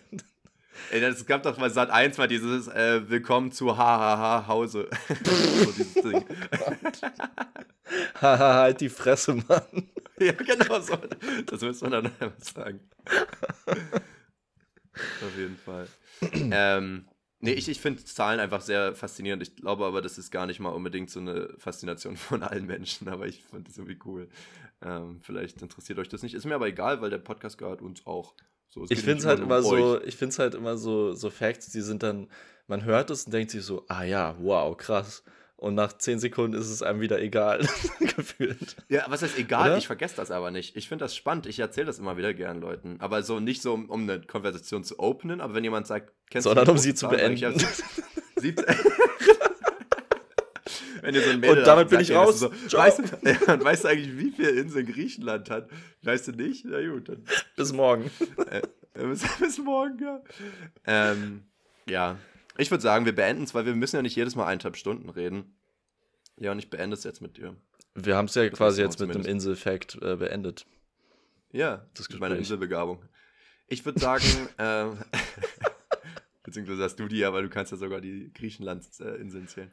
[0.91, 4.87] Ey, das gab doch mal Sat 1 mal dieses äh, Willkommen zu HHH Hause.
[5.19, 6.25] so dieses Ding.
[8.21, 9.89] Haha, halt die Fresse, Mann.
[10.19, 10.97] ja, genau so.
[11.47, 12.79] Das müsste man dann einfach sagen.
[14.93, 15.87] Auf jeden Fall.
[16.33, 17.07] ähm,
[17.39, 19.43] nee, ich, ich finde Zahlen einfach sehr faszinierend.
[19.43, 23.07] Ich glaube aber, das ist gar nicht mal unbedingt so eine Faszination von allen Menschen,
[23.07, 24.29] aber ich finde das irgendwie cool.
[24.81, 26.35] Ähm, vielleicht interessiert euch das nicht.
[26.35, 28.35] Ist mir aber egal, weil der Podcast gehört uns auch.
[28.69, 31.69] So, Ich finde es halt immer so, ich finde es halt immer so, so Facts,
[31.69, 32.27] die sind dann,
[32.67, 35.23] man hört es und denkt sich so, ah ja, wow, krass.
[35.63, 37.65] Und nach 10 Sekunden ist es einem wieder egal,
[38.17, 38.75] gefühlt.
[38.89, 39.69] Ja, was heißt egal?
[39.69, 39.77] Oder?
[39.77, 40.75] Ich vergesse das aber nicht.
[40.75, 41.45] Ich finde das spannend.
[41.45, 42.97] Ich erzähle das immer wieder gern Leuten.
[42.99, 46.43] Aber so nicht so, um, um eine Konversation zu openen, aber wenn jemand sagt, kennst
[46.43, 47.55] Sondern die um sie zu ich, beenden.
[51.01, 52.41] wenn ihr so ein Mädel Und damit habt, bin ich sagt raus.
[52.41, 55.69] So, weißt, du, ja, und weißt du eigentlich, wie viele Inseln Griechenland hat?
[56.01, 56.65] Weißt du nicht?
[56.65, 57.23] Na gut, dann
[57.55, 58.11] Bis morgen.
[58.47, 58.63] äh,
[58.95, 60.21] bis, bis morgen, ja.
[60.85, 61.43] Ähm,
[61.87, 62.17] ja.
[62.57, 65.09] Ich würde sagen, wir beenden es, weil wir müssen ja nicht jedes Mal eineinhalb Stunden
[65.09, 65.55] reden.
[66.37, 67.55] Ja, und ich beende es jetzt mit dir.
[67.95, 69.25] Wir haben es ja Das quasi jetzt mit einem.
[69.25, 70.65] Insel-Fact äh, beendet.
[71.51, 72.35] Ja, Das mit meiner.
[72.35, 73.03] Inselbegabung.
[73.67, 74.23] Ich würde sagen,
[74.57, 74.97] ähm,
[76.43, 79.71] beziehungsweise hast du die ja, weil du kannst ja sogar die Griechenland-Inseln zählen.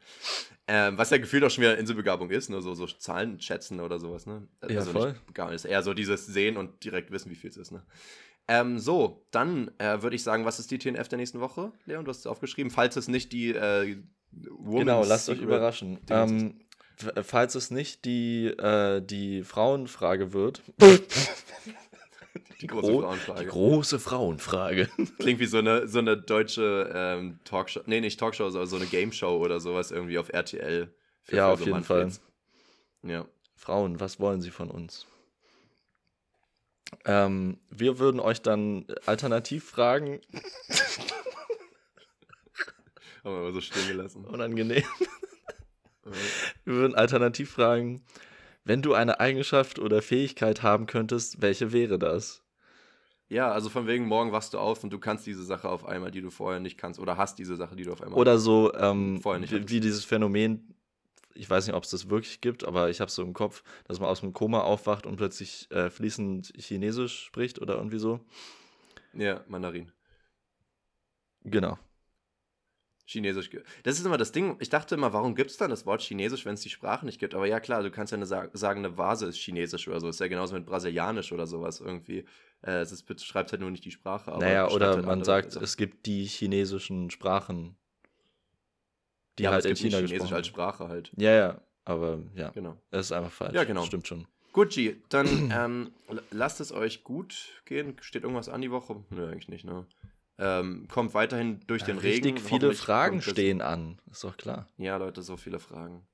[0.67, 3.99] Ähm, was ja gefühlt auch schon wieder Inselbegabung ist, nur so, so Zahlen schätzen oder
[3.99, 4.47] sowas, ne?
[4.69, 5.13] Ja, voll.
[5.13, 5.65] Nicht, gar nicht.
[5.65, 7.83] Eher so dieses Sehen und direkt wissen, wie viel es ist, ne?
[8.53, 11.71] Ähm, so, dann äh, würde ich sagen, was ist die TNF der nächsten Woche?
[11.87, 12.71] Leon, du hast es aufgeschrieben.
[12.73, 13.97] Falls es nicht die äh,
[14.33, 15.99] Women's genau, lasst euch überraschen.
[16.11, 16.61] Ähm,
[16.99, 20.63] f- falls es nicht die, äh, die Frauenfrage wird.
[22.61, 23.41] Die große Gro- Frauenfrage.
[23.41, 24.89] Die große Frauenfrage.
[25.19, 27.81] Klingt wie so eine, so eine deutsche ähm, Talkshow.
[27.87, 30.93] Nee, nicht Talkshow, sondern so eine Game Show oder sowas irgendwie auf RTL.
[31.23, 32.21] für- Ja, auf jeden Manfreds.
[33.03, 33.25] Ja.
[33.57, 35.07] Frauen, was wollen sie von uns?
[37.05, 40.21] Ähm, wir würden euch dann alternativ fragen,
[43.25, 44.25] Haben wir aber so stehen gelassen.
[44.25, 44.83] unangenehm.
[46.65, 48.03] Wir würden alternativ fragen,
[48.65, 52.43] wenn du eine Eigenschaft oder Fähigkeit haben könntest, welche wäre das?
[53.29, 56.11] Ja, also von wegen, morgen wachst du auf und du kannst diese Sache auf einmal,
[56.11, 56.99] die du vorher nicht kannst.
[56.99, 59.81] Oder hast diese Sache, die du auf einmal Oder so, ähm, Vorher nicht wie, wie
[59.81, 60.75] dieses Phänomen,
[61.35, 64.01] ich weiß nicht, ob es das wirklich gibt, aber ich habe so im Kopf, dass
[64.01, 68.21] man aus dem Koma aufwacht und plötzlich äh, fließend Chinesisch spricht oder irgendwie so.
[69.13, 69.91] Ja, Mandarin.
[71.43, 71.79] Genau.
[73.11, 73.51] Chinesisch.
[73.83, 74.57] Das ist immer das Ding.
[74.61, 77.19] Ich dachte immer, warum gibt es dann das Wort Chinesisch, wenn es die Sprache nicht
[77.19, 77.35] gibt?
[77.35, 80.09] Aber ja, klar, du kannst ja eine sa sagen, eine Vase ist Chinesisch oder so.
[80.09, 82.25] Ist ja genauso mit Brasilianisch oder sowas irgendwie.
[82.63, 84.31] Äh, es ist, beschreibt halt nur nicht die Sprache.
[84.31, 85.65] Aber naja, oder halt man andere sagt, Sachen.
[85.65, 87.77] es gibt die chinesischen Sprachen,
[89.41, 90.47] die ja, halt in China Chinesisch als.
[90.47, 91.11] Sprache halt.
[91.17, 92.77] Ja, ja, aber ja, Genau.
[92.91, 93.55] das ist einfach falsch.
[93.55, 93.85] Ja, genau.
[93.85, 94.27] Stimmt schon.
[94.53, 95.93] Gut, G, dann ähm,
[96.31, 97.97] lasst es euch gut gehen.
[98.01, 99.03] Steht irgendwas an die Woche?
[99.11, 99.87] Nö, eigentlich nicht, ne?
[100.39, 102.37] Ähm, kommt weiterhin durch den Regen.
[102.37, 104.67] Richtig viele Fragen das- stehen an, ist doch klar.
[104.79, 106.07] Ja, Leute, so viele Fragen.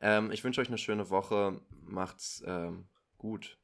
[0.00, 1.60] Ähm, ich wünsche euch eine schöne Woche.
[1.82, 2.86] Macht's ähm,
[3.18, 3.58] gut.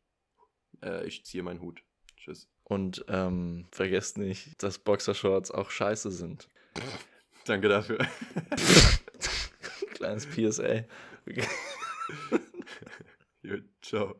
[0.82, 1.82] Äh, ich ziehe meinen Hut.
[2.16, 2.48] Tschüss.
[2.64, 6.48] Und ähm, vergesst nicht, dass Boxershorts auch scheiße sind.
[7.50, 7.98] Danke dafür.
[9.94, 10.84] Kleines PSA.
[13.42, 14.14] Gut, ciao.